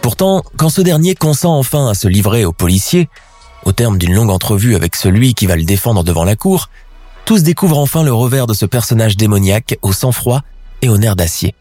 Pourtant, 0.00 0.44
quand 0.56 0.68
ce 0.68 0.80
dernier 0.80 1.16
consent 1.16 1.58
enfin 1.58 1.88
à 1.88 1.94
se 1.94 2.06
livrer 2.06 2.44
aux 2.44 2.52
policiers, 2.52 3.08
au 3.64 3.72
terme 3.72 3.98
d'une 3.98 4.14
longue 4.14 4.30
entrevue 4.30 4.76
avec 4.76 4.94
celui 4.94 5.34
qui 5.34 5.46
va 5.46 5.56
le 5.56 5.64
défendre 5.64 6.04
devant 6.04 6.24
la 6.24 6.36
cour, 6.36 6.70
tous 7.24 7.42
découvrent 7.42 7.78
enfin 7.78 8.04
le 8.04 8.12
revers 8.12 8.46
de 8.46 8.54
ce 8.54 8.64
personnage 8.64 9.16
démoniaque 9.16 9.76
au 9.82 9.92
sang-froid 9.92 10.42
et 10.82 10.88
au 10.88 10.96
nerf 10.98 11.16
d'acier. 11.16 11.56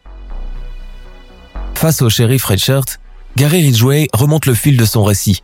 Face 1.74 2.04
au 2.04 2.10
shérif 2.10 2.46
Redshirt, 2.46 3.00
Gary 3.36 3.64
Ridgway 3.64 4.08
remonte 4.14 4.46
le 4.46 4.54
fil 4.54 4.78
de 4.78 4.86
son 4.86 5.04
récit, 5.04 5.44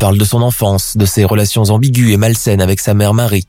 parle 0.00 0.16
de 0.16 0.24
son 0.24 0.40
enfance, 0.40 0.96
de 0.96 1.04
ses 1.04 1.26
relations 1.26 1.64
ambiguës 1.64 2.14
et 2.14 2.16
malsaines 2.16 2.62
avec 2.62 2.80
sa 2.80 2.94
mère 2.94 3.12
Marie, 3.12 3.44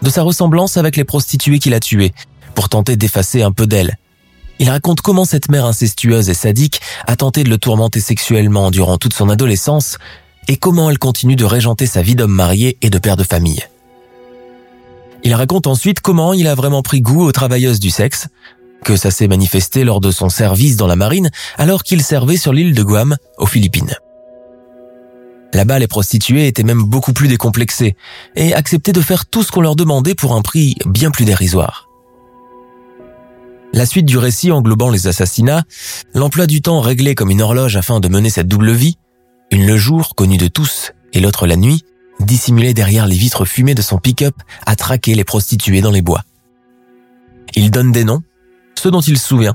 de 0.00 0.08
sa 0.08 0.22
ressemblance 0.22 0.78
avec 0.78 0.96
les 0.96 1.04
prostituées 1.04 1.58
qu'il 1.58 1.74
a 1.74 1.80
tuées, 1.80 2.14
pour 2.54 2.70
tenter 2.70 2.96
d'effacer 2.96 3.42
un 3.42 3.52
peu 3.52 3.66
d'elle. 3.66 3.98
Il 4.58 4.70
raconte 4.70 5.02
comment 5.02 5.26
cette 5.26 5.50
mère 5.50 5.66
incestueuse 5.66 6.30
et 6.30 6.34
sadique 6.34 6.80
a 7.06 7.16
tenté 7.16 7.44
de 7.44 7.50
le 7.50 7.58
tourmenter 7.58 8.00
sexuellement 8.00 8.70
durant 8.70 8.96
toute 8.96 9.12
son 9.12 9.28
adolescence 9.28 9.98
et 10.48 10.56
comment 10.56 10.88
elle 10.88 10.98
continue 10.98 11.36
de 11.36 11.44
régenter 11.44 11.84
sa 11.84 12.00
vie 12.00 12.14
d'homme 12.14 12.32
marié 12.32 12.78
et 12.80 12.88
de 12.88 12.98
père 12.98 13.16
de 13.18 13.22
famille. 13.22 13.62
Il 15.22 15.34
raconte 15.34 15.66
ensuite 15.66 16.00
comment 16.00 16.32
il 16.32 16.48
a 16.48 16.54
vraiment 16.54 16.82
pris 16.82 17.02
goût 17.02 17.22
aux 17.22 17.32
travailleuses 17.32 17.78
du 17.78 17.90
sexe, 17.90 18.28
que 18.84 18.96
ça 18.96 19.10
s'est 19.10 19.28
manifesté 19.28 19.84
lors 19.84 20.00
de 20.00 20.10
son 20.10 20.30
service 20.30 20.76
dans 20.76 20.86
la 20.86 20.96
marine 20.96 21.30
alors 21.58 21.82
qu'il 21.82 22.02
servait 22.02 22.38
sur 22.38 22.54
l'île 22.54 22.74
de 22.74 22.82
Guam, 22.82 23.18
aux 23.36 23.46
Philippines. 23.46 23.94
Là-bas, 25.52 25.78
les 25.78 25.88
prostituées 25.88 26.46
étaient 26.46 26.62
même 26.62 26.82
beaucoup 26.82 27.12
plus 27.12 27.28
décomplexées 27.28 27.96
et 28.36 28.54
acceptaient 28.54 28.92
de 28.92 29.00
faire 29.00 29.26
tout 29.26 29.42
ce 29.42 29.50
qu'on 29.50 29.60
leur 29.60 29.76
demandait 29.76 30.14
pour 30.14 30.34
un 30.34 30.42
prix 30.42 30.76
bien 30.86 31.10
plus 31.10 31.24
dérisoire. 31.24 31.88
La 33.72 33.86
suite 33.86 34.06
du 34.06 34.18
récit 34.18 34.50
englobant 34.50 34.90
les 34.90 35.06
assassinats, 35.06 35.62
l'emploi 36.14 36.46
du 36.46 36.60
temps 36.60 36.80
réglé 36.80 37.14
comme 37.14 37.30
une 37.30 37.42
horloge 37.42 37.76
afin 37.76 38.00
de 38.00 38.08
mener 38.08 38.30
cette 38.30 38.48
double 38.48 38.72
vie, 38.72 38.96
une 39.50 39.66
le 39.66 39.76
jour 39.76 40.14
connue 40.14 40.38
de 40.38 40.48
tous 40.48 40.92
et 41.12 41.20
l'autre 41.20 41.46
la 41.46 41.56
nuit, 41.56 41.84
dissimulée 42.20 42.74
derrière 42.74 43.06
les 43.06 43.16
vitres 43.16 43.44
fumées 43.44 43.74
de 43.74 43.82
son 43.82 43.98
pick-up 43.98 44.34
à 44.66 44.76
traquer 44.76 45.14
les 45.14 45.24
prostituées 45.24 45.80
dans 45.80 45.90
les 45.90 46.02
bois. 46.02 46.22
Il 47.54 47.70
donne 47.70 47.92
des 47.92 48.04
noms, 48.04 48.22
ceux 48.76 48.90
dont 48.90 49.00
il 49.00 49.18
se 49.18 49.26
souvient, 49.26 49.54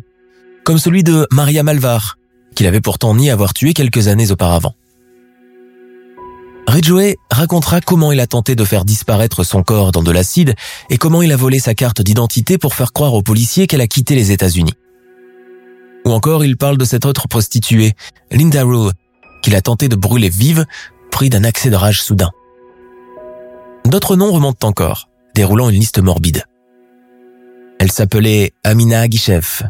comme 0.64 0.78
celui 0.78 1.04
de 1.04 1.28
Maria 1.32 1.64
Malvar, 1.64 2.18
qu'il 2.56 2.68
avait 2.68 2.82
pourtant 2.82 3.16
nié 3.16 3.32
avoir 3.32 3.54
tué 3.54 3.74
quelques 3.74 4.08
années 4.08 4.32
auparavant. 4.32 4.76
Ridgway 6.68 7.18
racontera 7.30 7.80
comment 7.80 8.12
il 8.12 8.20
a 8.20 8.28
tenté 8.28 8.56
de 8.56 8.66
faire 8.66 8.86
disparaître 8.86 9.44
son 9.44 9.64
corps 9.64 9.92
dans 9.92 10.04
de 10.04 10.12
l'acide 10.12 10.56
et 10.90 10.98
comment 10.98 11.22
il 11.22 11.32
a 11.32 11.38
volé 11.38 11.60
sa 11.60 11.76
carte 11.76 12.02
d'identité 12.02 12.58
pour 12.58 12.74
faire 12.74 12.92
croire 12.92 13.14
aux 13.14 13.22
policiers 13.22 13.68
qu'elle 13.68 13.82
a 13.82 13.88
quitté 13.88 14.16
les 14.16 14.32
États-Unis. 14.32 14.74
Ou 16.06 16.12
encore, 16.12 16.44
il 16.44 16.58
parle 16.58 16.78
de 16.78 16.86
cette 16.86 17.06
autre 17.06 17.28
prostituée, 17.28 17.94
Linda 18.32 18.64
Rule, 18.64 18.92
qu'il 19.42 19.56
a 19.56 19.62
tenté 19.62 19.90
de 19.90 19.96
brûler 19.96 20.30
vive, 20.30 20.66
pris 21.12 21.30
d'un 21.30 21.44
accès 21.44 21.70
de 21.70 21.76
rage 21.76 22.02
soudain. 22.02 22.32
D'autres 23.86 24.16
noms 24.16 24.32
remontent 24.32 24.68
encore, 24.68 25.10
déroulant 25.36 25.70
une 25.70 25.80
liste 25.80 26.00
morbide. 26.00 26.44
Elle 27.80 27.92
s'appelait 27.92 28.54
Amina 28.64 29.02
Agishev, 29.02 29.64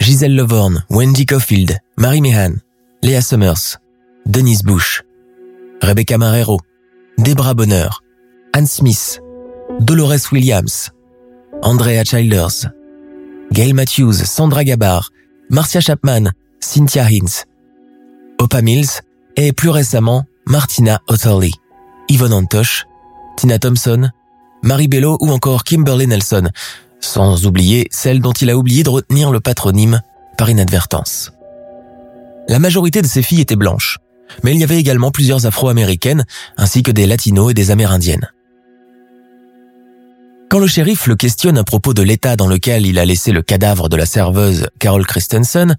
Giselle 0.00 0.36
Levorn, 0.36 0.84
Wendy 0.90 1.24
Caulfield, 1.24 1.78
Mary 1.96 2.20
Mehan, 2.20 2.56
Leah 3.02 3.22
Summers, 3.22 3.78
Denise 4.26 4.62
Bush, 4.62 5.02
Rebecca 5.84 6.16
Marrero, 6.16 6.60
Debra 7.18 7.52
Bonner, 7.52 7.88
Anne 8.54 8.66
Smith, 8.66 9.20
Dolores 9.80 10.32
Williams, 10.32 10.90
Andrea 11.62 12.04
Childers, 12.04 12.68
Gail 13.52 13.74
Matthews, 13.74 14.24
Sandra 14.24 14.64
Gabar, 14.64 15.10
Marcia 15.50 15.80
Chapman, 15.80 16.30
Cynthia 16.58 17.10
Hines, 17.10 17.44
Opa 18.38 18.62
Mills 18.62 19.02
et 19.36 19.52
plus 19.52 19.68
récemment 19.68 20.24
Martina 20.46 21.02
Otterly, 21.06 21.52
Yvonne 22.08 22.32
Antosh, 22.32 22.86
Tina 23.36 23.58
Thompson, 23.58 24.08
Marie 24.62 24.88
Bello 24.88 25.18
ou 25.20 25.30
encore 25.32 25.64
Kimberly 25.64 26.06
Nelson, 26.06 26.48
sans 27.00 27.46
oublier 27.46 27.88
celle 27.90 28.22
dont 28.22 28.32
il 28.32 28.48
a 28.48 28.56
oublié 28.56 28.84
de 28.84 28.88
retenir 28.88 29.30
le 29.30 29.40
patronyme 29.40 30.00
par 30.38 30.48
inadvertance. 30.48 31.30
La 32.48 32.58
majorité 32.58 33.02
de 33.02 33.06
ces 33.06 33.22
filles 33.22 33.42
étaient 33.42 33.54
blanches, 33.54 33.98
mais 34.42 34.52
il 34.52 34.60
y 34.60 34.64
avait 34.64 34.78
également 34.78 35.10
plusieurs 35.10 35.46
afro-américaines 35.46 36.24
ainsi 36.56 36.82
que 36.82 36.90
des 36.90 37.06
latinos 37.06 37.50
et 37.50 37.54
des 37.54 37.70
amérindiennes. 37.70 38.30
Quand 40.50 40.58
le 40.58 40.66
shérif 40.66 41.06
le 41.06 41.16
questionne 41.16 41.58
à 41.58 41.64
propos 41.64 41.94
de 41.94 42.02
l'état 42.02 42.36
dans 42.36 42.46
lequel 42.46 42.86
il 42.86 42.98
a 42.98 43.04
laissé 43.04 43.32
le 43.32 43.42
cadavre 43.42 43.88
de 43.88 43.96
la 43.96 44.06
serveuse 44.06 44.68
Carol 44.78 45.06
Christensen, 45.06 45.76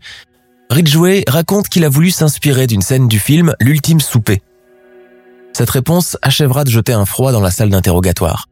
Ridgway 0.70 1.24
raconte 1.28 1.70
qu'il 1.70 1.86
a 1.86 1.90
voulu 1.90 2.12
s'inspirer 2.12 2.68
d'une 2.68 2.82
scène 2.82 3.08
du 3.08 3.20
film 3.20 3.54
L'ultime 3.62 4.02
souper. 4.02 4.42
Cette 5.54 5.70
réponse 5.70 6.18
achèvera 6.22 6.64
de 6.66 6.70
jeter 6.70 6.92
un 6.92 7.06
froid 7.06 7.32
dans 7.32 7.40
la 7.40 7.52
salle 7.52 7.70
d'interrogatoire. 7.70 8.50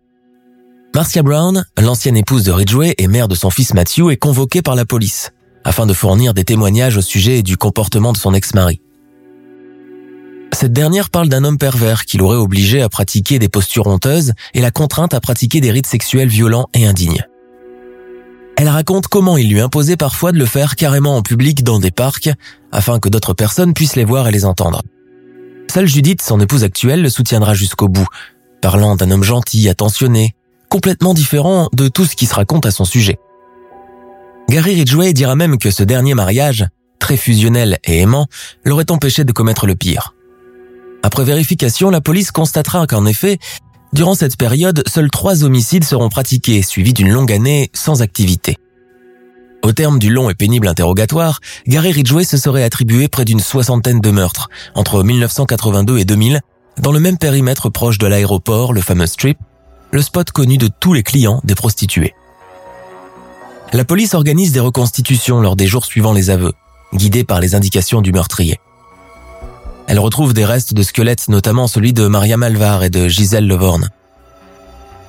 Marcia 0.95 1.23
Brown, 1.23 1.65
l'ancienne 1.77 2.15
épouse 2.15 2.43
de 2.43 2.51
Ridgway 2.51 2.93
et 2.97 3.07
mère 3.07 3.27
de 3.27 3.35
son 3.35 3.49
fils 3.49 3.73
Matthew, 3.73 4.11
est 4.11 4.17
convoquée 4.17 4.61
par 4.61 4.75
la 4.75 4.85
police 4.85 5.31
afin 5.63 5.85
de 5.85 5.93
fournir 5.93 6.33
des 6.33 6.43
témoignages 6.43 6.97
au 6.97 7.01
sujet 7.01 7.41
du 7.41 7.57
comportement 7.57 8.13
de 8.13 8.17
son 8.17 8.33
ex-mari. 8.33 8.79
Cette 10.53 10.71
dernière 10.71 11.09
parle 11.09 11.29
d'un 11.29 11.43
homme 11.43 11.57
pervers 11.57 12.05
qui 12.05 12.17
l'aurait 12.17 12.37
obligé 12.37 12.81
à 12.81 12.89
pratiquer 12.89 13.39
des 13.39 13.49
postures 13.49 13.87
honteuses 13.87 14.33
et 14.53 14.61
la 14.61 14.69
contrainte 14.69 15.13
à 15.13 15.19
pratiquer 15.19 15.61
des 15.61 15.71
rites 15.71 15.87
sexuels 15.87 16.29
violents 16.29 16.69
et 16.73 16.85
indignes. 16.85 17.25
Elle 18.55 18.69
raconte 18.69 19.07
comment 19.07 19.35
il 19.35 19.49
lui 19.49 19.59
imposait 19.59 19.97
parfois 19.97 20.31
de 20.31 20.37
le 20.37 20.45
faire 20.45 20.75
carrément 20.75 21.17
en 21.17 21.23
public 21.23 21.63
dans 21.63 21.79
des 21.79 21.89
parcs 21.89 22.29
afin 22.71 22.99
que 22.99 23.09
d'autres 23.09 23.33
personnes 23.33 23.73
puissent 23.73 23.95
les 23.95 24.05
voir 24.05 24.27
et 24.27 24.31
les 24.31 24.45
entendre. 24.45 24.83
Seule 25.73 25.87
Judith, 25.87 26.21
son 26.21 26.39
épouse 26.39 26.63
actuelle, 26.63 27.01
le 27.01 27.09
soutiendra 27.09 27.55
jusqu'au 27.55 27.87
bout, 27.87 28.07
parlant 28.61 28.95
d'un 28.95 29.09
homme 29.09 29.23
gentil, 29.23 29.67
attentionné, 29.69 30.35
complètement 30.69 31.15
différent 31.15 31.67
de 31.73 31.87
tout 31.87 32.05
ce 32.05 32.15
qui 32.15 32.27
se 32.27 32.35
raconte 32.35 32.67
à 32.67 32.71
son 32.71 32.85
sujet. 32.85 33.17
Gary 34.49 34.75
Ridgway 34.75 35.13
dira 35.13 35.35
même 35.35 35.57
que 35.57 35.71
ce 35.71 35.83
dernier 35.83 36.13
mariage, 36.13 36.67
très 36.99 37.17
fusionnel 37.17 37.79
et 37.83 38.01
aimant, 38.01 38.27
l'aurait 38.63 38.91
empêché 38.91 39.23
de 39.23 39.31
commettre 39.31 39.65
le 39.65 39.75
pire. 39.75 40.13
Après 41.03 41.25
vérification, 41.25 41.89
la 41.89 42.01
police 42.01 42.31
constatera 42.31 42.87
qu'en 42.87 43.05
effet, 43.05 43.37
durant 43.91 44.15
cette 44.15 44.37
période, 44.37 44.83
seuls 44.87 45.11
trois 45.11 45.43
homicides 45.43 45.83
seront 45.83 46.09
pratiqués, 46.09 46.61
suivis 46.61 46.93
d'une 46.93 47.11
longue 47.11 47.31
année 47.31 47.69
sans 47.73 48.01
activité. 48.01 48.57
Au 49.63 49.71
terme 49.71 49.99
du 49.99 50.09
long 50.09 50.29
et 50.29 50.33
pénible 50.33 50.67
interrogatoire, 50.67 51.39
Gary 51.67 51.91
Ridgway 51.91 52.23
se 52.23 52.37
serait 52.37 52.63
attribué 52.63 53.07
près 53.07 53.25
d'une 53.25 53.39
soixantaine 53.39 54.01
de 54.01 54.11
meurtres 54.11 54.49
entre 54.75 55.03
1982 55.03 55.99
et 55.99 56.05
2000 56.05 56.41
dans 56.79 56.91
le 56.91 56.99
même 56.99 57.17
périmètre 57.17 57.69
proche 57.69 57.97
de 57.97 58.07
l'aéroport, 58.07 58.73
le 58.73 58.81
fameux 58.81 59.05
Strip, 59.05 59.37
le 59.91 60.01
spot 60.01 60.31
connu 60.31 60.57
de 60.57 60.69
tous 60.79 60.93
les 60.93 61.03
clients 61.03 61.39
des 61.43 61.55
prostituées. 61.55 62.13
La 63.73 63.85
police 63.85 64.13
organise 64.13 64.51
des 64.51 64.59
reconstitutions 64.59 65.39
lors 65.39 65.55
des 65.55 65.67
jours 65.67 65.85
suivant 65.85 66.13
les 66.13 66.29
aveux, 66.29 66.53
guidés 66.93 67.23
par 67.23 67.39
les 67.39 67.55
indications 67.55 68.01
du 68.01 68.11
meurtrier. 68.11 68.59
Elle 69.87 69.99
retrouve 69.99 70.33
des 70.33 70.45
restes 70.45 70.73
de 70.73 70.83
squelettes, 70.83 71.27
notamment 71.27 71.67
celui 71.67 71.93
de 71.93 72.07
Maria 72.07 72.37
Malvar 72.37 72.83
et 72.83 72.89
de 72.89 73.07
Gisèle 73.07 73.47
Levorn. 73.47 73.89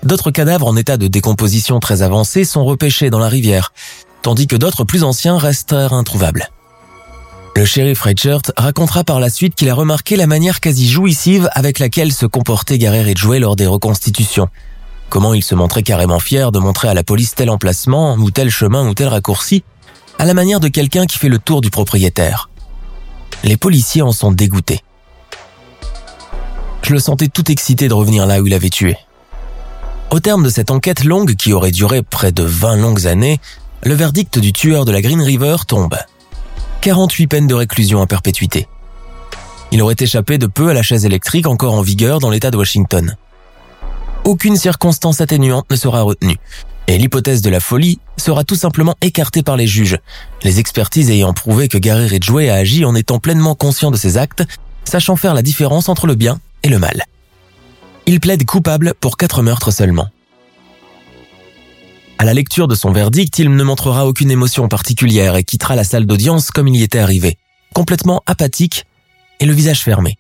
D'autres 0.03 0.31
cadavres 0.31 0.67
en 0.67 0.77
état 0.77 0.97
de 0.97 1.07
décomposition 1.07 1.81
très 1.81 2.03
avancée 2.03 2.45
sont 2.45 2.65
repêchés 2.65 3.09
dans 3.09 3.19
la 3.19 3.29
rivière, 3.29 3.73
tandis 4.23 4.47
que 4.47 4.57
d'autres 4.57 4.85
plus 4.85 5.03
anciens 5.03 5.39
restèrent 5.39 5.95
introuvables. 5.95 6.49
Le 7.57 7.65
shérif 7.65 8.03
Reichert 8.03 8.43
racontera 8.57 9.05
par 9.05 9.21
la 9.21 9.31
suite 9.31 9.55
qu'il 9.55 9.71
a 9.71 9.75
remarqué 9.75 10.17
la 10.17 10.27
manière 10.27 10.61
quasi 10.61 10.89
jouissive 10.89 11.49
avec 11.53 11.79
laquelle 11.79 12.13
se 12.13 12.27
comportait 12.27 12.79
Gary 12.79 13.01
Ridgway 13.01 13.39
lors 13.39 13.55
des 13.55 13.67
reconstitutions. 13.67 14.49
Comment 15.09 15.35
il 15.35 15.45
se 15.45 15.55
montrait 15.55 15.85
carrément 15.85 16.19
fier 16.19 16.51
de 16.51 16.59
montrer 16.59 16.89
à 16.89 16.95
la 16.95 17.05
police 17.05 17.35
tel 17.37 17.51
emplacement, 17.51 18.15
ou 18.17 18.31
tel 18.33 18.51
chemin, 18.51 18.89
ou 18.89 18.95
tel 18.95 19.07
raccourci, 19.07 19.63
à 20.19 20.25
la 20.25 20.35
manière 20.35 20.59
de 20.59 20.69
quelqu'un 20.69 21.07
qui 21.07 21.17
fait 21.17 21.29
le 21.29 21.39
tour 21.39 21.61
du 21.61 21.71
propriétaire. 21.71 22.51
Les 23.45 23.59
policiers 23.59 24.01
en 24.01 24.11
sont 24.11 24.33
dégoûtés. 24.33 24.81
Je 26.81 26.95
le 26.95 26.99
sentais 26.99 27.29
tout 27.29 27.51
excité 27.51 27.89
de 27.89 27.95
revenir 27.95 28.25
là 28.25 28.41
où 28.41 28.47
il 28.47 28.55
avait 28.55 28.71
tué. 28.71 28.97
Au 30.11 30.19
terme 30.19 30.45
de 30.45 30.49
cette 30.49 30.71
enquête 30.71 31.05
longue 31.05 31.35
qui 31.35 31.53
aurait 31.53 31.71
duré 31.71 32.03
près 32.03 32.33
de 32.33 32.43
20 32.43 32.77
longues 32.77 33.07
années, 33.07 33.39
le 33.83 33.95
verdict 33.95 34.39
du 34.39 34.55
tueur 34.55 34.87
de 34.87 34.93
la 34.93 35.03
Green 35.03 35.21
River 35.21 35.57
tombe. 35.69 35.95
48 36.81 37.27
peines 37.27 37.47
de 37.47 37.55
réclusion 37.55 38.01
à 38.01 38.07
perpétuité. 38.07 38.67
Il 39.73 39.83
aurait 39.83 39.97
échappé 39.99 40.39
de 40.39 40.47
peu 40.47 40.71
à 40.71 40.75
la 40.75 40.83
chaise 40.83 41.05
électrique 41.05 41.47
encore 41.47 41.75
en 41.75 41.83
vigueur 41.83 42.21
dans 42.21 42.31
l'État 42.31 42.51
de 42.51 42.57
Washington. 42.57 43.15
Aucune 44.25 44.57
circonstance 44.57 45.21
atténuante 45.21 45.71
ne 45.71 45.77
sera 45.77 46.01
retenue, 46.01 46.39
et 46.87 46.99
l'hypothèse 46.99 47.43
de 47.43 47.51
la 47.51 47.61
folie 47.61 47.99
sera 48.17 48.45
tout 48.45 48.57
simplement 48.57 48.95
écartée 49.01 49.43
par 49.43 49.57
les 49.57 49.67
juges, 49.67 49.99
les 50.43 50.59
expertises 50.59 51.11
ayant 51.11 51.33
prouvé 51.33 51.69
que 51.69 51.79
Gary 51.79 52.07
Ridgway 52.07 52.51
a 52.51 52.57
agi 52.57 52.85
en 52.85 52.95
étant 52.95 53.19
pleinement 53.19 53.55
conscient 53.55 53.91
de 53.91 53.97
ses 53.97 54.19
actes, 54.19 54.45
sachant 54.85 55.17
faire 55.17 55.35
la 55.35 55.43
différence 55.43 55.89
entre 55.89 56.07
le 56.07 56.15
bien 56.15 56.41
et 56.63 56.69
le 56.69 56.79
mal. 56.79 57.03
Il 58.07 58.21
plaide 58.21 58.45
coupable 58.45 58.95
pour 59.01 59.17
quatre 59.17 59.43
meurtres 59.43 59.71
seulement. 59.71 60.09
À 62.19 62.25
la 62.25 62.35
lecture 62.35 62.69
de 62.69 62.75
son 62.75 62.93
verdict, 62.93 63.39
il 63.39 63.51
ne 63.51 63.65
montrera 63.65 64.07
aucune 64.07 64.31
émotion 64.31 64.69
particulière 64.69 65.37
et 65.37 65.45
quittera 65.45 65.75
la 65.75 65.85
salle 65.85 66.07
d'audience 66.07 66.51
comme 66.51 66.69
il 66.69 66.77
y 66.77 66.83
était 66.83 66.99
arrivé, 66.99 67.39
complètement 67.75 68.23
apathique 68.27 68.85
et 69.41 69.47
le 69.47 69.53
visage 69.53 69.83
fermé. 69.83 70.17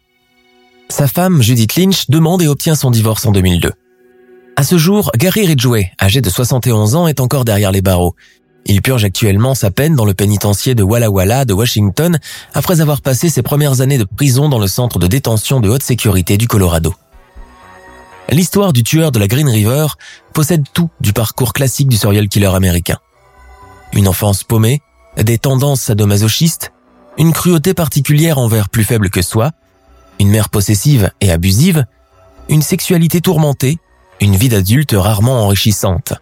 Sa 0.88 1.08
femme, 1.08 1.40
Judith 1.42 1.76
Lynch, 1.76 2.08
demande 2.08 2.42
et 2.42 2.48
obtient 2.48 2.74
son 2.74 2.90
divorce 2.90 3.26
en 3.26 3.32
2002. 3.32 3.72
À 4.56 4.62
ce 4.62 4.78
jour, 4.78 5.10
Gary 5.16 5.46
Ridgway, 5.46 5.90
âgé 6.00 6.20
de 6.20 6.30
71 6.30 6.94
ans, 6.94 7.08
est 7.08 7.18
encore 7.18 7.44
derrière 7.44 7.72
les 7.72 7.82
barreaux. 7.82 8.14
Il 8.66 8.82
purge 8.82 9.04
actuellement 9.04 9.54
sa 9.54 9.72
peine 9.72 9.96
dans 9.96 10.04
le 10.04 10.14
pénitencier 10.14 10.76
de 10.76 10.84
Walla 10.84 11.10
Walla 11.10 11.44
de 11.44 11.52
Washington 11.52 12.18
après 12.54 12.80
avoir 12.80 13.02
passé 13.02 13.28
ses 13.28 13.42
premières 13.42 13.80
années 13.80 13.98
de 13.98 14.04
prison 14.04 14.48
dans 14.48 14.60
le 14.60 14.68
centre 14.68 15.00
de 15.00 15.08
détention 15.08 15.60
de 15.60 15.68
haute 15.68 15.82
sécurité 15.82 16.36
du 16.36 16.46
Colorado. 16.46 16.94
L'histoire 18.30 18.72
du 18.72 18.84
tueur 18.84 19.10
de 19.10 19.18
la 19.18 19.26
Green 19.26 19.48
River 19.48 19.88
possède 20.32 20.64
tout 20.72 20.88
du 21.00 21.12
parcours 21.12 21.52
classique 21.52 21.88
du 21.88 21.96
serial 21.96 22.28
killer 22.28 22.54
américain. 22.54 22.98
Une 23.92 24.08
enfance 24.08 24.44
paumée, 24.44 24.80
des 25.16 25.38
tendances 25.38 25.82
sadomasochistes, 25.82 26.72
une 27.18 27.32
cruauté 27.32 27.74
particulière 27.74 28.38
envers 28.38 28.68
plus 28.68 28.84
faibles 28.84 29.10
que 29.10 29.20
soi, 29.20 29.50
une 30.20 30.30
mère 30.30 30.48
possessive 30.48 31.10
et 31.20 31.32
abusive, 31.32 31.84
une 32.48 32.62
sexualité 32.62 33.20
tourmentée, 33.20 33.78
une 34.20 34.36
vie 34.36 34.48
d'adulte 34.48 34.94
rarement 34.96 35.44
enrichissante. 35.44 36.14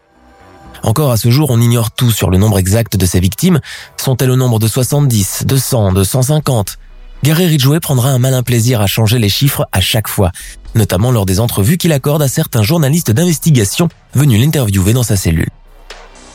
Encore 0.82 1.12
à 1.12 1.16
ce 1.16 1.30
jour, 1.30 1.51
on 1.51 1.61
ignore 1.61 1.93
tout 1.93 2.11
sur 2.11 2.30
le 2.30 2.38
nombre 2.38 2.59
exact 2.59 2.97
de 2.97 3.07
ses 3.07 3.20
victimes. 3.20 3.61
Sont-elles 3.97 4.30
au 4.30 4.36
nombre 4.36 4.59
de 4.59 4.66
70, 4.66 5.45
de 5.47 5.57
100, 5.57 5.93
de 5.93 6.05
150 6.05 6.78
Gary 7.22 7.47
Ridgway 7.47 7.78
prendra 7.78 8.11
un 8.11 8.18
malin 8.18 8.43
plaisir 8.43 8.80
à 8.80 8.88
changer 8.88 9.20
les 9.20 9.28
chiffres 9.28 9.64
à 9.70 9.80
chaque 9.80 10.09
fois, 10.09 10.32
notamment 10.74 11.12
lors 11.12 11.24
des 11.24 11.38
entrevues 11.38 11.76
qu'il 11.76 11.93
accorde 11.93 12.20
à 12.20 12.26
certains 12.26 12.64
journalistes 12.64 13.12
d'investigation 13.12 13.88
venus 14.12 14.40
l'interviewer 14.40 14.93
dans 14.93 15.05
sa 15.05 15.16
cellule. 15.16 15.51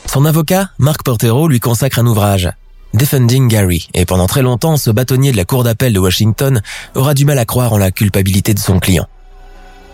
Son 0.06 0.24
avocat, 0.24 0.70
Mark 0.78 1.04
Portero, 1.04 1.50
lui 1.50 1.60
consacre 1.60 2.00
un 2.00 2.06
ouvrage, 2.06 2.50
Defending 2.94 3.50
Gary, 3.50 3.90
et 3.94 4.06
pendant 4.06 4.28
très 4.28 4.42
longtemps, 4.42 4.78
ce 4.78 4.90
bâtonnier 4.90 5.34
de 5.34 5.38
la 5.38 5.44
Cour 5.44 5.66
d'appel 5.66 5.92
de 5.92 6.00
Washington 6.00 6.62
aura 6.96 7.14
du 7.14 7.26
mal 7.26 7.38
à 7.38 7.44
croire 7.44 7.74
en 7.74 7.78
la 7.78 7.92
culpabilité 7.92 8.54
de 8.54 8.60
son 8.60 8.80
client. 8.80 9.08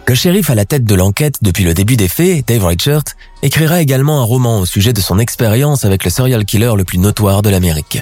Le 0.06 0.16
shérif 0.16 0.50
à 0.50 0.56
la 0.56 0.66
tête 0.66 0.84
de 0.84 0.96
l'enquête 0.96 1.36
depuis 1.42 1.64
le 1.64 1.74
début 1.74 1.96
des 1.96 2.10
faits, 2.10 2.46
Dave 2.46 2.66
Reichert, 2.66 3.04
écrira 3.42 3.82
également 3.82 4.20
un 4.20 4.24
roman 4.24 4.60
au 4.60 4.66
sujet 4.66 4.92
de 4.92 5.00
son 5.00 5.18
expérience 5.18 5.86
avec 5.86 6.04
le 6.04 6.10
serial 6.10 6.44
killer 6.44 6.74
le 6.76 6.84
plus 6.84 6.98
notoire 6.98 7.42
de 7.42 7.50
l'Amérique. 7.50 8.02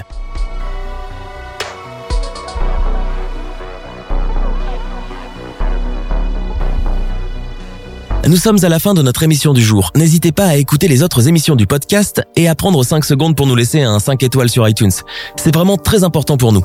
Nous 8.26 8.36
sommes 8.36 8.64
à 8.64 8.68
la 8.68 8.80
fin 8.80 8.94
de 8.94 9.02
notre 9.02 9.22
émission 9.22 9.52
du 9.52 9.62
jour. 9.62 9.90
N'hésitez 9.94 10.32
pas 10.32 10.46
à 10.46 10.56
écouter 10.56 10.88
les 10.88 11.04
autres 11.04 11.28
émissions 11.28 11.54
du 11.54 11.66
podcast 11.66 12.22
et 12.34 12.48
à 12.48 12.54
prendre 12.56 12.84
5 12.84 13.04
secondes 13.04 13.36
pour 13.36 13.46
nous 13.46 13.56
laisser 13.56 13.82
un 13.82 14.00
5 14.00 14.22
étoiles 14.22 14.48
sur 14.48 14.68
iTunes. 14.68 14.92
C'est 15.36 15.54
vraiment 15.54 15.76
très 15.76 16.02
important 16.02 16.36
pour 16.36 16.52
nous. 16.52 16.64